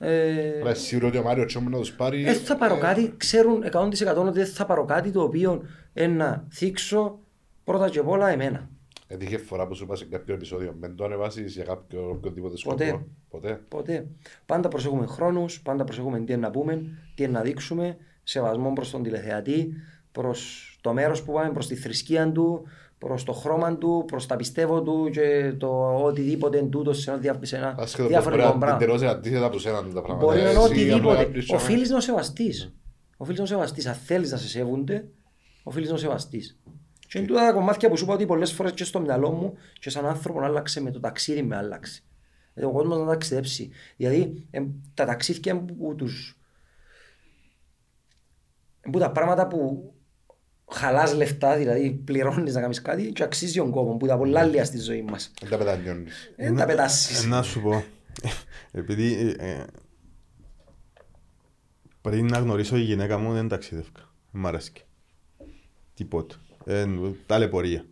Ε, 0.00 0.60
Αλλά 0.60 0.70
εσύ 0.70 0.84
σίγουρο 0.86 1.06
ότι 1.08 1.18
ο 1.18 1.22
Μάριος 1.22 1.46
Τσόμου 1.46 1.68
να 1.68 1.78
τους 1.78 1.92
πάρει... 1.92 2.22
δεν 2.22 2.34
θα 2.34 2.56
πάρω 2.56 2.78
κάτι, 2.78 3.14
ξέρουν 3.16 3.64
100% 3.72 3.80
ότι 4.16 4.30
δεν 4.38 4.46
θα 4.46 4.66
πάρω 4.66 4.84
κάτι 4.84 5.10
το 5.10 5.22
οποίο 5.22 5.62
ε, 5.92 6.06
να 6.06 6.46
θίξω 6.52 7.18
πρώτα 7.64 7.88
και 7.88 7.98
απ' 7.98 8.08
όλα 8.08 8.28
εμένα. 8.28 8.68
Έτυχε 9.06 9.36
φορά 9.38 9.66
που 9.66 9.74
σου 9.74 9.84
είπα 9.84 9.96
σε 9.96 10.04
κάποιο 10.04 10.34
επεισόδιο, 10.34 10.76
μην 10.80 10.96
το 10.96 11.04
ανεβάσεις 11.04 11.54
για 11.54 11.64
κάποιο 11.64 12.08
οποιοδήποτε 12.10 12.54
Ποτέ. 12.64 12.86
σκοπό. 12.86 13.06
Ποτέ. 13.28 13.60
Ποτέ. 13.68 14.06
Πάντα 14.46 14.68
προσέχουμε 14.68 15.06
χρόνους, 15.06 15.60
πάντα 15.62 15.84
προσέχουμε 15.84 16.20
τι 16.20 16.32
είναι 16.32 16.40
να 16.40 16.50
πούμε, 16.50 16.82
τι 17.14 17.22
είναι 17.22 17.32
να 17.32 17.40
δείξουμε, 17.42 17.96
σεβασμό 18.24 18.72
προς 18.72 18.90
τον 18.90 19.02
τηλεθεατή, 19.02 19.72
προς 20.12 20.68
το 20.80 20.92
μέρος 20.92 21.22
που 21.22 21.32
πάμε, 21.32 21.52
προς 21.52 21.66
τη 21.66 21.74
θρησκεία 21.74 22.32
του, 22.32 22.62
προς 22.98 23.24
το 23.24 23.32
χρώμα 23.32 23.76
του, 23.78 24.04
προς 24.06 24.26
τα 24.26 24.36
πιστεύω 24.36 24.82
του 24.82 25.08
και 25.12 25.54
το 25.58 25.94
οτιδήποτε 26.04 26.58
εν 26.58 26.68
τούτος 26.70 26.98
σε 27.00 27.10
ένα, 27.10 27.18
δια- 27.20 27.38
σε 27.42 27.56
ένα 27.56 27.74
Άσχετο 27.78 27.86
που 27.92 27.98
μπορεί 28.02 28.08
διαφορετικό 28.08 28.52
να 28.52 28.58
πράγμα. 28.58 28.76
εντελώς 28.84 29.02
αντίθετα 29.02 29.44
από 29.46 29.58
σένα 29.58 29.82
τα 29.82 30.02
πράγματα. 30.02 30.14
Μπορεί 30.26 30.36
να 30.42 30.50
είναι 30.50 30.50
Εσύ 30.50 30.58
απλά 30.58 30.82
οτιδήποτε. 30.82 31.24
κάνεις 31.24 31.44
τσάμε. 31.44 31.60
Οφείλεις 31.62 31.90
να 31.90 31.96
ο 31.96 32.00
σεβαστή. 32.00 32.52
Οφείλεις 33.16 33.38
να 33.38 33.44
ο 33.44 33.48
σεβαστή. 33.48 33.88
Αν 33.88 33.94
θέλεις 33.94 34.30
να 34.30 34.36
σε 34.36 34.48
σέβονται, 34.48 35.04
οφείλεις 35.62 35.88
να 35.88 35.94
ο 35.94 35.98
σεβαστή. 35.98 36.40
Και 37.08 37.18
είναι 37.18 37.26
τούτα 37.26 37.46
τα 37.46 37.52
κομμάτια 37.52 37.88
που 37.88 37.96
σου 37.96 38.04
είπα 38.04 38.12
ότι 38.14 38.26
πολλές 38.26 38.52
φορές 38.52 38.72
και 38.72 38.84
στο 38.84 39.00
μυαλό 39.00 39.30
μου 39.30 39.54
και 39.80 39.90
σαν 39.90 40.06
άνθρωπο 40.06 40.40
να 40.40 40.46
άλλαξε 40.46 40.80
με 40.80 40.90
το 40.90 41.00
ταξίδι 41.00 41.42
με 41.42 41.56
άλλαξε. 41.56 42.00
Δηλαδή 42.54 42.72
ο 42.74 42.76
κόσμος 42.78 42.98
να 42.98 43.06
ταξιδέψει. 43.06 43.70
Δηλαδή 43.96 44.46
ε, 44.50 44.62
τα 44.94 45.04
ταξίδια 45.04 45.56
που 45.60 45.94
τους. 45.96 46.38
Που 48.90 48.98
τα 48.98 49.10
πράγματα 49.10 49.46
που 49.46 49.92
χαλάς 50.72 51.14
λεφτά, 51.14 51.56
δηλαδή 51.56 51.90
πληρώνεις 51.90 52.54
να 52.54 52.60
κάνεις 52.60 52.82
κάτι 52.82 53.12
και 53.12 53.22
αξίζει 53.22 53.58
τον 53.58 53.70
κόπο 53.70 53.96
που 53.96 54.06
τα 54.06 54.16
πολλά 54.16 54.40
άλλα 54.40 54.64
στη 54.64 54.78
ζωή 54.78 55.02
μας. 55.02 55.30
Δεν 55.40 55.50
τα 55.50 55.58
μετανιώνεις. 55.58 56.32
Δεν 56.36 56.56
τα 56.56 56.66
πετάσεις. 56.66 57.24
Ε, 57.24 57.26
Να 57.26 57.42
σου 57.42 57.60
πω. 57.60 57.84
Επειδή 58.72 59.34
ε, 59.38 59.50
ε, 59.50 59.64
πριν 62.00 62.26
να 62.26 62.38
γνωρίσω 62.38 62.76
η 62.76 62.80
γυναίκα 62.80 63.18
μου 63.18 63.32
δεν 63.32 63.48
ταξίδευκα. 63.48 64.00
Δεν 64.30 64.40
μ' 64.40 64.46
αρέσκει. 64.46 64.82
Τίποτα. 65.94 66.34
Ε, 66.64 66.86
ταλαιπωρία. 67.26 67.84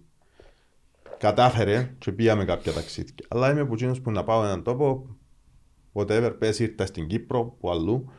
Κατάφερε 1.18 1.94
και 1.98 2.12
πήγαμε 2.12 2.44
κάποια 2.44 2.72
ταξίδια. 2.72 3.14
Αλλά 3.28 3.50
είμαι 3.50 3.60
από 3.60 3.74
εκείνους 3.74 4.00
που 4.00 4.10
να 4.10 4.24
πάω 4.24 4.44
έναν 4.44 4.62
τόπο, 4.62 5.16
whatever, 5.92 6.34
πες 6.38 6.58
ήρθα 6.58 6.86
στην 6.86 7.06
Κύπρο, 7.06 7.44
που 7.44 7.70
αλλού, 7.70 8.04
ε, 8.08 8.12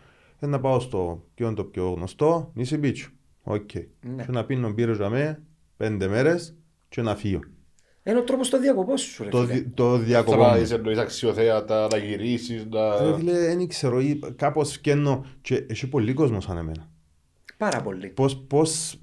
να 0.48 0.60
πάω 0.60 0.80
στο 0.80 1.24
ποιο 1.34 1.46
είναι 1.48 1.56
το 1.56 1.64
πιο 1.64 1.90
γνωστό, 1.92 2.52
Nissi 2.54 2.78
Beach 2.78 2.97
σου. 2.97 3.12
Οκ. 3.44 3.70
Ναι. 4.02 4.24
Και 4.24 4.32
να 4.32 4.46
πίνω 4.46 4.72
μπύρες 4.72 4.98
για 4.98 5.10
μέ, 5.10 5.42
πέντε 5.78 6.08
μέρες 6.08 6.56
και 6.90 7.02
να 7.02 7.16
φύγω. 7.16 7.40
Είναι 8.04 8.18
ο 8.18 8.22
τρόπος 8.24 8.50
το 8.50 8.60
διακοπός 8.60 9.02
σου 9.02 9.24
ρε 9.24 9.30
Το, 9.30 9.38
φίλε. 9.38 9.54
δι- 9.54 9.74
το 9.76 9.92
Θα 9.98 10.04
διακοπώ. 10.04 10.38
πάει 10.38 10.66
σε 10.66 10.76
εννοείς 10.76 10.98
αξιοθέατα, 10.98 11.88
να 11.92 11.98
γυρίσεις, 11.98 12.66
να... 12.70 13.02
Ρε 13.06 13.16
φίλε, 13.16 13.32
δεν 13.40 13.68
ξέρω, 13.68 14.00
ή 14.00 14.20
κάπως 14.36 14.72
φκένω 14.72 15.26
και 15.42 15.66
έχει 15.70 15.88
πολύ 15.88 16.14
κόσμο 16.14 16.42
σαν 16.42 16.58
εμένα. 16.58 16.90
Πάρα 17.58 17.82
πολύ. 17.82 18.08
Πώς, 18.08 18.38
πώς, 18.48 19.00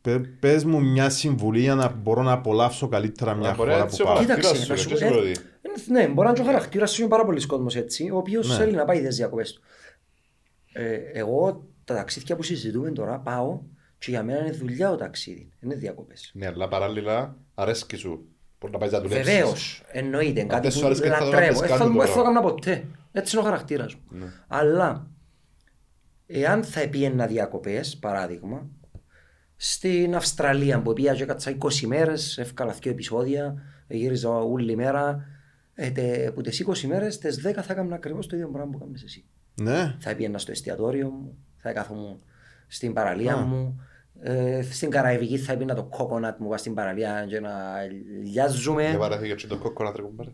πε, 0.00 0.18
πες 0.18 0.64
μου 0.64 0.80
μια 0.82 1.10
συμβουλή 1.10 1.60
για 1.60 1.74
να 1.74 1.88
μπορώ 2.02 2.22
να 2.22 2.32
απολαύσω 2.32 2.88
καλύτερα 2.88 3.34
μια 3.34 3.48
Να 3.48 3.54
μπορεί 3.54 3.70
χώρα 3.70 3.82
έτσι 3.82 3.96
που 4.02 4.08
ο 4.08 4.12
πάω. 4.12 4.16
χαρακτήρας 4.24 4.52
Κοίταξε, 4.52 4.62
σου, 4.64 4.68
να 4.68 4.74
ρε, 4.74 4.80
σου 4.80 4.88
και 4.88 4.94
πω, 4.94 4.98
σίγουρο 5.00 5.18
ε, 5.26 5.30
ότι- 5.30 5.40
Ε, 5.62 5.92
Ναι, 5.92 6.06
μπορεί 6.06 6.16
να 6.18 6.24
είναι 6.24 6.32
και 6.32 6.40
ο 6.40 6.44
χαρακτήρας 6.44 6.90
σου, 6.92 7.00
είναι 7.00 7.10
πάρα 7.10 7.24
πολλοί 7.24 7.46
κόσμος 7.46 7.76
έτσι, 7.76 8.10
ο 8.12 8.16
οποίος 8.16 8.48
Ναι. 8.48 8.54
θέλει 8.54 8.72
να 8.74 8.84
πάει 8.84 9.00
τι 9.00 9.08
διακοπές 9.08 9.52
του. 9.52 9.60
Ε, 10.72 10.94
εγώ 10.94 11.68
τα 11.84 11.94
ταξίδια 11.94 12.36
που 12.36 12.42
συζητούμε 12.42 12.90
τώρα 12.90 13.18
πάω 13.18 13.60
και 13.98 14.10
για 14.10 14.22
μένα 14.22 14.38
είναι 14.38 14.50
δουλειά 14.50 14.90
ο 14.90 14.96
ταξίδι, 14.96 15.52
δεν 15.60 15.70
είναι 15.70 15.78
διακοπές. 15.80 16.30
Ναι, 16.34 16.46
αλλά 16.46 16.68
παράλληλα 16.68 17.36
αρέσκει 17.54 17.96
σου. 17.96 18.26
Μπορεί 18.60 18.72
να 18.72 18.78
πάεις 18.78 18.92
να 18.92 19.00
δουλέψεις. 19.00 19.34
Βεβαίως, 19.34 19.82
εννοείται. 19.92 20.40
Αν 20.40 20.48
Κάτι 20.48 20.62
δεν 20.62 20.70
σου 20.70 20.80
που 20.80 20.86
αρέσει 20.86 21.00
κάτι, 21.00 21.12
θα 21.12 21.18
το 21.18 21.24
λατρεύω. 21.24 21.44
κάνεις 21.44 21.60
Δεν 21.60 21.68
θα 21.68 21.76
κάτι 21.76 21.90
δεν 21.90 21.96
τώρα. 21.96 22.06
θα 22.06 22.14
το 22.14 22.20
έκανα 22.20 22.40
ποτέ. 22.40 22.84
Έτσι 23.12 23.36
είναι 23.36 23.44
ο 23.44 23.48
χαρακτήρας 23.48 23.94
μου. 23.94 24.02
Ναι. 24.08 24.26
Αλλά 24.48 25.06
εάν 26.26 26.64
θα 26.64 26.80
επίαινα 26.80 27.26
διακοπές, 27.26 27.96
παράδειγμα, 27.96 28.66
στην 29.56 30.14
Αυστραλία 30.14 30.82
που 30.82 30.92
πήγα 30.92 31.14
και 31.14 31.22
έκατσα 31.22 31.56
20 31.58 31.86
μέρες, 31.86 32.38
εύκολα 32.38 32.72
δύο 32.72 32.90
επεισόδια, 32.90 33.62
γύριζα 33.88 34.30
όλη 34.30 34.76
μέρα. 34.76 35.26
Ε, 35.74 35.90
τε, 35.90 36.30
που 36.34 36.40
τι 36.40 36.64
20 36.68 36.80
μέρες, 36.86 37.18
τι 37.18 37.28
10 37.28 37.52
θα 37.62 37.72
έκανα 37.72 37.94
ακριβώς 37.94 38.26
το 38.26 38.36
ίδιο 38.36 38.48
πράγμα 38.48 38.70
που 38.70 38.76
έκαμε 38.76 38.98
εσύ. 39.04 39.24
Ναι, 39.54 39.94
Θα 39.98 40.14
πήγαινα 40.14 40.38
στο 40.38 40.50
εστιατόριο 40.50 41.08
μου, 41.08 41.34
θα 41.58 41.72
κάθομαι 41.72 42.16
στην 42.68 42.92
παραλία 42.92 43.34
Α. 43.34 43.36
μου. 43.40 43.80
Ε, 44.24 44.62
στην 44.70 44.90
Καραϊβική 44.90 45.38
θα 45.38 45.52
έπινα 45.52 45.74
το 45.74 45.82
κόκονατ 45.82 46.38
μου 46.38 46.48
πας 46.48 46.60
στην 46.60 46.74
παραλία 46.74 47.24
και 47.28 47.40
να 47.40 47.50
λιάζουμε. 48.22 48.82
Δεν 48.82 48.98
παρέθηκε 48.98 49.34
και 49.34 49.46
το 49.46 49.56
κόκκο 49.56 49.84
να 49.84 49.92
τρέχουν 49.92 50.14
πάρε. 50.16 50.30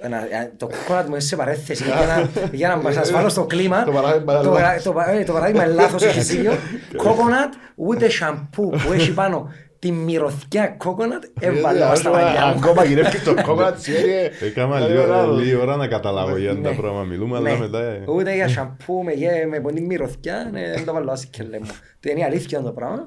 Ένα- 0.00 0.22
ε, 0.42 0.52
το 0.56 0.66
κόκονατ 0.66 1.04
μου 1.04 1.10
είναι 1.10 1.20
σε 1.20 1.36
παρέθεση 1.36 1.84
για 1.84 1.94
να, 1.94 2.46
για 2.52 2.76
να 2.76 2.92
σας 2.92 3.10
βάλω 3.10 3.28
στο 3.28 3.46
κλίμα. 3.46 3.84
Το 3.84 3.92
παράδειγμα 3.92 4.32
είναι 4.34 4.42
το, 4.42 4.50
λάθος. 4.50 4.62
παρα- 4.62 4.82
το, 4.82 4.92
πα- 4.92 5.10
ε, 5.10 5.24
το 5.24 5.32
παράδειγμα 5.32 5.64
είναι 5.64 5.72
λάθος, 5.74 6.02
έχεις 6.08 6.26
δίκιο. 6.26 6.52
Κόκονατ, 6.96 7.52
ούτε 7.74 8.08
σαμπού 8.10 8.70
που 8.70 8.92
έχει 8.92 9.14
πάνω 9.14 9.50
τη 9.78 9.92
μυρωδιά 9.92 10.68
κόκονατ, 10.68 11.24
έβαλα 11.40 11.94
στα 11.94 12.10
μαλλιά 12.10 12.46
μου. 12.46 12.58
Ακόμα 12.58 12.84
γυρεύει 12.84 13.20
το 13.20 13.34
κόμμα 13.42 13.72
της 13.72 13.86
είναι... 13.86 14.30
έκανα 14.40 14.78
είναι 14.78 14.88
λίγο, 14.88 15.02
ωραίο. 15.02 15.32
λίγη 15.36 15.54
ώρα 15.54 15.76
να 15.76 15.88
καταλάβω 15.88 16.36
για 16.36 16.52
Ναι. 16.52 16.60
τα 16.68 16.74
πράγματα 16.74 17.04
μιλούμε, 17.04 17.36
αλλά 17.36 17.50
Ναι. 17.52 17.58
μετά... 17.58 17.82
ε, 17.82 18.04
Ούτε 18.08 18.34
για 18.34 18.48
σαμπού 18.48 19.02
με, 19.04 19.12
γε- 19.12 19.46
με 19.48 19.60
πονή 19.60 19.80
μυρωδιά, 19.80 20.48
ναι, 20.52 20.70
δεν 20.74 20.84
το 20.84 20.92
βάλω 20.92 21.10
άσυκελέ 21.12 21.58
μου. 21.58 21.66
Το 22.00 22.10
είναι 22.10 22.24
αλήθεια 22.24 22.60
το 22.62 22.72
πράγμα. 22.72 23.06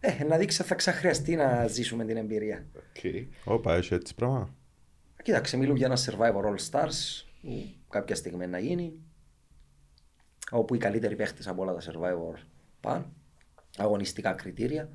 Ε, 0.00 0.24
να 0.24 0.36
δείξει 0.36 0.62
θα 0.62 0.74
ξαχρειαστεί 0.74 1.36
να 1.36 1.66
ζήσουμε 1.66 2.04
την 2.04 2.16
εμπειρία. 2.16 2.64
Οκ. 2.76 3.12
Όπα, 3.44 3.74
έχει 3.74 3.94
έτσι 3.94 4.14
πράγμα. 4.14 4.48
Κοίταξε, 5.22 5.56
μιλούμε 5.56 5.78
για 5.78 5.86
ένα 5.86 5.96
Survivor 5.96 6.44
All 6.50 6.70
Stars 6.70 7.24
που 7.42 7.88
κάποια 7.90 8.14
στιγμή 8.14 8.46
να 8.46 8.58
γίνει. 8.58 8.92
Όπου 10.50 10.74
οι 10.74 10.78
καλύτεροι 10.78 11.16
παίχτες 11.16 11.46
από 11.48 11.62
όλα 11.62 11.74
τα 11.74 11.80
Survivor 11.80 12.38
πάνε. 12.80 13.04
Αγωνιστικά 13.78 14.32
κριτήρια. 14.32 14.88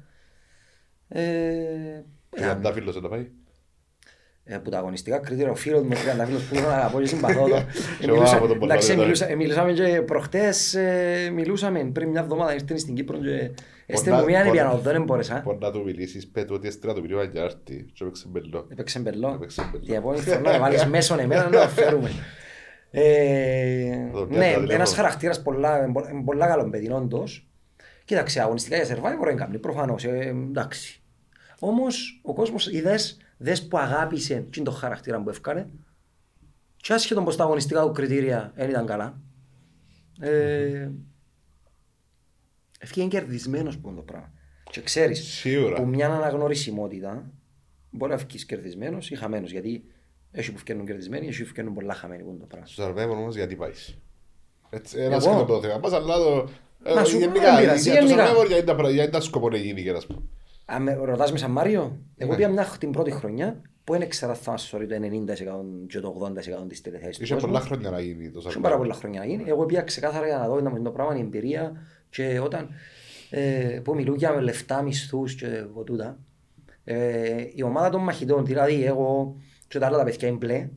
Ε, 1.07 2.03
Ο 2.45 2.49
Αντάφυλλος 2.51 2.95
θα 3.01 3.09
πάει. 3.09 3.27
ε, 4.43 4.57
που 4.57 4.69
τα 4.69 4.77
αγωνιστικά 4.77 5.17
κριτήρια, 5.17 5.51
ο 5.51 5.55
φίλος 5.55 5.81
μου 5.81 5.89
ο 5.93 5.99
Τριανταφύλλος 6.01 6.43
που 6.43 6.55
τον 6.55 6.69
αγαπώ 6.71 6.99
και 6.99 7.05
συμπαθώ 7.07 7.47
το. 7.47 7.55
Και 7.99 8.05
εγώ 8.07 8.23
από 8.23 8.47
τον 8.47 8.61
Εντάξει, 8.63 8.87
Πολτάβη, 8.87 8.95
μιλούσα- 8.99 9.29
ε, 9.29 9.35
μιλούσαμε 9.35 9.73
και 9.73 10.01
προχτές, 10.01 10.73
ε, 10.73 11.29
μιλούσαμε 11.33 11.83
πριν 11.93 12.09
μια 12.09 12.21
εβδομάδα 12.21 12.53
ήρθε 12.53 12.77
στην 12.77 12.95
Κύπρο 12.95 13.17
και 13.17 13.51
έστε 13.85 14.09
Πονά- 14.09 14.21
μου 14.23 14.29
μια 14.29 14.37
πονά- 14.39 14.43
νηπιανό, 14.53 14.77
δεν 14.77 15.03
μπορέσα. 15.03 15.41
Μπορεί 15.45 15.57
να 15.61 15.71
του 15.71 15.83
μιλήσεις, 15.83 16.27
πέτω 16.27 16.53
ότι 16.53 16.67
έστεινα 16.67 16.93
το 16.93 17.01
πήρε 17.01 17.13
ο 17.15 17.19
Αγιάρτη 17.19 17.85
και 17.93 18.03
έπαιξε 18.03 18.25
μπελό. 18.27 18.67
Έπαιξε 18.71 18.99
μπελό. 18.99 19.31
Έπαιξε 19.35 19.69
μπελό. 19.71 19.83
Την 19.83 19.93
επόμενη 19.93 20.21
φορά 20.21 20.39
να 20.39 20.59
βάλεις 20.59 20.85
μέσον 20.95 21.19
εμένα 21.19 21.43
να 21.49 21.61
το 21.61 21.67
φέρουμε. 21.67 22.11
Ε, 22.91 23.89
Το 24.13 24.25
πιάνω 24.25 24.27
ναι, 24.27 24.43
τηλέφωνο. 24.45 24.73
ένας 24.73 24.93
χαρακτήρας 24.95 25.41
πολλά, 25.41 25.83
ε, 25.83 25.89
πο- 25.93 25.99
ε, 25.99 26.21
πολλά 26.25 26.47
καλό 26.47 26.69
παιδί 26.69 26.91
όντως. 26.91 27.47
Κοίταξε, 28.05 28.41
αγωνιστικά 28.41 28.83
για 28.83 28.95
survivor 28.95 29.23
δεν 29.25 29.37
κάνει, 29.37 29.57
προφανώς, 29.57 30.03
ε, 30.03 30.17
εντάξει. 30.27 31.01
Όμως 31.59 32.21
ο 32.23 32.33
κόσμος, 32.33 32.67
είδες, 32.67 33.17
δες 33.37 33.67
που 33.67 33.77
αγάπησε 33.77 34.45
και 34.49 34.61
το 34.61 34.71
χαρακτήρα 34.71 35.21
που 35.21 35.29
έφκανε 35.29 35.69
και 36.77 36.93
άσχετον 36.93 37.23
πως 37.23 37.35
τα 37.35 37.43
αγωνιστικά 37.43 37.81
του 37.81 37.91
κριτήρια 37.91 38.51
δεν 38.55 38.69
ήταν 38.69 38.85
καλά. 38.85 39.21
Ε, 40.19 40.89
Ευκήγε 42.79 43.07
κερδισμένος 43.07 43.77
που 43.77 43.87
είναι 43.87 43.97
το 43.97 44.03
πράγμα. 44.03 44.31
Και 44.71 44.81
ξέρεις, 44.81 45.23
Σίγουρα. 45.23 45.75
που 45.75 45.85
μια 45.85 46.09
αναγνωρισιμότητα 46.09 47.31
μπορεί 47.89 48.11
να 48.11 48.17
βγεις 48.17 48.45
κερδισμένος 48.45 49.09
ή 49.11 49.15
χαμένος 49.15 49.51
γιατί 49.51 49.85
έχει 50.31 50.51
που 50.51 50.57
βγαίνουν 50.57 50.85
κερδισμένοι, 50.85 51.27
έχει 51.27 51.43
που 51.43 51.49
βγαίνουν 51.49 51.73
πολλά 51.73 51.93
χαμένοι 51.93 52.23
που 52.23 52.29
είναι 52.29 52.39
το 52.39 52.45
πράγμα. 52.45 52.67
Στο 52.67 52.89
Survivor 52.89 53.09
όμως 53.09 53.35
γιατί 53.35 53.55
πάεις. 53.55 53.97
Έτσι, 54.69 54.99
ένας 54.99 55.25
Εγώ; 55.25 55.35
σκέτο 55.35 55.53
το 55.53 55.61
θέμα 55.61 55.77
μας, 55.77 55.93
αλλά 55.93 56.17
το... 56.17 56.49
ε, 56.85 56.93
Να 56.93 57.03
σου 57.03 57.13
πω, 57.13 57.19
γενικά, 57.19 57.41
δεν 57.51 57.59
πειράζει, 57.59 57.89
για 57.89 57.99
το 57.99 58.05
γενικά. 58.05 58.25
Survivor, 58.27 58.47
γιατί 58.47 58.63
τα 58.63 58.75
πρα- 58.75 58.89
γιατί 58.89 59.11
τα 59.11 59.19
σκοπό 59.21 59.49
να 59.49 59.57
γίνει, 59.57 59.89
ας 59.89 60.05
πούμε. 60.05 60.21
Αν 60.65 60.83
με 60.83 60.93
ρωτάς 60.93 61.31
μες 61.31 61.39
σαν 61.39 61.51
Μάριο, 61.51 61.97
εγώ 62.17 62.29
Ναι. 62.31 62.35
πήγα 62.37 62.49
μια 62.49 62.75
την 62.79 62.91
πρώτη 62.91 63.11
χρονιά 63.11 63.61
που 63.83 63.93
δεν 63.93 64.01
ήξερα 64.01 64.33
θα 64.33 64.51
μας 64.51 64.61
σωρεί 64.61 64.87
το 64.87 64.95
90% 64.95 65.65
και 65.87 65.99
το 65.99 66.07
80% 66.07 66.67
της 66.67 66.81
τηλεθέασης 66.81 67.17
του 67.17 67.23
Είχε 67.23 67.33
κόσμου. 67.33 67.47
πολλά 67.49 67.59
χρόνια 67.63 67.89
να 67.89 67.99
γίνει 67.99 68.31
το 68.31 68.39
Είχε 68.39 68.49
Survivor. 68.57 68.61
πάρα 68.61 68.77
πολλά 68.77 68.93
χρόνια 68.93 69.19
να 69.19 69.25
γίνει. 69.25 69.43
Εγώ 69.47 69.65
πήγα 69.65 69.81
ξεκάθαρα 69.81 70.25
για 70.27 70.37
να 70.37 70.47
δω 70.47 70.57
ήταν 70.59 70.83
το 70.83 70.91
πράγμα, 70.91 71.15
η 71.15 71.19
εμπειρία 71.19 71.71
και 72.09 72.39
όταν... 72.43 72.69
ε, 73.29 73.79
που 73.83 73.95
μιλούν 73.95 74.15
για 74.15 74.41
λεφτά, 74.41 74.81
μισθούς 74.81 75.35
και 75.35 75.45
εγώ 75.45 75.83
τούτα. 75.83 76.19
Ε, 76.83 77.45
η 77.53 77.61
ομάδα 77.63 77.89
των 77.89 78.01
μαχητών, 78.03 78.45
δηλαδή 78.45 78.85
εγώ 78.85 79.35
και 79.67 79.79
τα 79.79 79.85
άλλα 79.85 79.97
τα 79.97 80.03
παιδιά 80.03 80.27
είναι 80.27 80.37
μπλε, 80.37 80.69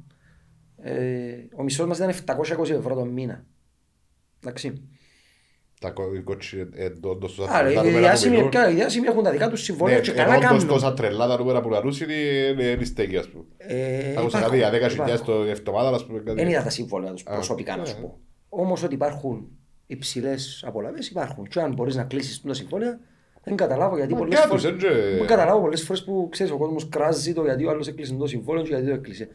ε, 0.82 1.34
ο 1.56 1.62
μισθός 1.62 1.86
μας 1.86 1.98
ήταν 1.98 2.11
720 2.11 2.70
ευρώ 2.70 2.94
το 2.94 3.04
μήνα. 3.04 3.44
Εντάξει. 4.42 4.82
Τα 5.81 5.91
κο- 5.91 6.14
οι 6.14 6.20
κότσι 6.20 6.68
εντός 6.74 7.18
τους 7.35 7.39
Άρα, 7.49 7.53
αθλητά 7.59 7.70
οι 7.70 7.74
νούμερα 7.87 7.93
που 7.93 7.99
διάσημοι, 8.01 8.37
μιλούν. 8.37 8.51
οι 8.70 8.74
διάσημοι 8.74 9.07
έχουν 9.07 9.22
τα 9.22 9.31
δικά 9.31 9.49
τους 9.49 9.62
συμβόλαια 9.62 9.97
Ναι, 9.97 10.03
και 10.03 10.11
ενώ 10.11 10.18
καλά 10.22 10.37
όντως 10.37 10.49
κάνουν. 10.49 10.66
τόσα 10.66 10.95
τρελά 10.95 11.26
τα 11.26 11.39
νούμερα 11.39 11.61
που 11.61 11.68
λαλούς 11.68 12.01
είναι 12.01 12.12
είναι 12.62 12.85
στέκει, 12.85 13.16
ας 13.16 13.29
πούμε. 13.29 13.45
Ε, 13.57 13.99
Άκουσα 14.16 14.39
υπάρχουν, 14.39 14.41
κάτι 14.41 14.57
για 14.57 14.70
10 14.70 14.72
χιλιάδες 14.91 14.93
υπάρχουν. 15.20 15.24
το 15.24 15.51
εβδομάδα, 15.51 15.89
ας 15.97 16.07
πούμε. 16.07 16.18
κάτι. 16.18 16.37
Δεν 16.43 16.49
είδα 16.49 16.62
τα 16.62 16.70
συμβόλαια 16.70 17.12
τους 17.12 17.22
Α, 17.26 17.33
προσωπικά 17.33 17.76
να 17.76 17.83
ναι. 17.83 17.89
σου 17.89 18.01
πω. 18.01 18.18
Όμως 18.49 18.83
ότι 18.83 18.95
υπάρχουν 18.95 19.49
υψηλές 19.87 20.64
απολαυέ 20.66 20.99
υπάρχουν. 21.11 21.47
Και 21.49 21.61
αν 21.61 21.72
μπορείς 21.74 21.97
να 21.97 22.03
κλείσεις 22.05 22.41
τα 22.41 22.55
συμβόλαια, 22.55 22.99
δεν 23.49 23.57
καταλάβω 23.57 23.96
γιατί 23.96 24.12
Μα 24.12 24.18
πολλές 24.18 24.34
κάτω, 24.40 24.49
φορέ. 24.57 24.61
δεν 24.70 24.78
τζε- 24.78 25.16
Δεν 25.18 25.26
καταλάβω 25.26 25.61
πολλές 25.61 25.82
φορές 25.82 26.05
που 26.05 26.28
ξέρεις 26.30 26.53
ο 26.53 26.57
κόσμος 26.57 26.88
κράζει 26.88 27.32
το 27.32 27.42
γιατί 27.44 27.64
ο 27.64 27.70
άλλος 27.70 27.88
έκλεισε 27.88 28.14
το 28.14 28.26
συμβόλαιο 28.26 28.62
και 28.62 28.68
γιατί 28.68 28.86
το 28.86 28.92
έκλεισε. 28.92 29.28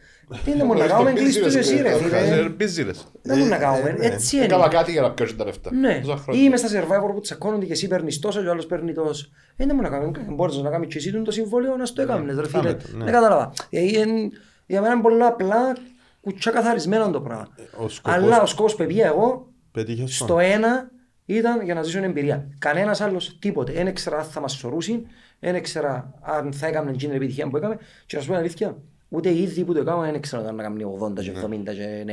Τι 0.44 0.50
είναι 0.50 0.64
μόνο 0.64 0.78
να 0.80 0.86
κάνουμε, 0.86 1.12
κλείσει 1.12 1.40
το 1.40 1.46
εσύ, 1.46 1.82
ρε 1.82 1.92
φίλε. 1.94 2.48
Μπίζιλες. 2.48 3.06
Δεν 3.22 3.38
είναι 3.38 3.48
να 3.48 3.56
κάνουμε. 3.58 3.96
ε, 3.98 4.06
Έτσι 4.06 4.36
Έκανα 4.38 4.64
είναι. 4.64 4.74
κάτι 4.74 4.92
για 4.92 5.00
να 5.00 5.10
πιάσουν 5.12 5.36
τα 5.36 5.44
λεφτά. 5.44 5.74
Ναι, 5.74 6.00
Τόσα 6.02 6.14
ή 6.14 6.18
χρόνια. 6.18 6.42
είμαι 6.42 6.56
στα 6.56 6.68
survivor 6.68 7.12
που 7.14 7.20
τσακώνονται 7.20 7.64
και 7.66 7.72
εσύ 7.72 7.88
παίρνεις 7.88 8.18
τόσο 8.18 8.40
και 8.42 8.46
ο 8.46 8.50
άλλος 8.50 8.66
παίρνει 8.66 8.92
τόσο. 8.92 9.28
Ε, 9.56 9.66
δεν 9.66 9.76
μου 9.76 9.82
να 9.82 9.88
κάνουμε. 9.88 10.10
Μπορείς 10.28 10.56
να 10.56 10.70
κάνεις 10.70 10.88
και 10.88 10.98
εσύ 10.98 11.22
το 11.22 11.30
συμβόλαιο 11.30 11.76
να 11.76 11.86
στο 11.86 12.02
έκανε, 12.02 12.32
ρε 12.32 12.46
φίλε. 12.48 12.62
κάμε 12.62 12.74
το, 12.74 12.96
ναι. 12.96 13.04
Δεν 13.04 13.12
κατάλαβα. 13.12 13.52
Γιατί 13.70 13.98
εν- 13.98 14.32
Για 14.66 14.80
μένα 14.80 14.92
είναι 14.92 15.02
πολλά 15.02 15.26
απλά 15.26 15.76
κουτσά 16.20 16.50
καθαρισμένα 16.50 17.10
το 17.10 17.20
πράγμα. 17.20 17.48
ο 17.78 17.88
σκοπός- 17.88 18.16
Αλλά 18.22 18.42
ο 18.42 18.46
σκοπός 18.46 18.74
που 18.74 18.86
πήγα 18.86 19.06
εγώ 19.06 19.48
Πέτυχε 19.72 20.06
στο 20.06 20.38
ένα 20.38 20.90
ήταν 21.26 21.64
για 21.64 21.74
να 21.74 21.82
ζήσω 21.82 21.96
την 22.00 22.08
εμπειρία. 22.08 22.48
Κανένας 22.58 23.00
άλλος 23.00 23.36
τίποτε. 23.38 23.72
Δεν 23.72 23.86
ήξερα 23.86 24.16
αν 24.18 24.24
θα 24.24 24.40
μας 24.40 24.52
σωρούσει, 24.52 25.02
δεν 25.40 25.54
ήξερα 25.54 26.14
αν 26.20 26.52
θα 26.52 26.66
έκαμε 26.66 26.92
την 26.92 27.10
επιτυχία 27.10 27.48
που 27.48 27.56
έκαμε. 27.56 27.78
Και 28.06 28.16
να 28.16 28.22
σου 28.22 28.28
πω 28.28 28.32
την 28.34 28.42
αλήθεια, 28.42 28.76
ούτε 29.08 29.28
οι 29.28 29.42
ίδιοι 29.42 29.64
που 29.64 29.72
το 29.74 29.80
έκαμε 29.80 30.06
δεν 30.06 30.14
ήξερα 30.14 30.48
αν 30.48 30.54
να 30.54 30.62
κάνει 30.62 30.84
80 31.18 31.22
και 31.22 31.32
70 31.46 31.74
και 31.74 32.04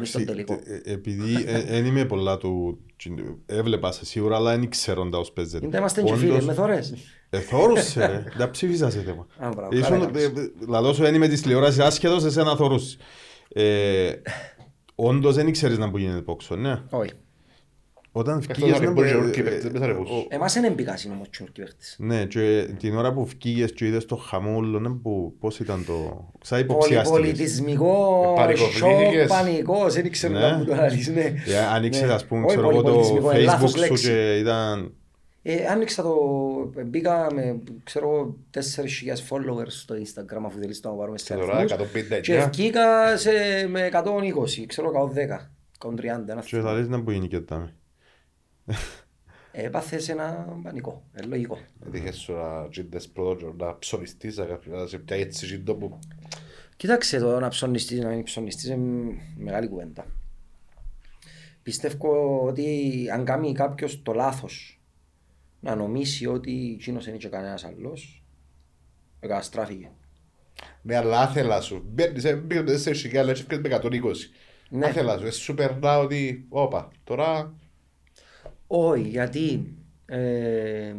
στο 0.02 0.24
τελικό. 0.24 0.52
ε, 0.64 0.74
ε, 0.90 0.92
επειδή 0.92 1.44
δεν 1.68 1.84
είμαι 1.84 2.04
πολλά 2.04 2.36
του. 2.36 2.78
Έβλεπα 3.46 3.92
σε 3.92 4.04
σίγουρα, 4.04 4.36
αλλά 4.36 4.50
δεν 4.58 4.68
ξέρω 4.70 5.08
τα 5.08 5.18
ως 5.18 5.32
παίζεται. 5.32 5.66
Δεν 5.68 5.78
είμαστε 5.78 6.02
και 6.02 6.14
φίλοι, 6.16 6.30
Όντως, 6.30 6.44
με 6.44 6.52
θωρές. 6.52 6.94
Εθώρουσε 7.30 8.06
ρε, 8.06 8.24
δεν 8.36 8.50
ψήφισα 8.50 8.90
σε 8.90 9.00
θέμα. 9.02 9.26
Α, 9.38 9.48
μπράβο, 9.48 9.68
Ήσουν, 9.76 9.82
καλά 9.90 9.96
έκαμες. 10.04 10.22
ε, 10.22 10.26
ε, 10.26 10.50
λαλό 10.68 10.92
σου 10.92 11.04
είναι 11.04 11.18
με 11.18 11.28
τις 11.28 11.42
τηλεοράσεις 11.42 11.80
άσχετος, 11.80 12.24
εσένα 12.24 12.56
θωρούς. 12.56 12.96
Ε, 13.48 14.12
Όντως 14.94 15.34
δεν 15.34 15.52
ξέρεις 15.52 15.78
να 15.78 15.90
που 15.90 15.98
γίνεται 15.98 16.20
πόξο, 16.22 16.56
ναι. 16.56 16.82
Όχι. 16.90 17.10
Όταν 18.12 18.38
Εκτός 18.38 18.56
βγήκες... 18.58 18.78
αν 18.78 18.84
ναι, 18.84 18.90
μπορεί 18.90 19.08
ε, 19.08 19.12
να 19.12 19.18
ε, 19.18 19.22
ρούκι 19.22 19.42
παίχτες, 19.42 19.70
δεν 19.72 19.80
θα 19.80 19.86
ρεβούς. 19.86 20.10
ο- 20.10 20.26
Εμάς 20.28 20.52
δεν 20.52 20.64
εμπήκα 20.64 20.94
όμως 21.14 21.30
τσιουρκοί 21.30 21.60
παίχτες. 21.60 21.96
Ναι, 21.98 22.24
και 22.24 22.68
την 22.78 22.96
ώρα 22.96 23.12
που 23.12 23.24
βγήκες 23.26 23.72
και 23.72 23.86
είδες 23.86 24.04
το 24.06 24.16
χαμούλο, 24.16 24.78
ναι, 24.80 24.88
που, 24.90 25.34
πώς 25.40 25.58
ήταν 25.60 25.84
το... 25.86 26.28
Ξα 26.40 26.54
Πολυ- 26.56 26.70
υποψιάστηκες. 26.70 27.20
Πολιτισμικό, 27.20 28.22
Ε, 28.38 28.40
πανικοβλήθηκες. 28.40 29.20
σοκ, 29.20 29.28
πανικός, 29.28 29.94
δεν 29.94 30.10
ξέρω 30.10 30.32
Ναι. 30.32 30.40
να 30.40 30.56
μου 30.56 30.64
το 30.64 30.72
αναλύσεις, 30.72 31.08
ναι. 31.14 31.20
Ε, 31.46 31.58
Άνοιξες 31.72 32.06
Ναι. 32.08 32.12
ας 32.12 32.24
πούμε, 32.26 32.44
Όχι, 32.46 32.56
ξέρω 32.56 32.68
εγώ 32.70 32.76
το 32.76 32.82
πολυπολιτισμικό, 32.82 33.30
είναι 33.32 33.40
λάθος 33.44 33.70
facebook 33.72 33.74
σου 33.74 33.80
λέξη. 33.80 34.08
και 34.08 34.36
ήταν... 34.38 34.92
Ε, 35.42 35.66
άνοιξα 35.66 36.02
το, 36.02 36.14
μπήκα 36.86 37.26
με, 37.34 37.58
ξέρω, 37.84 38.36
4.000 38.54 38.58
followers 39.28 39.66
στο 39.68 39.94
Instagram 39.94 40.42
αφού 40.46 40.58
θέλεις 40.58 40.80
να 40.82 40.90
το 40.90 40.96
πάρουμε 40.96 41.18
σε 41.18 41.34
Και 41.34 41.40
τώρα 41.40 41.56
αριθμούς. 41.56 41.80
159. 41.88 42.20
Και 42.20 42.48
βγήκα 42.52 43.16
σε, 43.16 43.30
με 43.68 43.88
120, 43.92 44.64
ξέρω, 44.66 44.90
110, 45.14 45.50
130, 45.78 46.28
ένα 46.28 46.42
Και 46.44 46.56
θα 46.60 46.72
λες 46.72 46.88
να 46.88 47.02
που 47.02 47.10
είναι 47.10 47.26
και 47.26 47.40
τα 47.40 47.70
Έπαθες 49.52 50.08
ένα 50.08 50.58
πανικό, 50.62 51.02
ε, 51.12 51.22
λογικό. 51.22 51.58
Έτυχες 51.86 52.16
σου 52.16 52.32
να 52.32 52.68
τζίντες 52.68 53.08
πρώτο 53.08 53.54
να 53.58 53.78
ψωνιστείς, 53.78 54.36
να 54.36 54.44
κάποιος- 54.44 54.80
να 54.80 54.86
σε 54.86 54.98
πιάει 54.98 55.20
έτσι 55.20 55.46
τζίντο 55.46 55.74
που... 55.74 55.98
Κοίταξε 56.76 57.18
το 57.18 57.40
να 57.40 57.48
ψωνιστείς, 57.48 57.98
να 58.00 58.08
μην 58.08 58.22
ψωνιστείς 58.22 58.68
είναι 58.68 59.12
μεγάλη 59.36 59.68
κουβέντα. 59.68 60.06
Πιστεύω 61.62 62.40
ότι 62.46 63.04
αν 63.12 63.24
κάνει 63.24 63.52
κάποιος 63.52 64.02
το 64.02 64.12
λάθος 64.12 64.80
να 65.60 65.74
νομίσει 65.74 66.26
ότι 66.26 66.72
εκείνος 66.80 67.06
είναι 67.06 67.16
και 67.16 67.28
κανένας 67.28 67.64
άλλος, 67.64 68.22
καταστράφηκε. 69.20 69.90
Ναι, 70.82 70.96
αλλά 70.96 71.20
άθελα 71.20 71.60
σου. 71.60 71.84
Μπαίνεις, 71.86 72.24
ε, 72.24 72.34
μπήκες 72.34 72.62
με 72.64 72.92
4 72.92 73.00
χιλιάδες, 73.00 73.30
έτσι 73.30 73.42
έφυγες 73.42 73.60
με 73.62 73.68
120. 73.68 74.30
Ναι. 74.70 74.86
Άθελα 74.86 75.18
σου, 75.18 75.26
εσύ 75.26 75.40
σου 75.40 75.54
περνά 75.54 75.98
ότι, 75.98 76.46
όπα, 76.48 76.88
τώρα 77.04 77.54
Όχι, 78.72 79.08
γιατί 79.08 79.74
ε, 80.06 80.94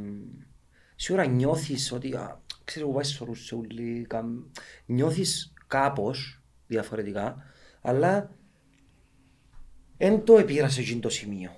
σίγουρα 0.96 1.26
νιώθεις 1.26 1.92
ότι, 1.92 2.16
α, 2.16 2.42
ξέρω 2.64 2.86
εγώ 2.86 2.96
πάει 2.96 3.04
στο 3.04 3.26
Ρουσούλη, 3.26 4.06
καμ- 4.10 4.44
νιώθεις 4.86 5.54
κάπως 5.68 6.42
διαφορετικά, 6.68 7.44
αλλά 7.82 8.30
δεν 9.98 10.24
το 10.24 10.38
επήρασε 10.38 10.82
εκείνο 10.82 11.00
το 11.00 11.10
σημείο. 11.10 11.50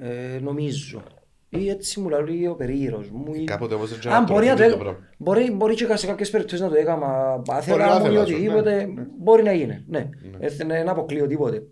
Ε, 0.00 0.38
νομίζω. 0.42 1.02
Ή 1.48 1.68
έτσι 1.68 2.00
μου 2.00 2.08
λέει 2.08 2.46
ο 2.46 2.54
περίγυρος 2.54 3.10
μου. 3.10 3.34
ή- 3.34 3.44
Κάποτε 3.44 3.74
όμως 3.74 3.88
δεν 3.88 4.12
Αν 4.12 4.24
ξέρω 4.24 4.34
μπορεί, 4.34 4.46
να 4.46 4.52
να 4.52 4.56
το 4.58 4.62
το 4.62 4.68
γίνει 4.68 4.76
το 4.76 4.80
έ- 4.80 4.82
πράγμα. 4.90 5.08
μπορεί, 5.18 5.50
μπορεί 5.50 5.74
και 5.74 5.96
σε 5.96 6.06
κάποιες 6.06 6.30
περιπτώσεις 6.30 6.60
να 6.60 6.68
το 6.68 6.74
έκανα 6.74 7.36
Μπορεί 7.36 7.58
άθελα 7.58 7.86
να 7.86 7.92
μου 7.98 7.98
ή 7.98 8.08
ήθελα 8.08 8.26
σου, 8.26 8.32
οτιδήποτε. 8.34 8.74
ναι, 8.84 8.92
ναι. 8.92 9.06
Μπορεί 9.18 9.42
να 9.42 9.52
γίνει. 9.52 9.84
Ναι. 9.88 10.08
Ε, 10.38 10.48
Δεν 10.48 10.88
αποκλείω 10.88 11.26
τίποτε. 11.26 11.62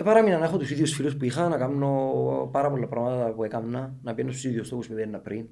Ε, 0.00 0.02
παράμεινα 0.04 0.38
να 0.38 0.44
έχω 0.44 0.56
τους 0.56 0.70
ίδιους 0.70 0.92
φίλους 0.92 1.16
που 1.16 1.24
είχα, 1.24 1.48
να 1.48 1.56
κάνω 1.58 2.48
πάρα 2.52 2.70
πολλά 2.70 2.86
πράγματα 2.86 3.30
που 3.32 3.44
έκανα, 3.44 3.94
να 4.02 4.14
πιένω 4.14 4.30
στους 4.30 4.44
ίδιους 4.44 4.68
τόπους 4.68 4.86
που 4.86 4.94
πήγαινα 4.94 5.18
πριν. 5.18 5.46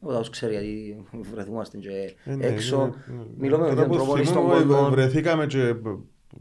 Ο 0.00 0.12
Τάος 0.12 0.30
ξέρει 0.30 0.52
γιατί 0.52 1.04
βρεθούμαστε 1.32 1.78
και 1.78 2.14
Ε, 2.24 2.34
ναι, 2.34 2.46
έξω. 2.46 2.76
ναι, 3.06 3.14
ναι. 3.16 3.22
Μιλώ 3.38 3.58
με 3.58 3.62
Τώρα 3.64 3.74
τον 3.76 3.88
που 3.88 3.94
τρόπο 3.94 4.10
στον 4.16 4.26
θυμούμαι, 4.26 4.52
κόσμο. 4.64 4.90
Βρεθήκαμε 4.90 5.46
και 5.46 5.74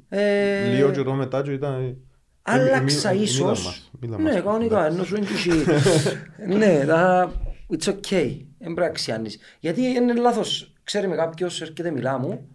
Ε, 0.09 0.73
λίγο 0.75 0.91
καιρό 0.91 1.13
μετά 1.13 1.41
και 1.41 1.51
ήταν... 1.51 1.97
Άλλαξα 2.41 3.09
Ε, 3.09 3.11
μίλα- 3.13 3.23
ίσως. 3.23 3.41
μίλα 3.49 3.63
μας, 3.69 3.91
μίλα 3.99 4.19
μας. 4.19 4.33
Ναι, 4.33 4.41
κανονικά, 4.41 4.85
ενώ 4.85 5.03
σου 5.03 5.15
είναι 5.15 5.25
και 5.25 5.33
εσύ. 5.33 5.63
Ναι, 6.57 6.85
τα- 6.85 7.31
it's 7.69 7.87
okay. 7.89 8.37
Δεν 8.57 8.73
πρέπει 8.73 8.79
να 8.79 8.85
αξιάνεις. 8.85 9.39
Γιατί 9.59 9.81
είναι 9.81 10.13
λάθος. 10.13 10.73
Ξέρει 10.83 11.07
με 11.07 11.15
κάποιος, 11.15 11.61
έρχεται 11.61 11.91
μιλά 11.91 12.17
μου, 12.17 12.47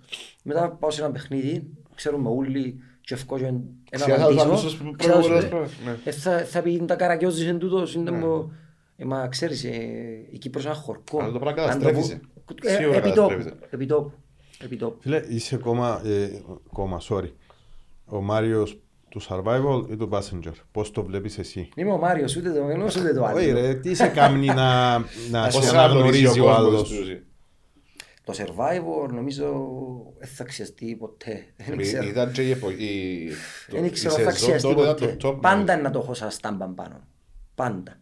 μετά 0.43 0.71
πάω 0.71 0.91
σε 0.91 1.03
ένα 1.03 1.13
παιχνίδι, 1.13 1.67
ξέρουμε 1.95 2.29
όλοι 2.29 2.81
και 3.05 3.15
ευκώ 3.15 3.39
και 3.39 3.45
ένα 3.45 3.61
Ξέχασα 3.91 4.23
απαντήσω. 4.23 4.49
τους 4.49 4.61
τους 4.63 4.73
Ξέχασα 4.97 5.19
προηγούμενους 5.21 5.41
τους, 5.45 5.49
πράγματα, 5.51 5.71
ναι. 5.85 5.97
ε, 6.05 6.11
Θα 6.11 6.39
θα 6.45 6.63
πει 6.63 6.85
τα 6.87 6.95
καρακιόζης 6.97 7.47
εν 7.49 7.59
τούτος, 7.59 7.95
είναι 7.95 8.11
Ναι. 8.11 8.17
μου- 8.17 8.53
ε, 8.97 9.05
μα 9.05 9.29
ξέρεις, 9.29 9.65
ε, 9.65 9.71
η 10.31 10.39
Κύπρος 10.39 10.63
είναι 10.65 10.73
ένα 10.73 10.83
χορκό. 10.83 11.21
Αλλά 11.23 11.33
το 11.33 11.39
πράγμα 11.39 11.63
Αν 11.63 11.69
το 11.79 11.85
καταστρέφησε. 11.85 12.21
πω- 12.45 12.57
ε, 12.69 12.75
Σίγουρα 12.75 12.97
επιτόπου, 12.99 13.29
καταστρέφησε. 13.29 13.67
επιτόπου, 13.71 14.13
επιτόπου. 14.65 14.97
Φίλε, 15.01 15.23
είσαι 15.29 15.57
κόμμα, 15.57 16.03
ε, 16.05 16.29
κόμμα, 16.73 17.01
sorry. 17.09 17.31
Ο 18.07 18.21
Μάριος 18.21 18.79
του 19.09 19.21
Survival 19.23 19.91
ή 19.91 19.97
του 19.97 20.09
Passenger. 20.13 20.53
Πώς 20.73 20.91
το 20.91 21.05
βλέπεις 21.05 21.39
εσύ; 21.39 21.69
Είμαι 21.77 21.91
ο 21.93 21.97
Μάριος, 21.99 22.37
ούτε 22.37 22.51
το 22.53 22.69
ενός 22.69 22.97
ούτε 22.97 23.13
το 23.15 23.25
άλλο. 23.25 23.37
Όχι 23.39 23.51
ρε, 23.51 23.75
τι 23.75 23.95
σε 23.95 24.07
κάνει 24.07 24.47
να, 24.47 24.99
να 25.31 25.45
Πώς 25.53 25.65
σε 25.65 25.71
θα 25.71 25.87
γνωρίζει 25.87 26.27
αναγνωρίζει 26.27 26.41
ο 26.41 26.43
ο 26.43 26.47
κόσμος 26.47 26.67
άλλος; 26.67 26.89
τους. 26.89 26.99
Το 28.25 28.33
Survivor 28.37 29.09
νομίζω 29.13 29.53
δεν 30.19 30.29
θα 30.29 30.43
αξιαστεί 30.43 30.97
ποτέ. 30.97 31.47
Δεν 31.57 31.67
Επειδή 31.73 31.83
ξέρω. 31.83 32.09
Ήταν 32.09 32.33
και 32.33 32.43
η 32.43 32.51
εποχή... 32.51 33.29
το- 33.69 33.77
Δεν 33.77 33.85
η 33.85 33.91
ξέρω 33.91 34.15
αν 34.15 34.21
θα 34.23 34.31
σεζόν 34.31 34.51
αξιαστεί 34.51 34.69
τότε 34.75 34.83
ήταν 34.83 34.95
ποτέ. 34.95 35.17
το 35.17 35.29
top, 35.29 35.41
Πάντα 35.41 35.65
ναι. 35.65 35.73
είναι 35.73 35.83
να 35.83 35.91
το 35.91 35.99
έχω 35.99 36.15
σαν 36.15 36.31
στάμπα 36.31 36.67
πάνω. 36.69 37.07
Πάντα. 37.55 38.01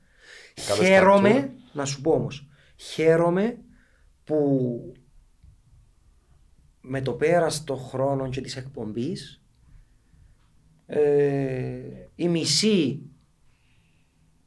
Κάπως 0.67 0.87
Χαίρομαι, 0.87 1.31
καρτούν. 1.31 1.51
να 1.73 1.85
σου 1.85 2.01
πω 2.01 2.11
όμως, 2.13 2.49
χαίρομαι 2.77 3.59
που 4.25 4.93
με 6.81 7.01
το 7.03 7.13
πέρας 7.13 7.65
των 7.65 7.79
χρόνων 7.79 8.31
και 8.31 8.41
της 8.41 8.57
εκπομπής 8.57 9.43
ε, 10.87 11.81
οι 12.15 12.29
μισοί 12.29 13.03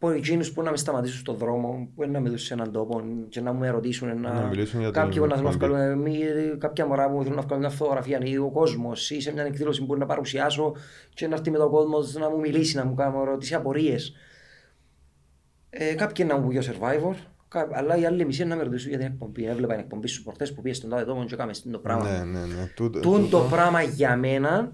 από 0.07 0.15
εκείνους 0.15 0.51
που 0.51 0.61
να 0.61 0.71
με 0.71 0.77
σταματήσουν 0.77 1.19
στον 1.19 1.35
δρόμο, 1.37 1.89
που 1.95 2.05
να 2.09 2.19
με 2.19 2.29
δουν 2.29 2.37
σε 2.37 2.53
έναν 2.53 2.71
τόπο 2.71 3.01
και 3.29 3.41
να 3.41 3.53
μου 3.53 3.63
ερωτήσουν 3.63 4.19
να, 4.21 4.33
Να 4.33 4.41
μιλήσουν 4.47 4.79
για 4.79 4.91
την 4.91 5.01
κάποιοι 5.01 5.19
που 5.19 5.25
να 5.25 5.35
θέλουν 5.35 5.49
να 5.49 5.55
εκπομπή. 5.55 5.73
βγάλουν 5.73 5.99
μη- 6.01 6.57
κάποια 6.57 6.85
μωρά 6.85 7.09
που 7.09 7.21
θέλουν 7.23 7.35
να 7.35 7.41
βγάλουν 7.41 7.59
μια 7.65 7.69
φωτογραφία 7.75 8.19
ή 8.23 8.37
ο 8.37 8.49
κόσμος 8.51 9.09
ή 9.11 9.21
σε 9.21 9.33
μια 9.33 9.43
εκδήλωση 9.43 9.79
που 9.79 9.85
μπορεί 9.85 9.99
να 9.99 10.05
παρουσιάσω 10.05 10.75
και 11.13 11.27
να 11.27 11.35
έρθει 11.35 11.51
με 11.51 11.57
τον 11.57 11.69
κόσμος 11.69 12.13
να 12.13 12.29
μου 12.29 12.39
μιλήσει, 12.39 12.75
να 12.75 12.85
μου 12.85 12.93
κάνει 12.95 13.15
ρωτήσει 13.25 13.53
απορίες. 13.55 14.13
Ε, 15.69 15.93
κάποιοι 15.93 16.25
να 16.29 16.35
μου 16.37 16.41
πούν 16.43 16.51
για 16.51 16.61
survivor, 16.61 17.13
κα- 17.47 17.69
αλλά 17.71 17.97
οι 17.97 18.05
άλλοι 18.05 18.25
μισοί 18.25 18.45
να 18.45 18.55
με 18.55 18.63
ρωτήσουν 18.63 18.89
για 18.89 18.97
την 18.97 19.07
εκπομπή. 19.07 19.45
Έβλεπα 19.45 19.73
την 19.73 19.83
εκπομπή 19.83 20.07
στους 20.07 20.23
πορτέ 20.23 20.45
που 20.45 20.61
πήγε 20.61 20.73
στον 20.75 20.89
τάδε 20.89 21.03
τόπο 21.05 21.23
και 21.23 21.33
έκαμε 21.33 21.51
το 21.71 21.77
πράγμα. 21.79 22.09
Ναι, 22.11 22.23
ναι, 22.39 22.45
ναι. 22.45 22.71
Τούτο- 22.75 22.99
Τούν 22.99 23.29
το 23.29 23.39
πράγμα 23.49 23.81
για 23.81 24.15
μένα 24.17 24.71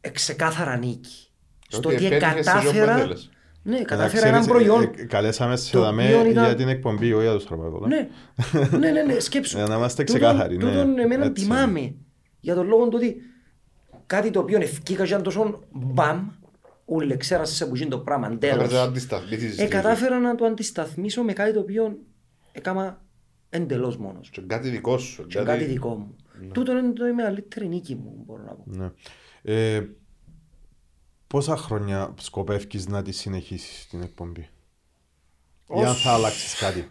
εξεκάθαρα 0.00 0.76
νίκη. 0.76 1.28
Στο 1.68 1.78
Ότι 1.88 1.94
ότι 1.94 2.06
επέτυχες 2.06 2.46
σε 2.46 2.58
τζο 2.58 2.70
που 2.70 2.76
κατάφερα. 2.78 3.14
Ήθελες. 3.62 3.78
Ναι, 3.78 3.78
Να 3.78 3.84
κατάφερα 3.84 4.26
έναν 4.26 4.40
ξέρεις, 4.40 4.66
προϊόν. 4.66 4.82
ε, 4.82 5.02
ε, 5.02 5.04
Καλέσαμε 5.04 5.56
σε 5.56 5.72
το 5.72 5.80
δαμέ 5.80 6.14
οποίο 6.14 6.30
ήταν- 6.30 6.44
για 6.44 6.54
την 6.54 6.68
εκπομπή, 6.68 7.12
όχι 7.12 7.22
για 7.26 7.32
το 7.38 7.46
Survival. 7.50 7.84
ε. 7.84 7.86
Ναι, 7.88 8.08
ναι, 8.78 8.90
ναι, 8.90 9.02
ναι, 9.02 9.18
σκέψου. 9.20 9.56
Για 9.56 9.66
να 9.66 9.76
είμαστε 9.76 10.04
Τούτον- 10.04 10.20
ξεκάθαροι, 10.20 10.56
ναι. 10.56 10.64
Τούτον 10.64 10.98
εμένα 10.98 11.24
Έτσι 11.24 11.42
τιμάμαι. 11.42 11.94
Για 12.40 12.54
τον 12.54 12.66
λόγο 12.66 12.84
του 12.88 12.92
ότι 12.94 13.16
κάτι 14.06 14.30
το 14.30 14.40
οποίο 14.40 14.60
ευκήκα 14.60 15.02
και 15.04 15.10
ήταν 15.10 15.22
τόσο 15.22 15.60
μπαμ, 15.70 16.28
όλοι 16.84 17.16
ξέρασες 17.16 17.68
που 17.68 17.76
γίνει 17.76 17.90
το 17.90 17.98
πράγμα, 17.98 18.28
Καταφέρεις 18.28 18.62
να 18.62 18.68
τέλος. 18.68 18.82
αντισταθμίσεις 18.86 19.58
Ε, 19.58 19.62
τη- 19.62 19.68
κατάφερα 19.68 20.18
να 20.18 20.34
το 20.34 20.44
αντισταθμίσω 20.44 21.22
με 21.22 21.32
κάτι 21.32 21.52
το 21.52 21.60
οποίο 21.60 21.98
έκανα 22.52 23.02
εντελώς 23.50 23.96
μόνος. 23.96 24.30
Και 24.30 24.40
κάτι 24.46 24.68
δικό 24.68 24.98
σου. 24.98 25.26
Και 25.26 25.38
κάτι 25.38 25.64
δικό 25.64 25.88
μου. 25.88 26.14
Τούτο 26.52 26.76
είναι 26.78 26.92
το 26.92 27.06
η 27.06 27.12
μεγαλύτερη 27.12 27.68
νίκη 27.68 27.94
μου, 27.94 28.22
μπορώ 28.26 28.42
να 28.42 28.52
πω. 28.54 28.92
Ναι. 31.32 31.38
Ε, 31.38 31.42
πόσα 31.42 31.56
χρόνια 31.56 32.14
σκοπεύεις 32.20 32.86
να 32.88 33.02
τη 33.02 33.12
συνεχίσεις 33.12 33.86
την 33.86 34.02
εκπομπή; 34.02 34.48
Ή 35.76 35.84
αν 35.84 35.94
θα 35.94 36.12
αλλάξεις 36.12 36.58
κάτι; 36.58 36.88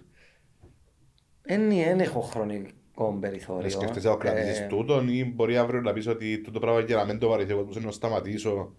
Δεν 1.42 1.70
δεν 1.70 2.00
έχω 2.00 2.22
χρονικό 2.22 3.18
περιθώριο. 3.20 3.64
Να 3.64 3.70
σκεφτείς 3.70 4.04
να 4.04 4.12
το 4.12 4.18
κρατήσεις 4.18 4.60
Ε, 4.60 4.68
τούτον 4.70 5.08
ή 5.08 5.26
μπορεί 5.26 5.58
αύριο 5.58 5.82
να 5.82 5.94
πεις 5.94 6.08
ότι 6.08 6.42
τούτο 6.42 6.60
πράγμα 6.60 6.80
για 6.80 6.96
να 6.96 7.06
μην 7.06 7.20
το 7.20 7.28
βαρεθεί 7.30 7.52
εγώ 7.52 7.68
να 7.82 7.92
σταματήσω 7.92 8.74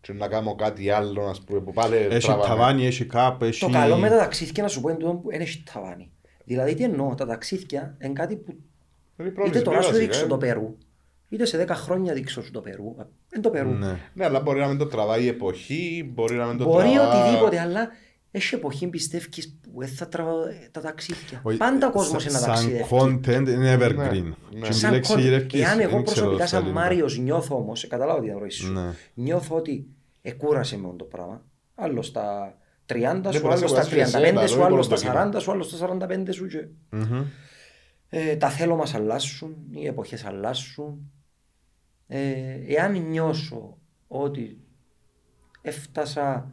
και 0.00 0.12
να 0.12 0.28
κάνω 0.28 0.54
κάτι 0.54 0.90
άλλο 0.90 1.22
ας 1.22 1.40
πούμε 1.40 1.60
που 1.60 1.72
πάλι 1.72 1.96
Έχει 1.96 2.26
τραβάμε. 2.26 2.48
ταβάνι, 2.48 2.86
έχει 2.86 3.06
κάπ, 3.06 3.42
έχει... 3.42 3.60
Το 3.60 3.68
καλό 3.70 3.96
με 3.96 4.08
τα 4.08 4.16
ταξίδια 4.18 4.62
να 4.62 4.68
σου 4.68 4.80
πω 4.80 4.88
είναι 4.88 4.98
τούτο 4.98 5.14
που 5.14 5.30
δεν 5.30 5.40
έχει 5.40 5.62
ταβάνι. 5.72 6.10
Δηλαδή 6.44 6.74
τι 6.74 6.82
εννοώ, 6.82 7.14
τα 7.14 7.26
ταξίδια 7.26 7.96
είναι 8.00 8.12
κάτι 8.12 8.36
που 8.36 8.56
Είναι 9.18 9.28
η 9.28 9.32
πρώτη 9.32 9.48
είτε 9.48 9.60
τώρα 9.60 9.80
σου 9.80 9.86
συμπέραση, 9.86 10.06
δείξω 10.06 10.24
ε. 10.24 10.28
το 10.28 10.38
Περού, 10.38 10.76
είτε 11.34 11.44
σε 11.44 11.64
10 11.68 11.68
χρόνια 11.74 12.12
δείξω 12.14 12.42
σου 12.42 12.50
το 12.50 12.60
Περού. 12.60 12.94
Είναι 13.34 13.42
το 13.42 13.50
Περού. 13.50 13.70
Ναι. 13.70 13.98
Ναι, 14.14 14.24
αλλά 14.24 14.40
μπορεί 14.40 14.60
να 14.60 14.66
μην 14.68 14.78
το 14.78 14.86
τραβάει 14.86 15.24
η 15.24 15.28
εποχή, 15.28 16.10
μπορεί 16.14 16.34
να 16.36 16.46
μην 16.46 16.56
το 16.58 16.64
Μπορεί 16.64 16.92
τραβά... 16.92 17.22
οτιδήποτε, 17.22 17.60
αλλά 17.60 17.88
έχει 18.30 18.54
εποχή 18.54 18.86
πιστεύεις 18.86 19.58
που 19.62 19.70
δεν 19.80 19.88
θα 19.88 20.08
τραβάω 20.08 20.36
τα 20.70 20.80
ταξίδια. 20.80 21.40
Όχι, 21.42 21.56
Πάντα 21.56 21.86
ο 21.86 21.90
κόσμος 21.90 22.22
σαν- 22.22 22.30
είναι 22.32 22.40
να 22.40 22.46
ταξιδεύει. 22.46 22.84
Σαν 22.84 23.20
content 23.24 23.48
είναι 23.48 23.76
evergreen. 23.80 24.22
Ναι, 24.22 24.34
Και 24.50 24.58
ναι. 24.58 24.68
τη 24.68 24.74
Σαν 24.74 24.92
λέξη 24.92 25.12
κον- 25.12 25.20
γυρεύκεις, 25.22 25.60
Εάν 25.62 25.80
εγώ 25.80 25.90
δεν 25.90 26.04
ξέρω 26.04 26.20
προσωπικά 26.20 26.46
στα 26.46 26.56
σαν 26.56 26.58
ελληνικά. 26.66 26.80
Μάριος 26.80 27.18
νιώθω 27.18 27.56
όμως, 27.56 27.84
ε, 27.84 27.86
καταλάβω 27.86 28.20
την 28.20 28.30
ερώτηση 28.30 28.60
σου, 28.62 28.72
Ναι. 28.72 28.90
νιώθω 29.14 29.56
ότι 29.56 29.86
εκούρασε 30.22 30.78
με 30.78 30.88
το 30.98 31.04
πράγμα. 31.04 31.42
Άλλο 31.74 32.02
στα 32.02 32.56
30 32.86 33.28
Ναι, 33.28 33.32
σου, 33.32 33.40
μπορεί 33.40 33.54
να 33.54 33.58
άλλο 33.58 33.58
σε 33.58 33.66
στα 33.66 33.82
κουράσει 33.82 33.88
και 33.90 33.96
35 33.96 34.20
εσένα, 34.20 34.46
σου, 34.46 34.54
όχι 34.54 34.60
άλλο 34.62 34.70
μόνο 34.70 34.82
στα 34.82 34.94
το 34.94 35.00
κοινό. 35.00 35.12
40 35.12 35.40
σου, 35.40 35.50
άλλο 35.50 35.62
στα 35.62 35.76
45 35.76 36.28
σου 36.32 36.46
και... 36.46 36.66
Μμμ. 36.90 37.22
Ε, 38.08 38.36
τα 38.36 38.48
θέλω 38.48 38.76
μας 38.76 38.94
αλλάσουν, 38.94 39.56
οι 39.70 39.86
εποχές 39.86 40.24
αλλάσουν. 40.24 41.10
Ε, 42.06 42.60
εάν 42.66 43.08
νιώσω 43.08 43.78
ότι 44.08 44.58
έφτασα 45.62 46.52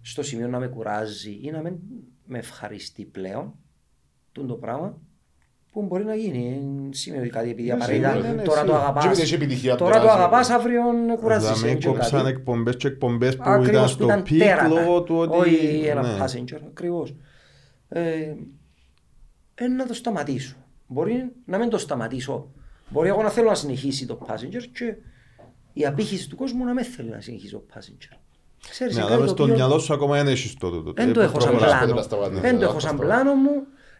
στο 0.00 0.22
σημείο 0.22 0.48
να 0.48 0.58
με 0.58 0.66
κουράζει 0.66 1.38
ή 1.42 1.50
να 1.50 1.60
μην 1.60 1.76
με 2.24 2.38
ευχαριστεί 2.38 3.04
πλέον 3.04 3.54
τούτο 4.32 4.46
το 4.46 4.54
πράγμα 4.54 5.00
που 5.72 5.82
μπορεί 5.82 6.04
να 6.04 6.14
γίνει. 6.14 6.60
Δεν 6.82 6.92
σημαίνει 6.92 7.22
ότι 7.22 7.30
κάτι 7.30 7.50
επειδή 7.50 7.68
Ναι, 7.68 7.74
απαραίτητα 7.74 8.12
σίγουρα, 8.12 8.32
ναι, 8.32 8.42
τώρα 8.42 8.64
το 8.64 8.66
σίγουρα. 8.66 8.78
Και 8.78 8.82
αγαπάς. 8.82 9.04
επειδή 9.04 9.22
έχει 9.22 9.34
επιτυχία 9.34 9.74
Τώρα 9.76 9.94
το 9.94 10.00
τεράστια. 10.00 10.24
αγαπάς, 10.24 10.50
αύριο 10.50 10.82
κουράζεσαι. 11.20 11.52
Δηλαδή 11.54 11.78
και 11.78 11.86
κόψαν 11.86 12.22
κάτι. 12.22 12.28
εκπομπές 12.30 12.76
και 12.76 12.86
εκπομπές 12.88 13.36
που 13.36 13.42
ήταν 13.42 13.60
Ακριβώς, 13.60 13.82
που 13.82 13.88
στο 13.88 14.04
ήταν 14.04 14.22
peak 14.22 14.38
τέρατα. 14.38 14.68
λόγω 14.68 15.02
του 15.02 15.16
ότι... 15.16 15.38
Όχι 15.38 15.84
ένα 15.86 16.02
ναι. 16.02 16.24
passenger, 16.24 16.60
ακριβώς. 16.68 17.16
Ε, 17.88 18.34
ε, 19.54 19.66
να 19.66 19.86
το 19.86 19.94
σταματήσω. 19.94 20.56
Μπορεί 20.86 21.32
να 21.44 21.58
μην 21.58 21.68
το 21.68 21.78
σταματήσω. 21.78 22.50
Μπορεί 22.88 23.08
εγώ 23.08 23.22
να 23.22 23.30
θέλω 23.30 23.48
να 23.48 23.54
συνεχίσει 23.54 24.06
το 24.06 24.18
passenger 24.26 24.62
και 24.72 24.94
η 25.72 25.86
απήχηση 25.86 26.28
του 26.28 26.36
κόσμου 26.36 26.64
να 26.64 26.72
μην 26.72 26.84
θέλει 26.84 27.08
να 27.08 27.20
συνεχίσει 27.20 27.52
το 27.52 27.64
passenger. 27.74 28.16
Ξέρεις, 28.70 28.94
Ναι, 28.96 29.00
είναι 29.02 29.10
αλλά 29.10 29.10
κάτι 29.10 29.20
μες 29.20 29.28
το 29.30 29.34
στο 29.36 29.42
οποίο 29.42 29.54
μυαλό 29.54 29.78
σου 29.78 29.94
ακόμα 29.94 30.16
δεν 30.16 30.26
έχεις 30.28 30.54
το 30.54 30.70
τούτο. 30.70 30.92
δεν 30.92 31.12
το 31.12 31.20
Ε, 31.20 31.24
έχω 31.24 31.40
σαν 31.40 31.50
προχωράς. 31.50 31.70
πλάνο. 31.72 31.84
πλάνο. 31.84 31.94
να 31.94 32.02
σταματήσω, 32.02 32.40
Δεν 32.40 32.52
το 32.54 32.58
να 32.58 32.64
έχω 32.64 32.80
σαν 32.80 32.90
σταματήσω. 32.96 33.08
πλάνο 33.22 33.34
μου. 33.34 33.50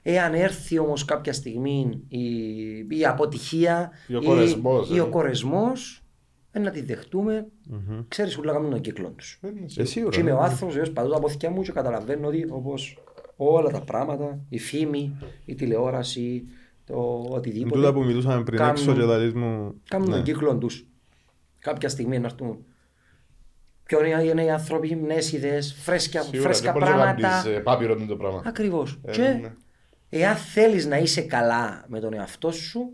Εάν 0.02 0.34
έρθει 0.34 0.78
όμως 0.78 1.04
κάποια 1.04 1.32
στιγμή 1.32 2.02
η, 2.08 2.20
η 2.98 3.04
αποτυχία 3.06 3.90
Ή 4.06 4.14
ο 4.14 4.22
κορεσμός, 4.22 4.90
ή 4.90 4.96
ε. 4.96 5.00
ο 5.00 5.08
κορεσμός, 5.08 6.02
ε, 6.52 6.58
να 6.58 6.70
τη 6.70 6.80
δεχτούμε. 6.82 7.46
Ξέρεις, 8.08 8.38
ούλα 8.38 8.52
κάνουν 8.52 8.70
τον 8.70 8.80
κύκλο 8.80 9.08
τους. 9.10 9.38
Ε, 9.42 9.46
ναι, 9.50 9.60
Ε, 9.64 9.66
σίγουρα. 9.68 9.86
σίγουρα, 9.86 10.10
Και 10.14 10.20
είμαι 10.20 10.30
ναι. 10.30 10.36
ο 10.36 10.40
άνθρωπος 10.40 10.74
που 10.76 10.92
πατώ 10.92 11.08
τα 11.08 11.18
πόθηκια 11.20 11.50
μου 11.50 11.62
και 11.62 11.72
καταλαβαίνω 11.72 12.26
ότι 12.28 12.46
όπως 12.50 12.98
όλα 13.36 13.70
τα 13.70 13.80
πράγματα, 13.80 14.38
η 14.48 14.58
φήμη, 14.58 15.16
η 15.44 15.54
τηλεόραση, 15.54 16.44
το 16.86 17.22
Είναι 17.26 17.36
οτιδήποτε. 17.36 17.74
τούτα 17.74 17.92
που 17.92 18.04
μιλούσαμε 18.04 18.42
πριν 18.42 18.58
κάνουν- 18.58 18.76
έξω 18.76 18.94
και 18.94 19.00
τα 19.06 19.18
λες 19.18 19.32
μου... 19.32 19.74
Κάνουν 19.88 20.08
ναι. 20.08 20.14
τον 20.14 20.24
κύκλο 20.24 20.56
τους. 20.56 20.86
Κάποια 21.58 21.88
στιγμή 21.88 22.18
να 22.18 22.26
έρθουν 22.26 22.64
πιο 23.84 24.00
νέοι, 24.00 24.34
νέοι 24.34 24.50
άνθρωποι, 24.50 24.94
νέες 24.94 25.32
ιδέες, 25.32 25.76
φρέσκα, 25.82 26.22
Σίγουρα, 26.22 26.40
φρέσκα 26.42 26.72
δεν 26.72 26.80
μπορείς 26.80 26.88
να 26.96 27.02
πράγματα. 27.02 27.28
κάνεις, 27.28 27.58
ε, 27.58 27.60
πάπυρο 27.60 27.92
είναι 27.96 28.06
το 28.06 28.16
πράγμα. 28.16 28.42
Ακριβώς. 28.44 28.98
Ε, 29.04 29.10
και 29.12 29.22
ναι. 29.22 29.52
εάν 30.08 30.36
θέλεις 30.36 30.86
να 30.86 30.98
είσαι 30.98 31.20
καλά 31.20 31.84
με 31.88 32.00
τον 32.00 32.12
εαυτό 32.14 32.50
σου, 32.50 32.90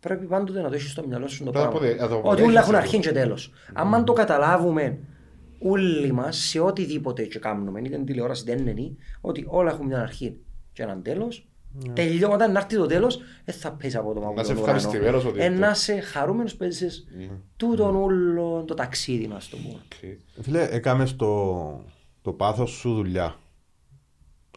πρέπει 0.00 0.26
πάντοτε 0.26 0.60
να 0.60 0.68
το 0.68 0.74
έχεις 0.74 0.90
στο 0.90 1.06
μυαλό 1.06 1.28
σου 1.28 1.44
το 1.44 1.50
Πρέπει 1.50 1.64
να 1.64 1.70
πράγμα. 1.70 1.86
αποδε- 1.88 2.00
να 2.00 2.08
το 2.08 2.14
Ότι 2.14 2.22
αποδέχεσαι 2.26 2.50
όλα 2.50 2.60
έχουν 2.60 2.74
αυτό. 2.74 2.86
αρχή 2.86 2.98
και 2.98 3.12
τέλος. 3.12 3.52
Αν 3.72 4.04
το 4.04 4.12
καταλάβουμε 4.12 4.98
όλοι 5.58 6.12
μας 6.12 6.36
σε 6.36 6.60
οτιδήποτε 6.60 7.24
και 7.24 7.38
κάνουμε, 7.38 7.80
είτε 7.80 7.96
είναι 7.96 8.04
τηλεόραση 8.04 8.42
είτε 8.50 8.70
είναι, 8.70 8.96
ότι 9.20 9.44
όλα 9.48 9.70
έχουν 9.70 9.86
μια 9.86 10.00
αρχή 10.00 10.36
και 10.72 10.82
έναν 10.82 11.02
τέλος. 11.02 11.48
Τελειώ, 11.92 12.30
όταν 12.32 12.52
να 12.52 12.58
έρθει 12.58 12.76
το 12.76 12.86
τέλος, 12.86 13.20
δεν 13.44 13.54
θα 13.54 13.72
πέσεις 13.72 13.96
από 13.96 14.14
το 14.14 14.20
μαγούλο. 14.20 14.34
Να 14.36 14.42
είσαι 14.42 14.52
ευχαριστημένος 14.52 15.24
ότι 15.24 15.40
Ε, 15.40 15.46
αυτό. 15.46 15.58
να 15.58 15.70
είσαι 15.70 16.00
χαρούμενος 16.00 16.54
που 16.56 16.64
έζησες 16.64 17.06
τούτον 17.56 17.96
όλο 17.96 18.64
το 18.66 18.74
ταξίδι, 18.74 19.26
να 19.26 19.34
το 19.50 19.56
πούμε. 19.62 19.74
Οκ. 19.74 20.20
Φίλε, 20.44 20.68
έκαμες 20.70 21.16
το, 21.16 21.54
το 22.22 22.32
πάθος 22.32 22.70
σου 22.70 22.94
δουλειά. 22.94 23.34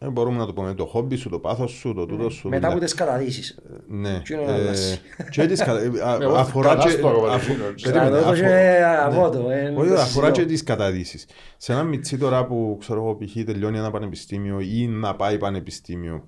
Ε, 0.01 0.07
μπορούμε 0.07 0.37
να 0.37 0.45
το 0.45 0.53
πούμε 0.53 0.73
το 0.73 0.85
χόμπι 0.85 1.15
σου, 1.15 1.29
το 1.29 1.39
πάθος 1.39 1.71
σου, 1.71 1.93
το 1.93 2.05
τούτο 2.05 2.29
σου 2.29 2.49
Μετά 2.49 2.59
από 2.67 2.71
δουλειά. 2.75 2.85
τις 2.87 2.95
καταδύσεις. 2.95 3.59
Ναι. 3.87 4.19
Τι 4.19 4.33
είναι 4.33 4.43
να 4.43 4.53
αλλάξεις; 4.53 5.01
και 5.29 5.45
τις 5.45 5.59
κατα... 5.63 5.79
ε, 5.81 5.85
α- 6.03 6.17
Εγώ 6.21 6.33
αφορά 6.35 6.69
και... 6.69 6.75
κατάστο 6.77 7.07
ακόμα, 7.07 7.33
αφο- 7.33 7.55
δεν 7.55 7.75
ξέρω. 7.75 7.93
περίμενε, 7.93 8.19
Στρατό 8.19 8.29
αφο- 8.29 8.41
και 8.43 8.83
από 9.05 9.29
το, 9.37 9.49
ε, 9.49 9.73
Όχι, 9.77 9.89
το 9.89 9.99
αφορά 9.99 10.27
και 10.27 10.33
συζητώ. 10.33 10.53
τις 10.53 10.63
καταδύσεις. 10.63 11.25
Σε 11.57 11.71
ένα 11.71 11.83
μιτσί 11.83 12.17
τώρα 12.17 12.45
που 12.45 12.77
ξέρω 12.79 12.99
εγώ 13.01 13.15
π.χ. 13.17 13.43
τελειώνει 13.45 13.77
ένα 13.77 13.91
πανεπιστήμιο 13.91 14.59
ή 14.59 14.87
να 14.87 15.15
πάει 15.15 15.37
πανεπιστήμιο, 15.37 16.27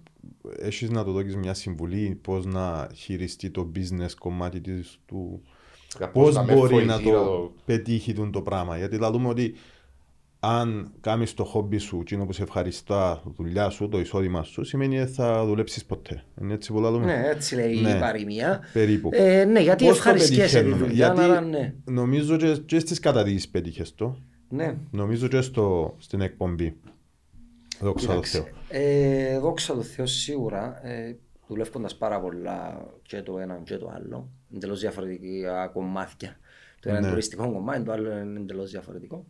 έχεις 0.60 0.90
να 0.90 1.04
του 1.04 1.12
δώσεις 1.12 1.36
μια 1.36 1.54
συμβουλή 1.54 2.20
πώς 2.22 2.46
να 2.46 2.90
χειριστεί 2.96 3.50
το 3.50 3.72
business 3.76 4.12
κομμάτι 4.20 4.62
της, 4.62 5.00
του... 5.06 5.42
Για 5.98 6.10
Πώς 6.10 6.36
να 6.36 6.44
με 6.44 6.54
μπορεί 6.54 6.86
να 6.86 6.94
βοηθεί 6.94 7.12
το 7.12 7.54
πετύχει 7.66 8.14
τον 8.14 8.32
το 8.32 8.42
πράγμα. 8.42 8.78
Γιατί 8.78 8.98
θα 8.98 9.12
δούμε 9.12 9.28
ότι 9.28 9.54
αν 10.40 10.92
κάνεις 11.02 11.34
το 11.34 11.44
χόμπι 11.44 11.78
σου, 11.78 11.98
εκείνο 12.02 12.26
που 12.26 12.34
σε 12.34 12.44
ευχαριστά, 12.44 13.24
δουλειά 13.38 13.70
σου, 13.70 13.90
το 13.90 14.00
εισόδημα 14.00 14.44
σου, 14.44 14.64
σημαίνει 14.64 15.00
ότι 15.00 15.12
θα 15.12 15.46
δουλέψεις 15.46 15.86
ποτέ. 15.86 16.24
Είναι 16.42 16.54
έτσι 16.54 16.72
που 16.72 16.80
λέμε. 16.80 17.06
Ναι, 17.06 17.22
έτσι 17.30 17.56
λέει 17.56 17.80
Ναι. 17.82 17.90
η 17.90 18.00
παροιμία. 18.00 18.60
Περίπου. 18.74 19.10
Ε, 19.14 19.44
ναι, 19.46 19.60
γιατί 19.60 19.84
Πώς 19.86 19.94
το 19.94 19.98
ευχαριστιέσαι 19.98 20.58
τη 20.58 20.64
πετυχαίνουμε; 20.64 20.88
δουλειά, 20.88 21.06
Γιατί 21.06 21.22
άρα 21.22 21.42
ναι. 21.42 21.74
νομίζω 21.84 22.38
και, 22.38 22.58
και 22.66 22.80
στις 22.80 23.00
καταδύσεις 23.00 23.50
πέτυχες 23.50 23.96
το. 23.96 24.18
ναι. 24.50 24.76
Νομίζω 24.92 25.28
και 25.28 25.42
στο, 25.42 25.96
στην 25.98 26.22
εκπομπή. 26.22 26.76
Δόξα 27.80 28.06
τω 28.08 28.12
Κοίταξε, 28.14 28.38
Θεώ. 28.38 28.48
ε, 28.82 29.40
δόξα 29.40 29.74
τω 29.74 29.82
Θεώ 29.82 30.06
σίγουρα, 30.06 30.88
ε, 30.88 31.18
δουλεύοντας 31.48 31.96
πάρα 31.98 32.20
πολλά 32.22 32.86
και 33.02 33.22
το 33.22 33.40
ένα 33.40 33.62
και 33.64 33.78
το 33.78 33.90
άλλο, 33.96 34.30
εντελώς 34.56 34.80
διαφορετικά 34.80 35.68
κομμάτια. 35.68 36.40
Το 36.80 36.90
ένα 36.90 36.98
είναι 36.98 37.08
Ναι. 37.08 37.14
τουριστικό 37.14 37.52
κομμάτι, 37.52 37.84
το 37.84 37.92
άλλο 37.92 38.18
είναι 38.18 38.40
εντελώς 38.40 38.72
διαφορετικό. 38.72 39.26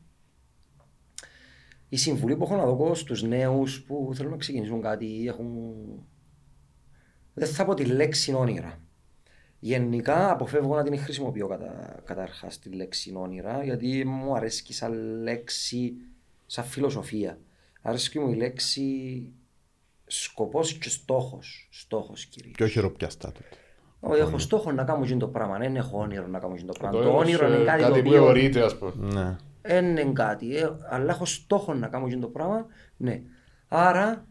Η 1.90 1.98
συμβουλή 1.98 2.36
που 2.36 2.44
έχω 2.44 2.56
να 2.56 2.66
δω 2.66 2.94
στους 2.96 3.24
νέους 3.24 3.84
που 3.84 4.12
θέλουν 4.16 4.32
να 4.32 4.38
ξεκινήσουν 4.38 4.82
κάτι 4.82 5.06
ή 5.06 5.28
έχουν... 5.28 5.74
Δεν 7.34 7.48
θα 7.48 7.66
πω 7.66 7.74
τη 7.74 7.86
λέξη 7.86 8.34
όνειρα. 8.34 8.80
Γενικά 9.60 10.32
αποφεύγω 10.32 10.76
να 10.76 10.84
την 10.84 11.00
χρησιμοποιώ 11.00 11.48
κατα... 11.48 12.00
καταρχάς 12.06 12.60
τη 12.60 12.70
λέξη 12.70 13.14
όνειρα 13.16 13.64
γιατί 13.64 14.06
μου 14.06 14.36
αρέσει 14.36 14.74
σαν 14.74 14.94
λέξη, 15.22 15.94
σαν 16.46 16.64
φιλοσοφία. 16.66 17.40
Αρέσκει 17.82 18.20
μου 18.20 18.32
η 18.32 18.36
λέξη 18.36 19.24
σκοπός 20.06 20.74
και 20.74 20.90
στόχος. 20.90 21.70
Στόχος 21.72 22.26
κυρίως. 22.26 22.56
Και 22.56 22.64
όχι 22.64 22.80
ροπιαστά 22.80 23.32
τότε. 23.32 23.56
Όχι, 24.00 24.22
έχω 24.22 24.38
στόχο 24.38 24.72
να 24.72 24.84
κάνω 24.84 25.04
εκείνο 25.04 25.20
το 25.20 25.28
πράγμα. 25.28 25.58
Δεν 25.58 25.76
έχω 25.76 26.00
όνειρο 26.00 26.28
να 26.28 26.40
κάνω 26.40 26.54
εκείνο 26.54 26.72
το 26.72 26.80
πράγμα. 26.80 27.02
Το, 27.02 27.10
ένας, 27.10 27.22
όνειρο 27.22 27.46
ε, 27.46 27.56
είναι 27.56 27.64
κάτι, 27.64 27.84
το 27.84 27.92
που 27.92 27.98
οποίο 27.98 28.16
εωρείται, 28.16 28.64
ας 28.64 28.78
πούμε. 28.78 28.94
Ναι. 28.96 29.38
δεν 29.62 29.86
είναι 29.86 30.12
κάτι. 30.14 30.56
ε, 30.56 30.70
αλλά 30.90 31.14
έχω 31.14 31.26
στόχο 31.26 31.74
να 31.74 31.88
κάνω 31.88 32.06
εκείνο 32.06 32.22
το 32.22 32.28
πράγμα. 32.28 32.66
Ναι. 32.98 33.22
Άρα, 33.68 34.28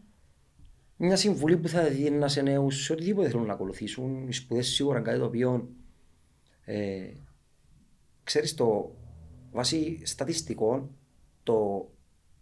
μια 0.97 1.15
συμβουλή 1.15 1.57
που 1.57 1.67
θα 1.67 1.83
δίνει 1.83 2.29
σε 2.29 2.41
νέου 2.41 2.71
σε 2.71 2.93
οτιδήποτε 2.93 3.29
θέλουν 3.29 3.45
να 3.45 3.53
ακολουθήσουν. 3.53 4.27
Οι 4.27 4.33
σπουδές 4.33 4.67
σίγουρα 4.67 4.97
είναι 4.97 5.05
κάτι 5.05 5.19
το 5.19 5.25
οποίο. 5.25 5.69
Ε, 6.65 7.13
ξέρεις 8.23 8.53
το 8.53 8.95
βάσει 9.51 10.01
στατιστικών 10.05 10.89
το 11.43 11.89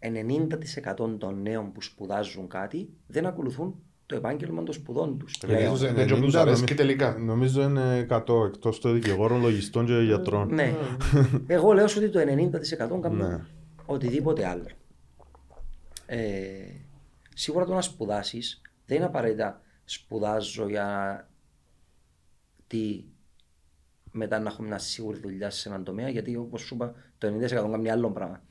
90% 0.00 1.18
των 1.18 1.42
νέων 1.42 1.72
που 1.72 1.82
σπουδάζουν 1.82 2.48
κάτι 2.48 2.88
δεν 3.06 3.26
ακολουθούν 3.26 3.74
το 4.06 4.16
επάγγελμα 4.16 4.62
των 4.62 4.74
σπουδών 4.74 5.18
τους. 5.18 5.34
Επειδή 5.42 5.58
πλέον. 5.58 5.72
τους- 5.72 5.80
Δεν 5.82 5.94
και 5.94 6.14
τους 6.14 6.34
90 6.34 6.40
αρέσει 6.40 6.54
νομι- 6.54 6.68
και 6.68 6.74
τελικά. 6.74 7.18
Νομίζω 7.18 7.62
είναι 7.62 7.98
100 7.98 8.44
εκτός 8.46 8.80
των 8.80 8.92
δικηγόρων, 8.94 9.40
λογιστών 9.40 9.86
και 9.86 9.92
γιατρών. 10.00 10.54
Ναι. 10.54 10.74
Εγώ 11.46 11.72
λέω 11.72 11.88
σου 11.88 11.98
ότι 12.02 12.10
το 12.10 12.18
90% 12.20 13.00
κάνουν 13.00 13.16
Ναι. 13.16 13.44
οτιδήποτε 13.86 14.46
άλλο. 14.46 14.66
Ε, 16.06 16.18
σίγουρα 17.34 17.64
το 17.64 17.74
να 17.74 17.80
σπουδάσεις 17.82 18.60
δεν 18.86 18.96
είναι 18.96 19.06
απαραίτητα 19.06 19.60
σπουδάζω 19.84 20.68
για 20.68 21.28
τι 22.66 23.04
μετά 24.12 24.38
να 24.38 24.48
έχω 24.50 24.62
μια 24.62 24.78
σίγουρη 24.78 25.18
δουλειά 25.18 25.50
σε 25.50 25.68
έναν 25.68 25.84
τομέα, 25.84 26.08
γιατί 26.08 26.36
όπως 26.36 26.60
σου 26.60 26.74
είπα, 26.74 26.94
το 27.18 27.26
90% 27.26 27.70
κάνει 27.70 27.90
άλλο 27.90 28.10
πράγμα. 28.10 28.42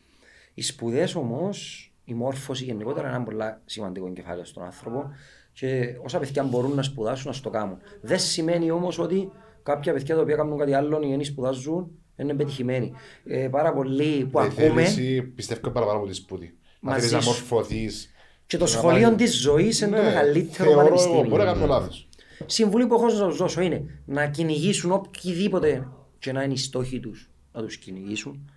Οι 0.60 0.62
σπουδές 0.62 1.16
όμως, 1.16 1.92
η 2.06 2.14
μόρφωση 2.14 2.64
γενικότερα 2.64 3.08
είναι 3.08 3.16
ένα 3.16 3.26
πολύ 3.26 3.38
σημαντικό 3.66 4.14
κεφάλαιο 4.14 4.46
στον 4.46 4.64
άνθρωπο 4.64 5.12
και 5.54 5.96
όσα 6.04 6.20
παιδιά 6.20 6.44
μπορούν 6.44 6.76
να 6.76 6.82
σπουδάσουν, 6.84 7.32
να 7.36 7.42
το 7.42 7.50
κάνουν. 7.50 7.78
Δεν 8.02 8.20
σημαίνει 8.20 8.72
όμως 8.72 9.00
ότι 9.00 9.32
κάποια 9.64 9.94
παιδιά 9.94 10.16
τα 10.16 10.22
οποία 10.22 10.36
κάνουν 10.36 10.58
κάτι 10.58 10.74
άλλο 10.74 11.02
ή 11.04 11.10
δεν 11.10 11.24
σπουδάζουν 11.26 11.92
είναι 12.16 12.34
πετυχημένοι. 12.34 12.94
Ε, 13.24 13.48
πάρα 13.48 13.74
πολλοί 13.74 14.26
που 14.26 14.40
Η 14.40 14.44
ακούμε. 14.44 14.84
θέληση 14.84 15.22
πιστεύω 15.22 15.70
παραπάνω 15.70 15.98
από 16.00 16.08
τη 16.08 16.14
σπουδή. 16.14 16.58
Να 16.80 16.90
Μαζί 16.92 17.00
θέλεις 17.08 17.14
να 17.14 17.22
σου. 17.22 17.28
μορφωθείς. 17.28 18.10
Και 18.46 18.58
το 18.58 18.64
να 18.64 18.70
σχολείο 18.70 19.02
βάλεις- 19.02 19.18
της 19.18 19.40
ζωής 19.42 19.82
είναι 19.82 19.96
το 19.96 20.02
Ναι, 20.02 20.08
μεγαλύτερο 20.08 20.54
θεωρώ 20.54 20.72
εγώ, 20.72 20.80
πανεπιστήμιο. 20.82 21.24
Μπορεί 21.30 21.44
να 21.44 21.54
κάνω 21.54 21.66
λάθος. 21.66 22.10
Συμβουλή 22.46 22.88
που 22.88 22.94
έχω 22.94 23.06
να 23.06 23.10
σας 23.12 23.36
δώσω 23.38 23.62
είναι 23.62 24.02
να 24.06 24.28
κυνηγήσουν 24.28 24.92
οποιοδήποτε 24.92 25.88
και 26.20 26.32
να 26.32 26.44
είναι 26.44 26.54
οι 26.54 26.58
στόχοι 26.58 27.00
τους 27.00 27.30
να 27.52 27.62
τους 27.64 27.78
κυνηγήσουν, 27.78 28.52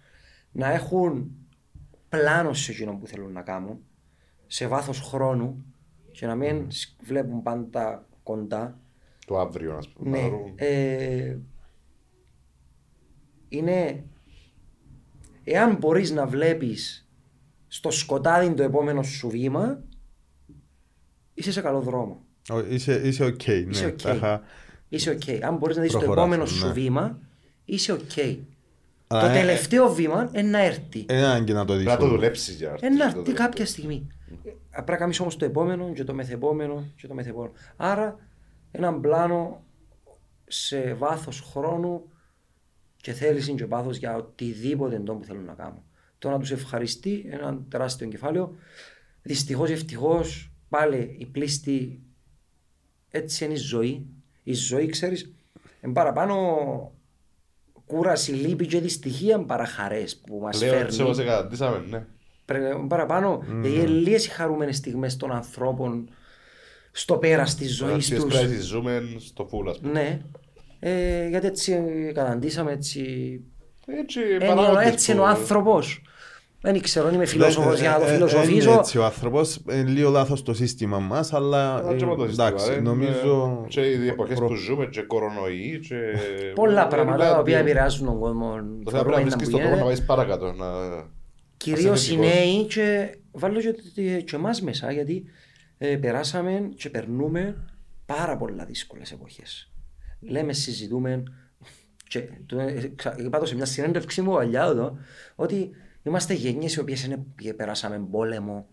να 0.53 0.73
έχουν 0.73 1.31
πλάνο 2.11 2.53
σε 2.53 2.73
εκείνο 2.73 2.97
που 2.97 3.07
θέλουν 3.07 3.33
να 3.33 3.43
κάνουν, 3.43 3.79
σε 4.47 4.67
βάθος 4.67 5.01
χρόνου 5.01 5.65
και 6.13 6.27
να 6.27 6.35
μην 6.35 6.71
σ- 6.71 6.97
βλέπουν 7.03 7.43
πάντα 7.43 8.07
κοντά. 8.23 8.79
Το 9.27 9.39
αύριο, 9.39 9.77
ας 9.77 9.89
πούμε. 9.89 10.11
Ναι, 10.11 10.23
να 10.23 10.29
δουν. 10.29 10.53
ε, 10.57 11.37
είναι 13.49 14.05
εάν 15.45 15.77
μπορείς 15.77 16.11
να 16.11 16.27
βλέπεις 16.27 17.09
στο 17.67 17.91
σκοτάδι 17.91 18.55
το 18.55 18.63
επόμενο 18.63 19.03
σου 19.03 19.29
βήμα 19.29 19.83
είσαι 21.35 21.53
σε 21.53 21.61
καλό 21.61 21.81
δρόμο. 21.81 22.25
Ω, 22.53 22.59
Είσαι, 22.61 23.01
είσαι 23.09 23.25
οκ, 23.25 23.47
ναι. 23.47 23.53
Είσαι 23.55 23.87
οκ. 23.87 23.97
Τα 24.03 24.15
είχα- 24.15 24.43
Είσαι 24.89 25.11
οκ. 25.11 25.43
Αν 25.45 25.57
μπορείς 25.57 25.77
να 25.77 25.83
δεις 25.83 25.93
το 25.93 25.99
Προχωράς, 25.99 26.23
επόμενο 26.25 26.43
ναι. 26.43 26.49
σου 26.49 26.73
βήμα 26.73 27.19
είσαι 27.65 27.93
οκ. 27.93 28.17
Αλλά 29.13 29.23
Το 29.23 29.29
ε, 29.29 29.33
τελευταίο 29.41 29.93
βήμα 29.95 30.31
είναι 30.33 30.49
να 30.49 30.59
έρθει. 30.59 31.05
ε, 31.09 31.17
Είναι 31.17 31.27
ανάγκη 31.27 31.53
να 31.53 31.65
το 31.65 31.75
δεις. 31.75 31.85
Πρέπει 31.85 31.91
να 31.91 31.97
το 31.97 32.05
όλο. 32.05 32.15
δουλέψεις 32.15 32.55
για 32.57 32.69
να 32.69 32.87
Είναι 32.87 32.97
να 32.97 33.05
έρθεις 33.05 33.19
έρθει 33.19 33.31
στο 33.31 33.43
κάποια 33.43 33.67
στιγμή. 33.67 34.07
Ε, 34.45 34.51
Πρέπει 34.71 34.91
να 34.91 34.97
κάνεις 34.97 35.21
όμως 35.21 35.37
το 35.37 35.45
επόμενο 35.45 35.93
και 35.93 36.05
το 36.05 36.15
μεθεπόμενο 36.15 36.85
και 36.97 37.07
το 37.07 37.15
μεθεπόμενο. 37.15 37.53
Άρα 37.77 38.19
έναν 38.71 39.01
πλάνο 39.01 39.63
σε 40.47 40.95
βάθος 40.95 41.41
χρόνου 41.41 42.03
και 42.97 43.13
θέληση 43.13 43.55
και 43.55 43.67
πάθος 43.67 43.97
για 43.97 44.17
οτιδήποτε 44.17 44.97
εντό 44.97 45.15
που 45.15 45.25
θέλουν 45.25 45.45
να 45.45 45.53
κάνουν. 45.53 45.83
Το 46.19 46.31
να 46.31 46.39
τους 46.39 46.51
ευχαριστεί 46.51 47.27
ένα 47.31 47.59
τεράστιο 47.69 48.09
κεφάλαιο. 48.09 48.55
Δυστυχώς 49.23 49.69
ή 49.71 49.73
ευτυχώς 49.73 50.51
πάλι 50.69 51.17
η 51.19 51.27
πλήστη 51.27 52.01
έτσι 53.11 53.45
είναι 53.45 53.55
η 53.55 53.57
ζωή. 53.57 54.07
Η 54.43 54.53
ζωή 54.55 54.87
ξέρεις 54.87 55.33
είναι 55.81 55.93
παραπάνω 55.93 56.37
κούραση, 57.91 58.33
λύπη 58.33 58.67
και 58.67 58.81
δυστυχία 58.81 59.39
παρά 59.39 59.65
χαρές 59.67 60.17
που 60.27 60.39
μας 60.43 60.63
Λέω, 60.63 60.75
έτσι 60.75 61.03
όπως 61.03 61.17
φέρνει. 61.17 61.31
εγκαταντήσαμε, 61.31 61.85
ναι. 61.91 62.05
Πρέπει 62.45 62.87
παραπάνω, 62.89 63.43
γιατί 63.63 63.77
είναι 63.77 63.87
λίγες 63.87 64.27
οι 64.27 64.31
χαρούμενες 64.31 64.77
στιγμές 64.77 65.17
των 65.17 65.33
ανθρώπων 65.33 66.09
στο 66.93 67.17
πέρας 67.17 67.55
της 67.55 67.77
ζωής 67.77 68.05
Στις 68.07 68.21
τους. 68.21 68.35
πράσεις 68.35 68.65
ζούμε 68.65 69.03
στο 69.19 69.45
φουλ, 69.45 69.69
ας 69.69 69.79
πούμε. 69.79 69.93
Ναι, 69.93 70.21
ε, 70.81 71.29
γιατί 71.29 71.47
έτσι 71.47 71.81
καταντήσαμε, 72.15 72.73
έτσι, 72.73 73.01
Έτσι, 73.87 74.19
είναι, 74.35 74.45
παράγοντες 74.47 74.87
έτσι 74.87 75.11
είναι 75.13 75.21
ο 75.21 75.23
που- 75.25 75.29
άνθρωπος. 75.29 76.03
Δεν 76.63 76.81
ξέρω, 76.81 77.05
δεν 77.07 77.15
είμαι 77.15 77.27
φιλόσοφος 77.27 77.81
για 77.81 77.91
να 77.91 77.99
το 77.99 78.05
Ε, 78.05 78.07
ε, 78.07 78.11
ε, 78.11 78.15
φιλοσοφήσω. 78.15 78.71
Είναι 78.71 78.79
έτσι 78.79 78.99
ο 78.99 79.05
άνθρωπος, 79.05 79.61
είναι 79.71 79.91
λίγο 79.91 80.11
λάθος 80.11 80.43
το 80.43 80.55
σύστημα 80.55 80.99
μας, 80.99 81.33
αλλά 81.33 81.75
Αλλά 81.75 81.95
και 81.97 82.05
ε, 82.05 82.07
από 82.07 82.17
το 82.17 82.27
σύστημα, 82.27 82.47
εντάξει, 82.47 82.73
ε, 82.73 82.81
νομίζω... 82.81 83.63
ε, 83.65 83.69
Και 83.69 83.81
οι 83.81 84.09
εποχές 84.09 84.37
προ- 84.37 84.49
που 84.49 84.55
ζούμε, 84.55 84.87
και 84.87 85.03
κορονοϊοί, 85.03 85.79
και... 85.89 85.97
Πολλά 86.55 86.85
Ε, 86.85 86.89
πράγματα 86.89 87.17
δηλαδή, 87.17 87.33
τα 87.35 87.39
οποία 87.41 87.59
επηρεάζουν 87.59 88.07
τον 88.07 88.19
κόσμο. 88.19 88.51
Το 88.51 88.55
θέμα 88.55 88.63
πρέπει 88.63 88.91
θεωρούμε 88.91 89.17
να 89.17 89.19
να 89.19 89.23
βρίσκεις 89.23 89.47
που 89.49 89.51
τον 89.51 89.61
τρόπο 89.61 89.75
να 89.75 89.81
γίνεται. 89.81 89.85
πάεις 89.85 90.05
παρακάτω. 90.05 90.53
να- 90.53 91.09
Κυρίως 91.57 91.85
να 91.85 91.91
οι 91.91 91.95
είσαι 91.95 92.15
θετικός. 92.15 92.35
νέοι 92.35 92.65
και 92.65 93.17
βάλω 93.31 93.61
και, 93.61 93.75
και, 93.95 94.21
και 94.21 94.37
εμάς 94.37 94.63
μέσα 94.63 94.93
γιατί 94.93 95.25
ε, 95.79 95.97
περάσαμε 95.97 96.69
και 96.77 96.91
περνούμε 96.91 97.57
πάρα 98.07 98.37
πολλά 98.37 98.65
δύσκολες 98.65 99.13
εποχές. 99.13 99.71
Λέμε, 100.21 100.53
συζητούμε 100.53 101.23
και 102.09 102.29
το, 102.47 102.59
ε, 102.61 102.93
ξα- 102.97 103.19
είπα 103.19 103.39
το 103.39 103.47
σε 103.47 103.55
μια 103.55 103.65
συνέντευξη 103.65 104.23
μου 104.23 104.33
παλιά 104.33 104.63
εδώ 104.65 104.97
ότι 105.35 105.71
είμαστε 106.03 106.35
γενιές 106.35 106.75
οι 106.75 106.81
οποίες 106.81 107.05
είναι, 107.05 107.27
ε, 107.45 107.53
περάσαμε 107.53 108.07
πόλεμο 108.11 108.67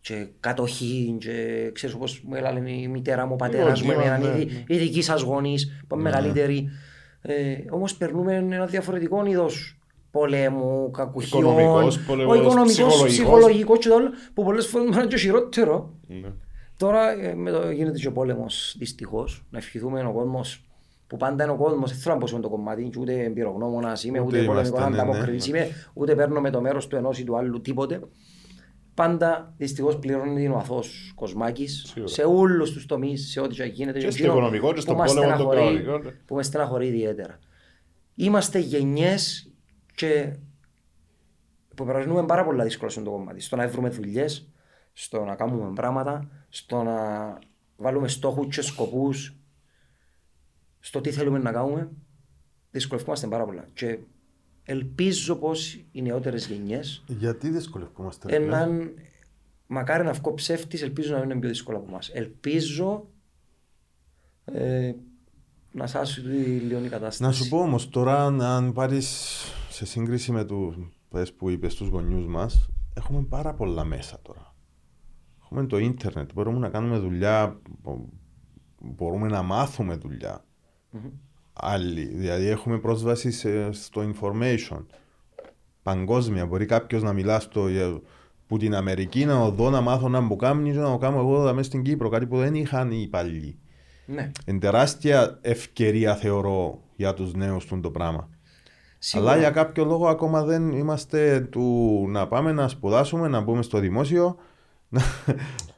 και 0.00 0.26
κατοχή 0.40 1.16
και 1.20 1.70
ξέρεις 1.72 1.94
όπως 1.94 2.22
μου 2.24 2.34
έλαβε 2.34 2.70
η 2.70 2.88
μητέρα 2.88 3.26
μου, 3.26 3.32
ο 3.32 3.36
πατέρας 3.36 3.82
μου, 3.82 3.90
Όλοι, 3.90 4.06
εμένα, 4.06 4.18
ναι, 4.18 4.40
οι, 4.40 4.44
ναι. 4.44 4.74
οι 4.74 4.78
δικοί 4.78 5.02
σας 5.02 5.22
γονείς, 5.22 5.84
που 5.88 5.94
είναι 5.94 6.02
μεγαλύτεροι. 6.02 6.68
Ε, 7.22 7.56
όμως 7.70 7.96
περνούμε 7.96 8.34
ένα 8.34 8.66
διαφορετικό 8.66 9.24
είδος 9.26 9.78
πολέμου, 10.10 10.90
κακουχιών, 10.90 11.42
Οικονομικός, 11.42 11.96
ο 11.96 12.00
πολέμος, 12.06 12.36
οικονομικός, 12.36 12.72
ψυχολογικός. 12.72 13.12
ψυχολογικός 13.12 13.78
και 13.78 13.88
το 13.88 13.94
άλλο, 13.94 14.10
που 14.34 14.44
πολλές 14.44 14.66
φορές 14.66 14.96
είναι 14.96 15.06
και 15.06 15.16
χειρότερο. 15.16 15.94
Ναι. 16.06 16.28
Τώρα 16.76 17.10
ε, 17.10 17.34
με 17.34 17.50
το, 17.50 17.70
γίνεται 17.70 17.98
και 17.98 18.08
ο 18.08 18.12
πόλεμος 18.12 18.74
δυστυχώς. 18.78 19.44
Να 19.50 19.58
ευχηθούμε 19.58 20.04
ο 20.04 20.12
κόσμος 20.12 20.64
που 21.12 21.18
πάντα 21.18 21.44
είναι 21.44 21.52
ο 21.52 21.56
κόσμος. 21.56 21.90
Δεν 21.90 22.00
θέλω 22.00 22.14
να 22.14 22.20
πω 22.20 22.26
σε 22.26 22.34
αυτό 22.34 22.48
το 22.48 22.54
κομμάτι, 22.56 22.88
και 22.88 22.98
ούτε 22.98 23.22
εμπειρογνώμονας 23.22 24.04
είμαι, 24.04 24.20
Ούτε 24.20 24.36
ούτε 24.38 24.46
πολεμικό 24.46 24.76
είμαστε, 24.76 24.90
ναι, 24.90 24.96
ναι. 24.96 25.10
ανταποκριτής 25.10 25.46
είμαι, 25.46 25.68
ούτε 25.94 26.14
παίρνω 26.14 26.40
με 26.40 26.50
το 26.50 26.60
μέρος 26.60 26.86
του 26.86 26.96
ενός 26.96 27.18
ή 27.18 27.24
του 27.24 27.36
άλλου 27.36 27.60
τίποτε. 27.60 28.00
Πάντα 28.94 29.54
δυστυχώς 29.56 29.98
πληρώνει 29.98 30.48
ο 30.48 30.56
αθώος 30.56 31.12
κοσμάκης 31.14 31.84
Σίγουρα. 31.86 32.12
σε 32.12 32.22
όλους 32.22 32.70
τους 32.72 32.86
τομείς, 32.86 33.30
σε 33.30 33.40
ό,τι 33.40 33.54
και 33.54 33.64
γίνεται. 33.64 33.98
Και 33.98 34.10
στο 34.10 34.18
εκείνο 34.18 34.32
οικονομικό 34.32 34.68
και 34.68 34.74
που 34.74 34.80
στον 34.80 34.96
μας 34.96 35.14
πόλεμο, 35.14 35.30
το 35.30 35.34
στεναχωρεί- 35.36 35.84
κανονικό, 35.84 36.08
ναι. 36.08 36.14
Που 36.26 36.34
με 36.34 36.42
στεναχωρεί 36.42 36.86
ιδιαίτερα. 36.86 37.38
Είμαστε 38.14 38.58
γενιές 38.58 39.52
και 39.94 40.36
που 41.76 41.84
περνούμε 41.84 42.24
πάρα 42.26 42.44
πολλά 42.44 42.64
δύσκολα 42.64 42.90
σε 42.90 42.98
αυτό 42.98 43.10
το 43.10 43.16
κομμάτι. 43.16 43.40
Στο 43.40 43.56
να 43.56 43.68
βρούμε 43.68 43.88
δουλειές, 43.88 44.48
στο 44.92 45.24
να 45.24 45.34
κάνουμε 45.34 45.72
πράγματα, 45.74 46.28
στο 46.48 46.82
να 46.82 46.94
βάλουμε 47.76 48.08
στόχους 48.08 48.54
και 48.56 48.62
σκοπούς, 48.62 49.36
στο 50.84 51.00
τι 51.00 51.10
θέλουμε 51.10 51.38
να 51.38 51.52
κάνουμε. 51.52 51.90
Δυσκολευόμαστε 52.70 53.26
πάρα 53.26 53.44
πολλά. 53.44 53.64
Και 53.74 53.98
ελπίζω 54.64 55.36
πως 55.36 55.84
οι 55.92 56.02
νεότερες 56.02 56.46
γενιές 56.46 57.02
Γιατί 57.06 57.48
δυσκολευόμαστε. 57.48 58.28
ρε 58.28 58.34
φίλε; 58.36 58.46
έναν. 58.46 58.94
Μακάρι 59.66 60.04
να 60.04 60.12
βγω 60.12 60.34
ψεύτης, 60.34 60.82
ελπίζω 60.82 61.16
να 61.16 61.22
είναι 61.22 61.36
πιο 61.38 61.48
δύσκολο 61.48 61.76
από 61.76 61.86
εμάς. 61.88 62.08
Ελπίζω 62.08 63.06
ε, 64.44 64.92
να 65.72 65.86
σάσει 65.86 66.20
λίγο 66.20 66.84
η 66.84 66.88
κατάσταση. 66.88 67.22
Να 67.22 67.32
σου 67.32 67.48
πω 67.48 67.58
όμως 67.58 67.88
τώρα, 67.88 68.24
αν 68.26 68.72
πάρεις 68.72 69.38
σε 69.70 69.84
σύγκριση 69.86 70.32
με 70.32 70.44
τους 70.44 70.76
πες 71.08 71.32
που 71.32 71.50
είπες 71.50 71.74
τους 71.74 71.88
γονιούς 71.88 72.26
μας, 72.26 72.68
έχουμε 72.94 73.22
πάρα 73.22 73.54
πολλά 73.54 73.84
μέσα 73.84 74.18
τώρα. 74.22 74.54
Έχουμε 75.42 75.66
το 75.66 75.78
ίντερνετ, 75.78 76.30
μπορούμε 76.34 76.58
να 76.58 76.68
κάνουμε 76.68 76.98
δουλειά, 76.98 77.60
μπο- 77.82 78.08
μπορούμε 78.80 79.28
να 79.28 79.42
μάθουμε 79.42 79.94
δουλειά. 79.96 80.44
Άλλοι, 81.52 82.04
δηλαδή 82.04 82.46
έχουμε 82.46 82.78
πρόσβαση 82.78 83.30
σε- 83.30 83.72
στο 83.72 84.12
information. 84.14 84.84
Παγκόσμια, 85.82 86.46
μπορεί 86.46 86.66
κάποιος 86.66 87.02
να 87.02 87.12
μιλά 87.12 87.40
στο, 87.40 87.68
για- 87.68 88.00
που 88.46 88.56
την 88.58 88.74
Αμερική 88.74 89.24
να 89.24 89.48
δω 89.50 89.70
να 89.70 89.80
μάθω 89.80 90.08
να 90.08 90.20
μου 90.20 90.36
κάνει 90.36 90.72
και 90.72 90.78
να 90.78 90.90
το 90.90 90.98
κάνω 90.98 91.18
εγώ 91.18 91.36
εδώ 91.40 91.54
μέσα 91.54 91.68
στην 91.68 91.82
Κύπρο, 91.82 92.08
κάτι 92.08 92.26
που 92.26 92.36
δεν 92.36 92.54
είχαν 92.54 92.90
οι 92.90 93.06
παλιοί. 93.10 93.58
Ναι. 94.06 94.30
Είναι 94.46 94.58
τεράστια 94.58 95.38
ευκαιρία 95.42 96.14
θεωρώ 96.16 96.82
για 96.96 97.14
τους 97.14 97.34
νέους 97.34 97.66
του 97.66 97.80
το 97.80 97.90
πράγμα. 97.90 98.28
Σίγουρα. 98.98 99.30
Αλλά 99.30 99.40
για 99.40 99.50
κάποιο 99.50 99.84
λόγο 99.84 100.06
ακόμα 100.08 100.44
δεν 100.44 100.72
είμαστε 100.72 101.40
του 101.40 102.06
να 102.08 102.28
πάμε 102.28 102.52
να 102.52 102.68
σπουδάσουμε, 102.68 103.28
να 103.28 103.40
μπούμε 103.40 103.62
στο 103.62 103.78
δημόσιο, 103.78 104.36
να, 104.92 105.02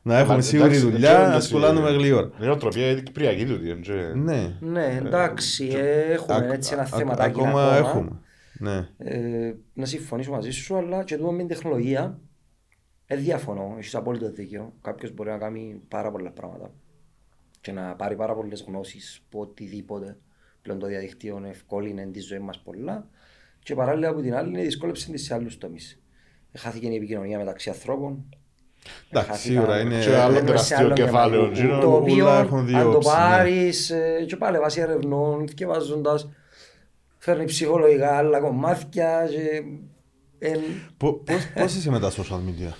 να 0.02 0.18
έχουμε 0.18 0.32
Εντάξει, 0.32 0.48
σίγουρη 0.48 0.68
εντάξει, 0.76 0.90
δουλειά, 0.90 1.12
να 1.18 1.24
εντάξει, 1.26 1.48
σπουδάνουμε 1.48 1.90
γλύωρα. 1.90 2.30
Είναι 2.40 2.50
οτροπία 2.50 2.90
η 2.90 3.02
κυπριακή 3.02 3.44
του. 3.46 3.64
είναι 3.66 3.80
και- 3.80 4.12
Ναι. 4.14 4.56
Ναι, 4.60 5.00
εντάξει, 5.04 5.66
έχουμε 6.08 6.36
Ακ- 6.36 6.52
έτσι 6.52 6.72
ένα 6.72 6.82
α- 6.82 6.86
θεματάκι 6.86 7.40
ακόμα 7.40 7.62
ακόμα. 7.72 7.88
έχουμε. 7.88 8.18
Ναι. 8.58 8.88
Ε, 8.98 9.54
να 9.74 9.84
συμφωνήσω 9.86 10.30
μαζί 10.30 10.50
σου, 10.50 10.76
αλλά 10.76 11.04
και 11.04 11.16
τούτο 11.16 11.30
με 11.32 11.38
την 11.38 11.48
τεχνολογία 11.48 12.18
δεν 13.06 13.18
διαφωνώ. 13.20 13.74
Έχεις 13.78 13.94
απόλυτο 13.94 14.30
δίκιο. 14.30 14.72
Κάποιος 14.82 15.12
μπορεί 15.14 15.30
να 15.30 15.38
κάνει 15.38 15.80
πάρα 15.88 16.10
πολλά 16.10 16.30
πράγματα 16.30 16.70
και 17.60 17.72
να 17.72 17.94
πάρει 17.94 18.16
πάρα 18.16 18.34
πολλές 18.34 18.64
γνώσεις 18.68 19.22
από 19.26 19.40
οτιδήποτε. 19.40 20.16
Πλέον 20.62 20.78
το 20.78 20.86
διαδικτύο 20.86 21.42
ευκόλυνε 21.48 22.06
της 22.06 22.26
ζωής 22.26 22.40
μας 22.40 22.58
πολλά. 22.58 23.08
Και 23.58 23.74
παράλληλα 23.74 24.08
από 24.08 24.20
την 24.20 24.34
άλλη 24.34 24.48
είναι 24.48 24.62
δυσκόλεψε 24.62 25.10
της 25.10 25.24
σε 25.24 25.34
άλλους 25.34 25.58
τομείς. 25.58 26.02
Χάθηκε 26.56 26.86
η 26.86 26.94
επικοινωνία 26.94 27.38
μεταξύ 27.38 27.68
ανθρώπων. 27.70 28.24
Εντάξει, 29.10 29.30
Χάθηκαν- 29.30 29.36
σίγουρα 29.36 29.80
είναι- 29.80 30.00
Και 30.04 30.14
άλλο 30.16 30.32
Μπαίνουμε 30.34 30.38
σε 30.40 30.44
τεράστιο 30.46 30.76
άλλο 30.76 30.92
κεφάλαιο, 30.94 31.48
κεφάλαιο. 31.48 31.66
γύρω- 31.68 31.80
Το 31.80 31.92
οποίο 31.96 32.24
Ούλα 32.24 32.38
έχουν 32.40 32.66
δύο 32.66 32.76
αν 32.78 32.82
το 32.84 32.90
όψεις, 32.96 33.12
ναι. 33.12 33.18
πάρεις 33.18 33.92
και 34.26 34.36
πάλι 34.36 34.58
βάσει 34.58 34.80
ερευνών, 34.80 35.46
διαβάζοντα, 35.56 36.18
φέρνει 37.18 37.44
ψυχολογικά 37.44 38.16
άλλα 38.16 38.40
κομμάτια. 38.40 39.28
Και, 39.30 39.62
εν, 40.38 40.60
Πο- 40.96 41.12
Πώς, 41.12 41.46
πώς 41.54 41.74
είσαι 41.74 41.90
με 41.90 42.00
τα 42.00 42.10
social 42.10 42.38
media; 42.48 42.72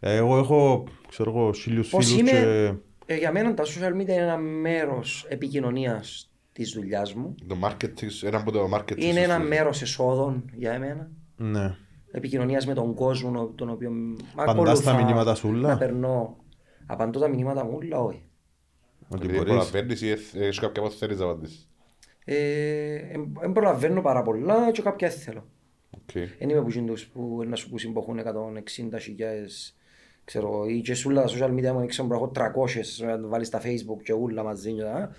Ε, 0.00 0.16
Εγώ 0.16 0.38
έχω, 0.38 0.84
ξέρω 1.08 1.30
εγώ, 1.30 1.52
χίλιους 1.52 1.88
Πώς 1.88 2.06
φίλους 2.06 2.20
είμαι- 2.20 2.30
και... 3.06 3.14
ε, 3.14 3.16
για 3.16 3.32
μένα 3.32 3.54
τα 3.54 3.64
social 3.64 3.92
media 3.96 4.00
είναι 4.00 4.12
ένα 4.14 4.36
μέρος 4.36 5.26
επικοινωνίας 5.28 6.30
της 6.52 6.70
δουλειάς 6.72 7.14
μου. 7.14 7.34
Το 7.46 7.56
marketing, 7.64 8.08
ένα 8.22 8.38
από 8.38 8.50
το 8.52 8.68
marketing. 8.74 8.96
Είναι 9.02 9.20
ένα 9.20 9.38
σου. 9.40 9.48
μέρος 9.48 9.82
εσόδων 9.82 10.44
για 10.54 10.72
εμένα. 10.72 11.10
Ναι. 11.36 11.74
Επικοινωνίας 12.12 12.66
με 12.66 12.74
τον 12.74 12.94
κόσμο 12.94 13.46
τον 13.46 13.70
οποίο 13.70 13.90
μ' 13.90 14.16
Απαντάς 14.34 14.54
τα 14.82 14.90
ακολουθά, 14.90 15.04
μηνύματα 15.06 15.34
σου 15.34 15.48
όλα; 15.48 15.68
Να 15.68 15.76
περνώ. 15.78 16.36
Απαντώ 16.86 17.18
τα 17.18 17.28
μηνύματα 17.28 17.64
μου 17.64 17.72
όλα, 17.82 17.98
όχι. 18.00 18.22
Ότι 19.08 19.16
Επειδή 19.24 19.32
μπορείς. 19.38 19.52
προλαβαίνεις 19.52 20.02
ή 20.02 20.10
έχ- 20.10 20.34
έχεις 20.34 20.58
κάποια 20.58 20.82
που 20.82 20.90
θέλεις 20.90 21.18
να 21.18 21.24
απαντήσεις. 21.24 21.68
Δεν 23.40 23.52
προλαβαίνω 23.52 24.00
πάρα 24.02 24.22
πολλά 24.22 24.70
και 24.70 24.82
κάποια 24.82 25.08
δεν 25.08 25.18
θέλω. 25.18 25.44
Οκ. 25.90 26.12
Δεν 26.38 26.48
είμαι 26.48 26.62
που 26.62 26.68
τζείνους 26.70 27.06
που 27.06 27.42
να 27.46 27.56
σου 27.56 27.70
πούσουν 27.70 27.92
που 27.92 28.00
έχουν 28.00 28.18
160 28.18 28.98
χιλιάδες 28.98 29.76
ξέρω, 30.24 30.64
ή 30.68 30.80
και 30.80 30.94
σε 30.94 31.08
όλα 31.08 31.22
τα 31.22 31.28
social 31.28 31.50
media 31.54 31.72
μου 31.72 31.86
ξέρω 31.86 32.08
που 32.08 32.14
έχω 32.14 32.28
300 32.28 33.04
να 33.06 33.20
το 33.20 33.28
βάλεις 33.28 33.46
στα 33.46 33.60
facebook 33.60 34.02
και 34.04 34.12
όλα 34.12 34.42
μαζί 34.42 34.72
και 34.72 34.82
τα, 34.82 35.10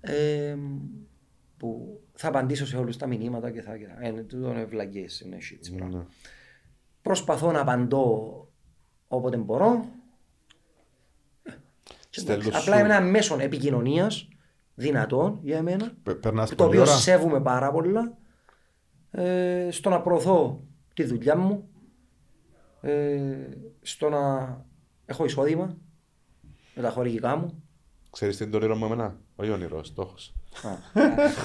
ε, 0.00 0.56
που 1.60 2.00
θα 2.14 2.28
απαντήσω 2.28 2.66
σε 2.66 2.76
όλους 2.76 2.96
τα 2.96 3.06
μηνύματα 3.06 3.50
και 3.50 3.62
θα 3.62 3.76
και- 3.78 3.86
ε, 4.00 4.12
τούτο 4.12 4.50
είναι 4.50 4.64
βλαγιές, 4.64 5.20
είναι 5.20 5.36
shit 5.40 5.76
πράγμα. 5.76 5.96
Ναι. 5.98 6.04
Προσπαθώ 7.02 7.52
να 7.52 7.60
απαντώ 7.60 8.48
όποτε 9.08 9.36
μπορώ. 9.36 9.84
Και 12.10 12.20
Στέλνω 12.20 12.40
εντάξει, 12.42 12.58
σου- 12.60 12.70
Απλά 12.70 12.80
είναι 12.84 12.94
ένα 12.94 13.00
μέσο 13.06 13.36
επικοινωνίας 13.40 14.28
δυνατόν 14.74 15.38
για 15.42 15.56
εμένα 15.56 15.92
Πε- 16.02 16.14
Περνάς 16.20 16.48
το 16.48 16.54
πολλή 16.54 16.68
οποίο 16.70 16.82
ώρα. 16.82 16.90
σέβομαι 17.00 17.40
πάρα 17.40 17.70
πολλά 17.72 18.18
ε, 19.10 19.68
στο 19.70 19.90
να 19.90 20.00
προωθώ 20.00 20.64
τη 20.94 21.04
δουλειά 21.04 21.36
μου 21.36 21.68
ε, 22.80 23.36
στο 23.82 24.08
να 24.08 24.56
έχω 25.06 25.24
εισόδημα 25.24 25.76
με 26.74 26.82
τα 26.82 26.90
χορηγικά 26.90 27.36
μου 27.36 27.62
Ξέρεις 28.10 28.36
τι 28.36 28.42
είναι 28.42 28.52
το 28.52 28.58
όνειρο 28.58 28.76
μου 28.76 28.84
εμένα; 28.84 29.14
Όχι 29.36 29.50
όνειρο, 29.50 29.84
στόχος. 29.84 30.32
Α, 30.62 30.68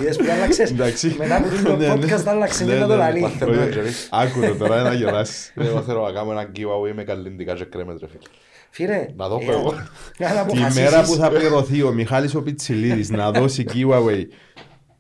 είδες 0.02 0.18
που 0.18 0.24
άλλαξες 0.36 0.72
Εντάξει. 0.72 1.16
μετά 1.18 1.36
από 1.36 1.48
το 1.64 1.76
Ναι, 1.76 1.88
ναι. 1.88 1.94
podcast 1.94 2.24
άλλαξε 2.28 2.64
Ναι, 2.66 2.72
και 2.74 2.80
να 2.80 2.86
ναι, 2.86 2.92
το 2.92 2.98
ναι. 2.98 3.04
λαλεί 3.04 3.22
Μαθαίνω, 3.22 3.52
Όχι, 3.62 3.70
Τζερί. 3.70 3.90
Άκου 4.12 4.40
το 4.42 4.56
τώρα 4.56 4.82
να 4.82 4.94
γελάσεις. 4.94 5.52
Εγώ 5.56 5.82
θέλω 5.82 6.02
να 6.02 6.12
κάνω 6.12 6.32
ένα 6.32 6.50
giveaway 6.56 6.94
με 6.96 7.04
καλλιντικά 7.04 7.54
και 7.54 7.64
κρέμες 7.66 7.98
ρε 8.00 8.08
φίλε. 8.08 8.22
φίλε 8.70 9.06
Να 9.16 9.28
δω 9.28 9.40
ε, 9.42 9.46
που 9.46 9.52
εγώ. 9.52 9.70
αν 9.70 9.88
Τη 10.18 10.26
αποφασίσεις- 10.26 10.76
μέρα 10.84 11.04
που 11.04 11.14
θα 11.14 11.30
πληρωθεί 11.30 11.82
ο 11.84 11.92
Μιχάλης 11.92 12.36
ο 12.36 12.42
Πιτσιλίδης 12.44 13.10
να 13.10 13.32
δώσει 13.32 13.66
giveaway 13.74 14.24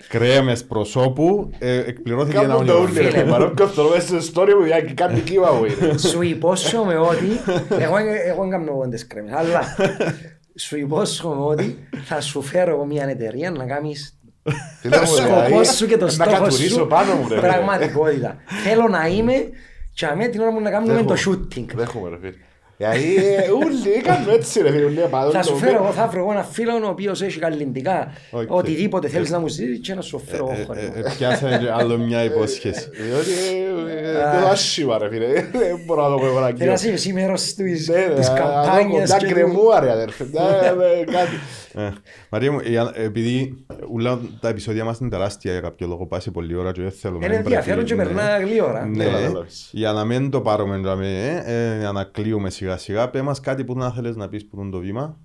κρέμες 0.10 0.66
προσώπου, 0.66 1.50
ε, 1.60 1.78
εκπληρώθηκε 1.78 2.38
ένα 2.38 2.48
Κάπου 2.48 2.66
το 2.66 2.74
όνειρο. 2.74 2.90
ούλι 2.92 3.02
ρε 3.02 3.10
Φίλε. 3.10 3.24
παρόν 3.24 3.54
αυτό 3.62 3.84
μέσα 3.94 4.22
στο 4.22 4.42
story 4.42 4.50
μου 4.60 4.66
για 4.66 4.82
να 4.84 4.92
κάνει 4.94 5.24
giveaway. 5.28 5.72
ρε. 5.82 5.98
σου 5.98 6.22
υπόσχομαι 6.22 6.98
ότι 6.98 7.28
εγώ, 7.80 7.96
εγώ 8.26 8.42
δεν 8.42 8.50
κάνω 8.50 8.66
εγώ 8.72 8.88
τις 8.90 9.08
κρέμες 9.08 9.34
αλλά 9.34 9.62
σου 10.60 10.78
υπόσχομαι 10.78 11.42
ότι 11.46 11.88
θα 12.06 12.22
σου 12.22 12.42
φέρω 12.42 12.72
εγώ 12.72 12.86
μια 12.86 13.06
εταιρεία 13.08 13.52
να 13.52 13.66
κάνεις 13.66 14.20
Τι 14.82 14.88
να 14.88 15.00
το 15.00 15.06
μου 15.06 15.16
λέει, 15.16 15.26
σκοπό 15.26 15.60
ε, 15.60 15.64
σου 15.64 15.86
και 15.88 15.98
το 15.98 16.06
Να 16.06 16.12
στόχο 16.12 16.30
κατουρίσω 16.32 16.76
σου 16.80 16.88
πάνω 16.88 17.14
μου 17.16 17.28
ρε. 17.30 17.40
πραγματικότητα. 17.40 18.38
Θέλω 18.64 18.88
να 18.88 19.08
είμαι 19.08 19.34
και 19.94 20.06
αμέ 20.06 20.28
την 20.28 20.42
ώρα 20.42 20.52
μου 20.52 20.60
να 20.62 20.70
κάνουμε 20.70 21.04
το 21.04 21.14
Δέχομαι. 21.16 21.48
shooting. 21.48 21.66
Δέχομαι 22.78 22.94
ρε 22.94 23.00
φίλε. 23.00 23.22
Γιατί 23.22 23.26
ε, 23.26 23.52
ούλοι 23.52 24.02
κάνουν 24.02 24.30
έτσι 24.30 24.62
ρε 24.62 24.72
φίλε. 24.72 24.84
ούλοι 24.86 25.02
απαντούν 25.04 25.32
Θα 25.32 25.40
το 25.40 25.46
σου 25.48 25.58
φέρω, 25.58 25.72
οποίο- 25.72 25.84
εγώ 25.86 25.94
θα 25.94 26.08
βρω 26.08 26.20
εγώ 26.20 26.32
ένα 26.32 26.44
φίλο 26.44 26.72
ο 26.86 26.88
οποίος 26.90 27.22
έχει 27.22 27.40
καλλιντικά. 27.40 28.12
Οκ. 28.32 28.52
Οτιδήποτε 28.52 29.08
θέλεις 29.08 29.30
να 29.30 29.40
μου 29.40 29.48
ζήσεις 29.48 29.80
και 29.80 29.94
να 29.94 30.02
σου 30.02 30.22
φέρω 30.28 30.46
εγώ 30.52 30.62
Ε, 30.62 30.66
χωρίς. 30.66 30.84
ε, 30.84 31.14
Πιάσανε 31.18 31.58
και 31.58 31.70
άλλο 31.72 31.98
μια 31.98 32.24
υπόσχεση. 32.24 32.90
Διότι 32.92 33.30
ε, 34.06 34.10
ε, 34.10 34.42
το 34.42 34.48
άσχημα 34.48 34.98
ρε 34.98 35.10
φίλε. 35.10 35.28
Δεν 35.28 35.82
μπορώ 35.86 36.02
να 36.04 36.10
το 36.10 36.16
πω 36.16 36.26
εγώ 36.26 36.40
να 36.40 36.46
Θέλεις 36.46 36.60
να 36.60 36.76
κύριο. 36.76 36.94
είσαι 36.94 37.14
μέρος 37.14 37.42
της 37.54 37.88
Ναι, 37.88 37.96
ρε, 38.06 38.14
της 38.14 38.28
να 38.30 38.36
δω 38.36 38.42
καμπάνιας 38.42 39.10
κοντά 39.10 39.18
και 39.18 39.26
του- 39.26 39.34
κρεμούα 39.34 39.80
ρε 39.80 39.92
αδερφέ. 39.92 40.26
Ναι, 40.32 40.42
ναι, 40.42 41.04
κάτι. 41.18 41.40
Ε, 41.78 41.92
Μαρία 42.30 42.52
μου, 42.52 42.60
η- 42.60 42.76
επειδή 43.04 43.66
όλα 43.94 44.20
τα 44.40 44.50
επεισόδια 44.50 44.84
μας 44.84 45.00
είναι 45.00 45.10
τεράστια 45.10 45.52
για 45.52 45.62
κάποιο 45.62 45.88
λόγο, 45.88 46.06
πάει 46.08 46.20
σε 46.20 46.32
πολλή 46.32 46.56
ώρα 46.56 46.72
και 46.72 46.82
δεν 46.82 46.92
θέλουμε. 46.92 47.26
Είναι 47.26 47.34
δεν 47.34 47.44
πρέπει, 47.44 47.56
ενδιαφέρον 47.58 47.86
και 47.86 47.96
ναι. 47.96 48.04
περνά 48.04 48.40
γλύωρα. 48.40 48.86
Ναι, 48.86 49.04
Δεν 49.04 49.14
καταλάβεις. 49.14 49.70
για 49.72 49.92
να 49.92 50.06
μην 50.06 50.30
το 50.30 50.42
πάρουμε 50.42 50.76
δηλαδή, 50.78 51.06
ε, 51.46 51.78
για 51.80 51.92
να 51.92 52.04
κλείουμε 52.04 52.50
σιγά 52.50 52.78
σιγά, 52.78 53.10
πέ 53.10 53.22
μας 53.22 53.40
κάτι 53.40 53.64
που 53.64 53.74
να 53.78 53.92
θέλεις 53.94 54.16
να 54.16 54.30
πεις 54.30 54.46
που 54.48 54.62
είναι 54.62 54.70
το 54.72 54.80
βήμα 54.80 55.20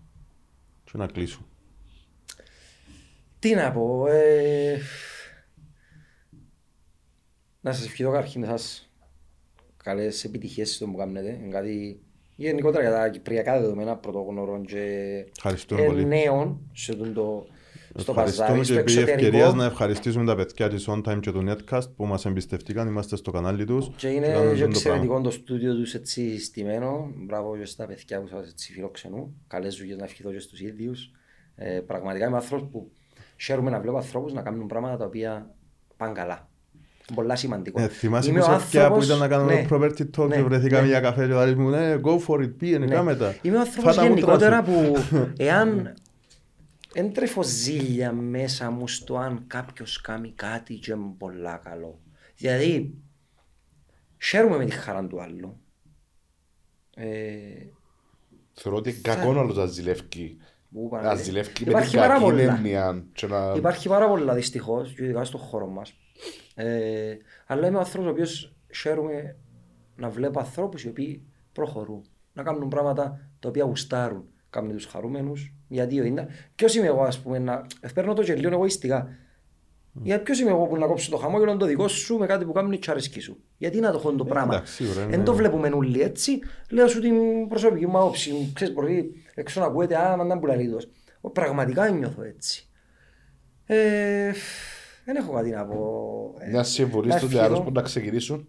και 0.84 0.92
να 0.94 1.06
κλείσουμε. 1.06 1.46
Τι 3.38 3.54
να 3.54 3.72
πω, 3.72 4.06
ε... 4.08 4.78
να 7.60 7.72
σας 7.72 7.84
ευχηθώ 7.86 8.10
καταρχήν 8.10 8.44
σας 8.44 8.90
καλές 9.84 10.24
επιτυχίες 10.24 10.74
στο 10.74 10.86
που 10.86 10.96
κάνετε. 10.96 11.38
Είναι 11.42 11.52
κάτι 11.52 12.00
γενικότερα 12.44 12.82
για 12.82 12.92
τα 12.92 13.08
κυπριακά 13.08 13.60
δεδομένα 13.60 13.96
πρωτόγνωρων 13.96 14.64
και 14.66 14.78
Ευχαριστούμε 15.36 15.82
ε, 15.82 15.86
πολύ. 15.86 16.04
νέων 16.04 16.70
σε 16.72 16.94
τον 16.94 17.14
το, 17.14 17.46
στο 17.94 18.10
Ευχαριστούμε 18.10 18.48
παζάρι, 18.48 18.58
και 18.58 18.64
στο 18.64 18.78
επί 18.78 18.92
ευκαιρίας 18.92 19.24
εξωτερικό. 19.24 19.56
να 19.56 19.64
ευχαριστήσουμε 19.64 20.24
τα 20.24 20.34
παιδιά 20.34 20.68
της 20.68 20.88
On 20.88 21.02
Time 21.08 21.20
και 21.20 21.32
του 21.32 21.44
Netcast 21.48 21.94
που 21.96 22.06
μας 22.06 22.24
εμπιστευτήκαν, 22.26 22.88
είμαστε 22.88 23.16
στο 23.16 23.30
κανάλι 23.30 23.64
τους. 23.64 23.90
Και 23.96 24.08
είναι 24.08 24.26
κάνουν 24.26 24.54
και 24.54 24.62
αυτό 24.62 24.74
το 24.74 24.80
πράγμα. 24.80 25.02
εξαιρετικό 25.02 25.20
το 25.20 25.30
στούντιο 25.30 25.74
τους 25.74 25.94
έτσι 25.94 26.40
στημένο. 26.40 27.12
Μπράβο 27.16 27.56
και 27.56 27.64
στα 27.64 27.86
παιδιά 27.86 28.20
που 28.20 28.26
σας 28.26 28.48
έτσι 28.48 28.72
φιλοξενούν. 28.72 29.34
Καλές 29.46 29.76
δουλειές 29.76 29.96
να 29.96 30.04
ευχηθώ 30.04 30.32
και 30.32 30.38
στους 30.38 30.60
ίδιους. 30.60 31.10
Ε, 31.54 31.80
πραγματικά 31.80 32.26
είμαι 32.26 32.36
άνθρωπος 32.36 32.68
που 32.70 32.90
χαίρομαι 33.40 33.70
να 33.70 33.80
βλέπω 33.80 33.96
ανθρώπους 33.96 34.32
να 34.32 34.42
κάνουν 34.42 34.66
πράγματα 34.66 34.96
τα 34.96 35.04
οποία 35.04 35.54
πάνε 35.96 36.12
καλά. 36.12 36.49
Είναι 37.10 37.14
Πολλά 37.22 37.36
σημαντικό. 37.36 37.80
Ε, 37.80 37.88
θυμάσαι 37.88 38.30
Είμαι 38.30 38.40
που 38.40 38.46
ο 38.52 38.58
σε 38.58 38.66
πια 38.66 38.80
που 38.80 38.94
άνθρωπος- 38.94 39.04
ήταν 39.06 39.18
να 39.18 39.28
κάνουμε 39.28 39.54
ναι, 39.54 39.66
το 39.66 39.76
property 39.76 40.20
talk 40.20 40.28
ναι, 40.28 40.36
και 40.36 40.42
βρεθήκαμε 40.42 40.82
ναι. 40.82 40.88
για 40.88 41.00
καφέ 41.00 41.26
και 41.26 41.32
λαλείς 41.32 41.54
μου 41.54 41.68
ναι, 41.70 41.94
go 42.04 42.18
for 42.26 42.40
it, 42.44 42.52
πήγαινε, 42.58 42.86
Ναι. 42.86 42.94
κάμε 42.94 43.16
τα. 43.16 43.34
Είμαι 43.42 43.56
ο 43.56 43.60
άνθρωπος 43.60 43.94
Φάτα 43.94 44.08
μούτρα 44.08 44.14
γενικότερα 44.34 44.64
σου. 44.64 44.72
που 44.72 44.96
εάν 45.44 45.94
δεν 46.92 47.12
τρέφω 47.12 47.42
ζήλια 47.42 48.12
μέσα 48.12 48.70
μου 48.70 48.88
στο 48.88 49.16
αν 49.16 49.44
κάποιος 49.46 50.00
κάνει 50.00 50.32
κάτι 50.36 50.74
και 50.74 50.92
είναι 50.92 51.14
πολλά 51.18 51.56
καλό. 51.64 51.98
Δηλαδή, 52.36 52.94
χαίρομαι 54.22 54.56
με 54.56 54.64
τη 54.64 54.70
χαρά 54.70 55.06
του 55.06 55.22
άλλου. 55.22 55.60
Ε, 56.94 57.06
Θεωρώ 58.52 58.78
ότι 58.78 58.90
είναι 58.90 58.98
κακό 59.02 59.32
να 59.32 59.52
το 59.54 59.66
ζηλεύει. 59.66 60.02
που 60.72 60.82
είπα, 60.86 61.02
Να 61.02 61.10
ε, 61.10 61.16
ζηλεύει 61.16 61.48
με 61.48 61.52
την 61.54 61.66
υπάρχει 61.68 61.96
πάρα 61.96 62.08
κακή 62.12 62.24
πολλά. 62.24 62.54
έννοια. 62.54 63.04
και 63.12 63.26
να- 63.26 63.52
Υπάρχει 63.56 63.88
πάρα 63.88 64.08
πολλά 64.08 64.34
δυστυχώς, 64.34 64.94
ειδικά 64.98 65.24
στον 65.24 65.40
χώρο 65.40 65.66
μας. 65.66 65.92
Ε, 66.54 67.16
αλλά 67.46 67.66
είμαι 67.66 67.78
άνθρωπος 67.78 68.08
ο 68.08 68.10
οποίος 68.10 68.54
χαίρομαι 68.74 69.36
να 69.96 70.08
βλέπω 70.08 70.38
ανθρώπους 70.38 70.84
οι 70.84 70.88
οποίοι 70.88 71.22
προχωρούν. 71.52 72.04
Να 72.32 72.42
κάνουν 72.42 72.68
πράγματα 72.68 73.30
τα 73.38 73.48
οποία 73.48 73.64
γουστάρουν. 73.64 74.24
Κάνουν 74.50 74.72
τους 74.72 74.86
χαρούμενους. 74.86 75.54
Γιατί 75.68 75.96
είναι. 75.96 76.28
Ποιος 76.54 76.74
είμαι 76.74 76.86
εγώ, 76.86 77.02
ας 77.02 77.18
πούμε, 77.18 77.38
να. 77.38 77.66
Παίρνω 77.94 78.14
το 78.14 78.22
και 78.22 78.34
λίγο 78.34 78.54
εγωιστικά. 78.54 79.08
Για 79.92 80.22
ποιος 80.22 80.40
είμαι 80.40 80.50
εγώ 80.50 80.66
που 80.66 80.76
να 80.76 80.86
κόψω 80.86 81.10
το 81.10 81.16
χαμόγελο 81.16 81.56
το 81.56 81.66
δικό 81.66 81.88
σου 81.88 82.16
με 82.16 82.26
κάτι 82.26 82.44
που 82.44 82.52
κάνει 82.52 82.74
η 82.74 82.80
αρέσκει 82.86 83.20
σου. 83.20 83.42
Γιατί 83.56 83.80
να 83.80 83.90
το 83.90 83.98
έχω 83.98 84.12
το 84.14 84.24
πράγμα. 84.24 84.54
εντάξει, 84.54 84.74
σίγουρα, 84.74 85.04
ναι. 85.04 85.10
Δεν 85.10 85.24
το 85.24 85.34
βλέπουμε 85.34 85.68
όλοι 85.68 86.00
έτσι. 86.00 86.38
Λέω 86.70 86.88
σου 86.88 87.00
την 87.00 87.48
προσωπική 87.48 87.86
μου 87.86 87.98
άποψη. 87.98 88.50
Ξέρεις, 88.54 88.74
μπορεί 88.74 89.12
έξω 89.34 89.60
να 89.60 89.66
ακούεται, 89.66 89.96
α, 89.96 90.16
μα 90.16 90.24
ήταν 90.24 90.40
πουλαλίδος. 90.40 90.88
Πραγματικά 91.32 91.88
νιώθω 91.88 92.22
έτσι. 92.22 92.68
Ε, 93.66 94.32
δεν 95.12 95.22
έχω 95.22 95.32
κάτι 95.32 95.50
να 95.50 95.64
πω. 95.66 96.34
Ε, 96.38 96.50
Μια 96.50 96.62
συμβουλή 96.62 97.08
να 97.08 97.16
στους 97.16 97.24
ευχηθώ 97.28 97.42
νεαρούς 97.48 97.64
που 97.64 97.72
να 97.72 97.82
ξεκινήσουν. 97.82 98.46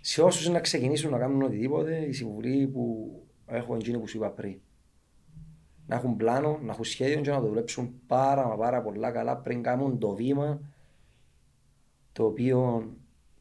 Σε 0.00 0.22
όσους 0.22 0.48
να 0.48 0.60
ξεκινήσουν 0.60 1.10
να 1.10 1.18
κάνουν 1.18 1.42
οτιδήποτε, 1.42 1.96
η 2.08 2.12
συμβουλή 2.12 2.66
που 2.66 3.12
έχω 3.46 3.74
εκείνη 3.74 3.98
που 3.98 4.08
σου 4.08 4.16
είπα 4.16 4.30
πριν. 4.30 4.54
Να 5.86 5.96
έχουν 5.96 6.16
πλάνο, 6.16 6.58
να 6.62 6.72
έχουν 6.72 6.84
σχέδιο 6.84 7.20
και 7.20 7.30
να 7.30 7.40
το 7.40 7.46
δουλέψουν 7.46 7.90
πάρα 8.06 8.46
μα 8.46 8.56
πάρα 8.56 8.82
πολλά 8.82 9.10
καλά 9.10 9.36
πριν 9.36 9.62
κάνουν 9.62 9.98
το 9.98 10.14
βήμα 10.14 10.60
το 12.12 12.24
οποίο 12.24 12.88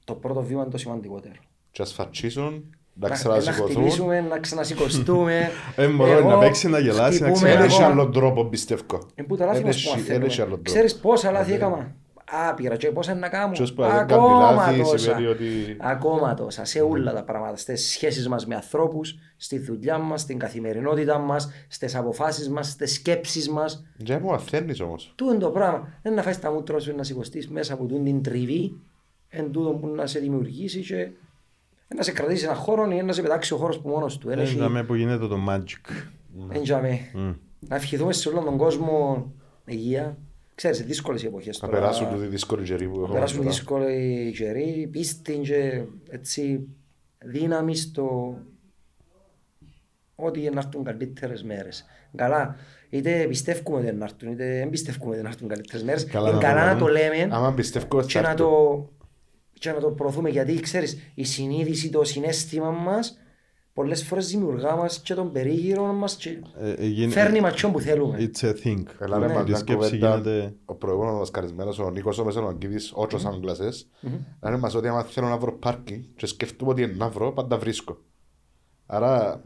το 0.03 0.13
πρώτο 0.15 0.41
βήμα 0.41 0.61
είναι 0.61 0.71
το 0.71 0.77
σημαντικότερο. 0.77 1.33
Και 1.71 1.81
ας 1.81 1.93
φατσίσουν, 1.93 2.75
να 2.93 3.07
να 3.07 3.13
ξανασηκωθούν. 3.13 3.75
χτυπήσουμε, 3.75 4.21
να 4.21 4.39
ξανασηκωστούμε. 4.39 5.49
Ε, 5.75 5.87
μπορώ 5.87 6.11
Εγώ 6.11 6.29
να 6.29 6.37
παίξει, 6.39 6.69
να 6.69 6.79
γελάσει, 6.79 7.21
να 7.21 7.27
χτυπούμε 7.27 7.33
ξέρεις. 7.33 7.55
Δεν 7.55 7.63
έχει 7.65 7.83
ακόμα. 7.83 7.87
άλλον 8.01 8.11
τρόπο 8.11 8.45
πιστεύω. 8.45 8.83
Ε, 9.15 9.23
που 9.23 9.37
τα 9.37 9.45
λάθη 9.45 9.57
Δεν 9.57 9.67
μας 9.67 9.75
που 9.83 9.87
έχει- 9.89 9.97
μαθαίνουμε. 9.97 10.19
δεν 10.19 10.29
έχει 10.29 10.41
άλλον 10.41 10.53
τρόπο. 10.53 10.71
Ξέρεις 10.71 10.95
πόσα 10.99 11.31
λάθη 11.31 11.53
έκανα. 11.53 11.95
Άπειρα 12.49 12.75
και 12.75 12.91
πόσα 12.91 13.13
να 13.15 13.29
κάνω. 13.29 13.51
Ποιος 13.51 13.73
πάει, 13.73 13.91
δεν 13.91 13.99
Ακόμα 13.99 14.27
κάνει 14.41 14.55
λάθη, 14.55 14.79
τόσα. 14.81 14.97
σημαίνει 14.97 15.25
ότι- 15.25 15.77
Ακόμα 15.79 16.33
τόσα. 16.33 16.65
Σε 16.65 16.81
όλα 16.81 17.13
τα 17.13 17.23
πράγματα. 17.23 17.55
Στις 17.55 17.89
σχέσεις 17.89 18.27
μας 18.27 18.45
με 18.45 18.55
ανθρώπους, 18.55 19.15
στη 19.37 19.59
δουλειά 19.59 19.97
μας, 19.97 20.21
στην 20.21 20.39
καθημερινότητα 20.39 21.17
μας, 21.17 21.49
στις 21.67 21.95
αποφάσεις 21.95 22.49
μας, 22.49 22.67
στις 22.69 22.93
σκέψεις 22.93 23.49
μας. 23.49 23.85
Για 23.97 24.19
μου 24.19 24.27
μαθαίνεις 24.29 24.79
όμως. 24.79 25.13
Τούτο 25.15 25.37
το 25.37 25.49
πράγμα. 25.49 25.87
Δεν 26.01 26.13
να 26.13 26.21
φας 26.21 26.39
τα 26.39 26.51
μούτρα 26.51 26.79
σου 26.79 26.95
να 26.95 27.03
σηκωστείς 27.03 27.49
μέσα 27.49 27.73
από 27.73 27.85
τούτη 27.85 28.03
την 28.03 28.21
τριβή 28.23 28.79
εν 29.29 29.51
τούτο 29.51 29.69
που 29.69 29.87
να 29.87 30.05
σε 30.07 30.19
δημιουργήσει 30.19 30.79
και 30.81 31.07
να 31.95 32.03
σε 32.03 32.11
κρατήσει 32.11 32.45
ένα 32.45 32.53
χώρο 32.55 32.91
ή 32.91 33.01
να 33.03 33.13
σε 33.13 33.21
πετάξει 33.21 33.53
ο 33.53 33.57
χώρος 33.57 33.79
που 33.79 33.89
μόνος 33.89 34.17
του. 34.17 34.29
Εν 34.29 34.39
έχει- 34.39 34.55
Είδαμε 34.55 34.83
που 34.83 34.93
γίνεται 34.95 35.27
το 35.27 35.37
magic. 35.49 35.91
εν 36.51 36.61
τζαμέ. 36.63 36.99
Μμ. 37.13 37.31
Να 37.59 37.75
ευχηθούμε 37.75 38.13
σε 38.13 38.29
όλον 38.29 38.43
τον 38.45 38.57
κόσμο 38.57 39.25
υγεία. 39.65 40.17
Ξέρεις, 40.61 40.77
σε 40.79 40.83
δύσκολες 40.83 41.23
εποχές 41.23 41.61
Να 41.61 41.67
τώρα. 41.67 41.79
περάσουν 41.79 42.09
τούτη 42.09 42.25
δύσκολη 42.25 42.63
καιρή 42.63 42.85
που 42.85 42.91
Να 42.95 43.01
έχουμε 43.01 43.13
περάσουν 43.13 43.37
τώρα. 43.37 43.49
δύσκολοι 43.49 44.31
καιροί, 44.37 44.87
πίστη 44.91 45.33
και 45.43 45.83
έτσι 46.09 46.67
δύναμη 47.19 47.75
στο 47.75 48.37
ότι 50.15 50.49
να 50.53 50.59
έρθουν 50.59 50.83
καλύτερες 50.83 51.43
μέρες. 51.43 51.85
Καλά, 52.15 52.55
είτε 52.89 53.25
πιστεύουμε 53.27 53.77
ότι 53.77 53.91
να 53.95 54.03
έρθουν, 54.05 54.31
είτε 54.31 54.45
δεν 54.57 54.69
πιστεύουμε 54.69 55.13
ότι 55.13 55.21
να 55.23 55.29
έρθουν 55.29 55.47
καλύτερες 55.47 55.83
μέρες. 55.83 56.05
Καλά 56.05 56.29
είναι 56.29 56.35
να 56.37 56.41
το 56.41 56.47
καλά 56.47 56.59
να 56.65 56.73
λέμε. 56.73 56.79
το 56.79 56.87
λέμε 56.87 57.35
Άμα 57.35 57.53
πιστεύω 57.53 58.01
και 58.01 58.11
θα 58.17 58.21
να 58.21 58.29
έρθουν. 58.29 58.45
το, 58.47 58.89
και 59.53 59.71
να 59.71 59.79
το 59.79 59.89
προωθούμε 59.91 60.29
γιατί 60.29 60.59
ξέρεις 60.59 60.97
η 61.13 61.23
συνείδηση, 61.23 61.89
το 61.89 62.03
συνέστημα 62.03 62.69
μας 62.71 63.19
πολλές 63.73 64.03
φορές 64.03 64.27
δημιουργά 64.27 64.75
μας 64.75 64.99
και 64.99 65.13
τον 65.13 65.31
περίγυρο 65.31 65.83
μας 65.83 66.15
και 66.15 66.39
Ε, 66.59 66.71
ε, 66.71 66.85
γίνει- 66.85 67.11
φέρνει 67.11 67.41
μας 67.41 67.53
ποιον 67.53 67.71
που 67.71 67.79
θέλουμε. 67.79 68.17
It's 68.33 68.45
a 68.45 68.53
thing. 68.63 68.83
Έλα 68.99 69.19
ρε 69.19 69.27
Ναι. 69.27 69.33
μα, 69.33 69.39
Η 69.41 69.43
μια 69.43 69.55
σκέψη 69.57 69.73
κουβέντα, 69.89 70.09
γίνεται... 70.17 70.55
ο 70.65 70.75
προηγούμενος 70.75 71.19
μας 71.19 71.31
καλεσμένος, 71.31 71.79
ο 71.79 71.89
Νίκος 71.89 72.17
ο 72.19 72.23
Μεσονοκίδης, 72.25 72.91
ότσο 72.95 73.17
Σάγκλασες, 73.19 73.87
λένε 74.43 74.57
μας 74.57 74.75
ότι 74.75 74.87
άμα 74.87 75.03
θέλω 75.03 75.27
να 75.27 75.37
βρω 75.37 75.53
πάρκινγκ 75.57 76.03
και 76.15 76.25
σκεφτούμε 76.25 76.71
ότι 76.71 76.81
είναι 76.81 76.93
να 76.97 77.09
βρω, 77.09 77.31
πάντα 77.31 77.57
βρίσκω. 77.57 77.97
Άρα 78.85 79.43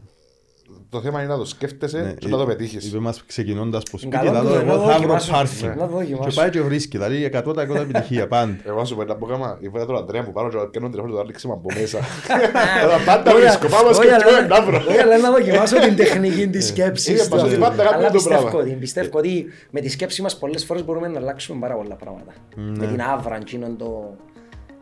το 0.88 1.00
θέμα 1.00 1.22
είναι 1.22 1.32
να 1.32 1.38
το 1.38 1.44
σκέφτεσαι 1.44 2.00
Ναι, 2.00 2.12
και 2.12 2.28
να 2.28 2.38
το 2.38 2.44
πετύχεις. 2.46 2.86
Είπε 2.86 2.98
μας 2.98 3.24
ξεκινώντας 3.26 3.82
από 3.88 3.98
σπίτι, 3.98 4.16
Καλό 4.16 4.32
να 4.32 4.40
του, 4.40 4.46
δω 4.46 4.54
να 4.54 4.60
εγώ 4.60 4.70
θα 4.72 4.76
βρω 4.84 4.92
δοκιμάσω. 4.92 5.32
πάρκινγκ. 5.32 5.68
Να 5.76 5.86
το 5.88 5.96
δοκιμάσω. 5.96 6.28
Και 6.28 6.34
πάει 6.34 6.50
και 6.50 6.60
βρίσκει, 6.60 6.96
δηλαδή 6.98 7.30
100% 7.32 7.74
επιτυχία 7.76 8.26
πάντα. 8.34 8.56
Εγώ 8.64 8.84
σου 8.84 8.94
πω 8.96 9.02
ένα 9.02 9.16
που 9.16 9.26
κάμα, 9.26 9.58
είπα 9.60 9.86
τον 9.86 9.96
Αντρέα 9.96 10.24
που 10.24 10.32
πάρω 10.32 10.48
και 10.48 10.56
πιάνω 10.70 10.88
τηλέφωνο 10.88 11.12
το 11.14 11.20
άλεξε 11.20 11.48
από 11.50 11.68
μέσα. 11.80 11.98
Αλλά 12.82 12.96
πάντα 13.06 13.32
Όχι, 13.32 13.40
βρίσκω, 13.40 13.66
πάμε 13.68 13.88
όχι, 13.88 13.94
σκεφτούμε 14.02 14.36
αλλά- 14.36 14.46
να 14.46 14.62
βρω. 14.62 14.76
όχι, 14.88 14.98
αλλά 14.98 15.18
να 15.18 15.30
δοκιμάσω 15.30 15.80
την 15.80 15.96
τεχνική 15.96 16.48
της 16.54 16.66
σκέψης. 16.66 17.06
Είναι, 17.08 17.18
μας 17.30 17.42
του. 17.42 17.46
ότι 17.48 17.56
πάντα 17.56 17.76
κάνουμε 17.84 17.96
Αλλά 17.96 18.06
το 18.06 18.12
πιστεύω 18.12 18.40
πράγμα. 18.42 18.60
ότι, 18.60 18.70
πιστεύω 18.70 19.18
ότι 19.18 19.46
με 19.70 19.80
τη 19.80 19.88
σκέψη 19.88 20.22
μας 20.22 20.38
πολλές 20.38 20.64
φορές 20.64 20.84
μπορούμε 20.84 21.08
να 21.08 21.18
αλλάξουμε 21.18 21.58
πάρα 21.60 21.74
πολλά 21.74 21.94
πράγματα. 21.94 22.32
Με 22.54 22.86
την 22.86 23.00
άβρα, 23.02 23.36
εκείνον 23.36 23.76
το... 23.76 24.16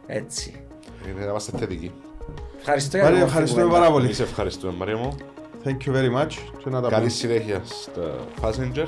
Έτσι. 0.07 0.55
Είναι 1.11 1.25
να 1.25 1.31
είμαστε 1.31 1.59
θετικοί. 1.59 1.93
Ευχαριστώ 2.59 2.97
για 2.97 3.05
Μάρια, 3.05 3.19
την 3.19 3.29
ευχαριστούμε 3.29 3.63
κουβέντα. 3.63 3.81
πάρα 3.81 3.93
πολύ. 3.93 4.05
Εμείς 4.05 4.21
ευχαριστούμε 4.21 4.73
Μαρία 4.79 4.97
μου. 4.97 5.15
Thank 5.65 5.77
you 5.87 5.93
very 5.97 6.11
much. 6.23 6.33
Και 6.59 6.71
να 6.71 6.81
τα 6.81 6.89
Καλή 6.89 7.01
πούμε. 7.01 7.09
συνέχεια 7.09 7.63
στα 7.65 8.15
Passenger. 8.43 8.87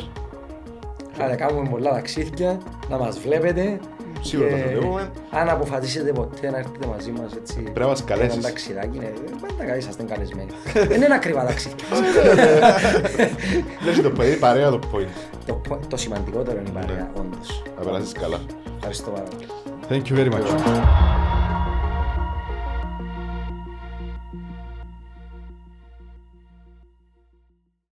Άντε, 1.21 1.35
κάνουμε 1.35 1.69
πολλά 1.69 1.91
ταξίδια, 1.91 2.61
να 2.89 2.99
μας 2.99 3.19
βλέπετε. 3.19 3.81
Σίγουρα 4.21 4.49
Και 4.49 4.57
θα 4.57 4.69
βλέπουμε. 4.69 5.11
Αν 5.31 5.49
αποφασίσετε 5.49 6.13
ποτέ 6.13 6.51
να 6.51 6.59
έρθετε 6.59 6.87
μαζί 6.87 7.11
μας 7.11 7.33
έτσι. 7.41 7.55
Πρέπει 7.61 7.81
να 7.81 7.87
μας 7.87 8.05
καλέσεις. 8.05 8.33
Ένα 8.33 8.43
ταξιδάκι, 8.43 8.99
ναι, 8.99 9.13
πάντα 9.41 9.65
καλή 9.65 9.79
είσαστε 9.79 10.03
καλεσμένοι. 10.03 10.51
Δεν 10.73 11.03
είναι 11.03 11.15
ακριβά 11.15 11.45
ταξίδια. 11.47 11.85
Λέει 13.85 13.95
το 14.03 14.11
παιδί 14.11 14.37
παρέα 14.37 14.71
το 14.71 14.79
point. 14.93 15.09
το, 15.47 15.61
το 15.89 15.97
σημαντικότερο 15.97 16.59
είναι 16.61 16.69
η 16.69 16.73
παρέα, 16.73 17.11
όντως. 17.19 17.63
Να 17.79 17.85
περάσεις 17.85 18.13
καλά. 18.13 18.39
Ευχαριστώ 18.77 19.11
πάρα 19.11 19.25
πολύ. 19.31 19.47
Thank 19.89 20.11
you 20.11 20.17
very 20.19 20.33
much. 20.35 20.47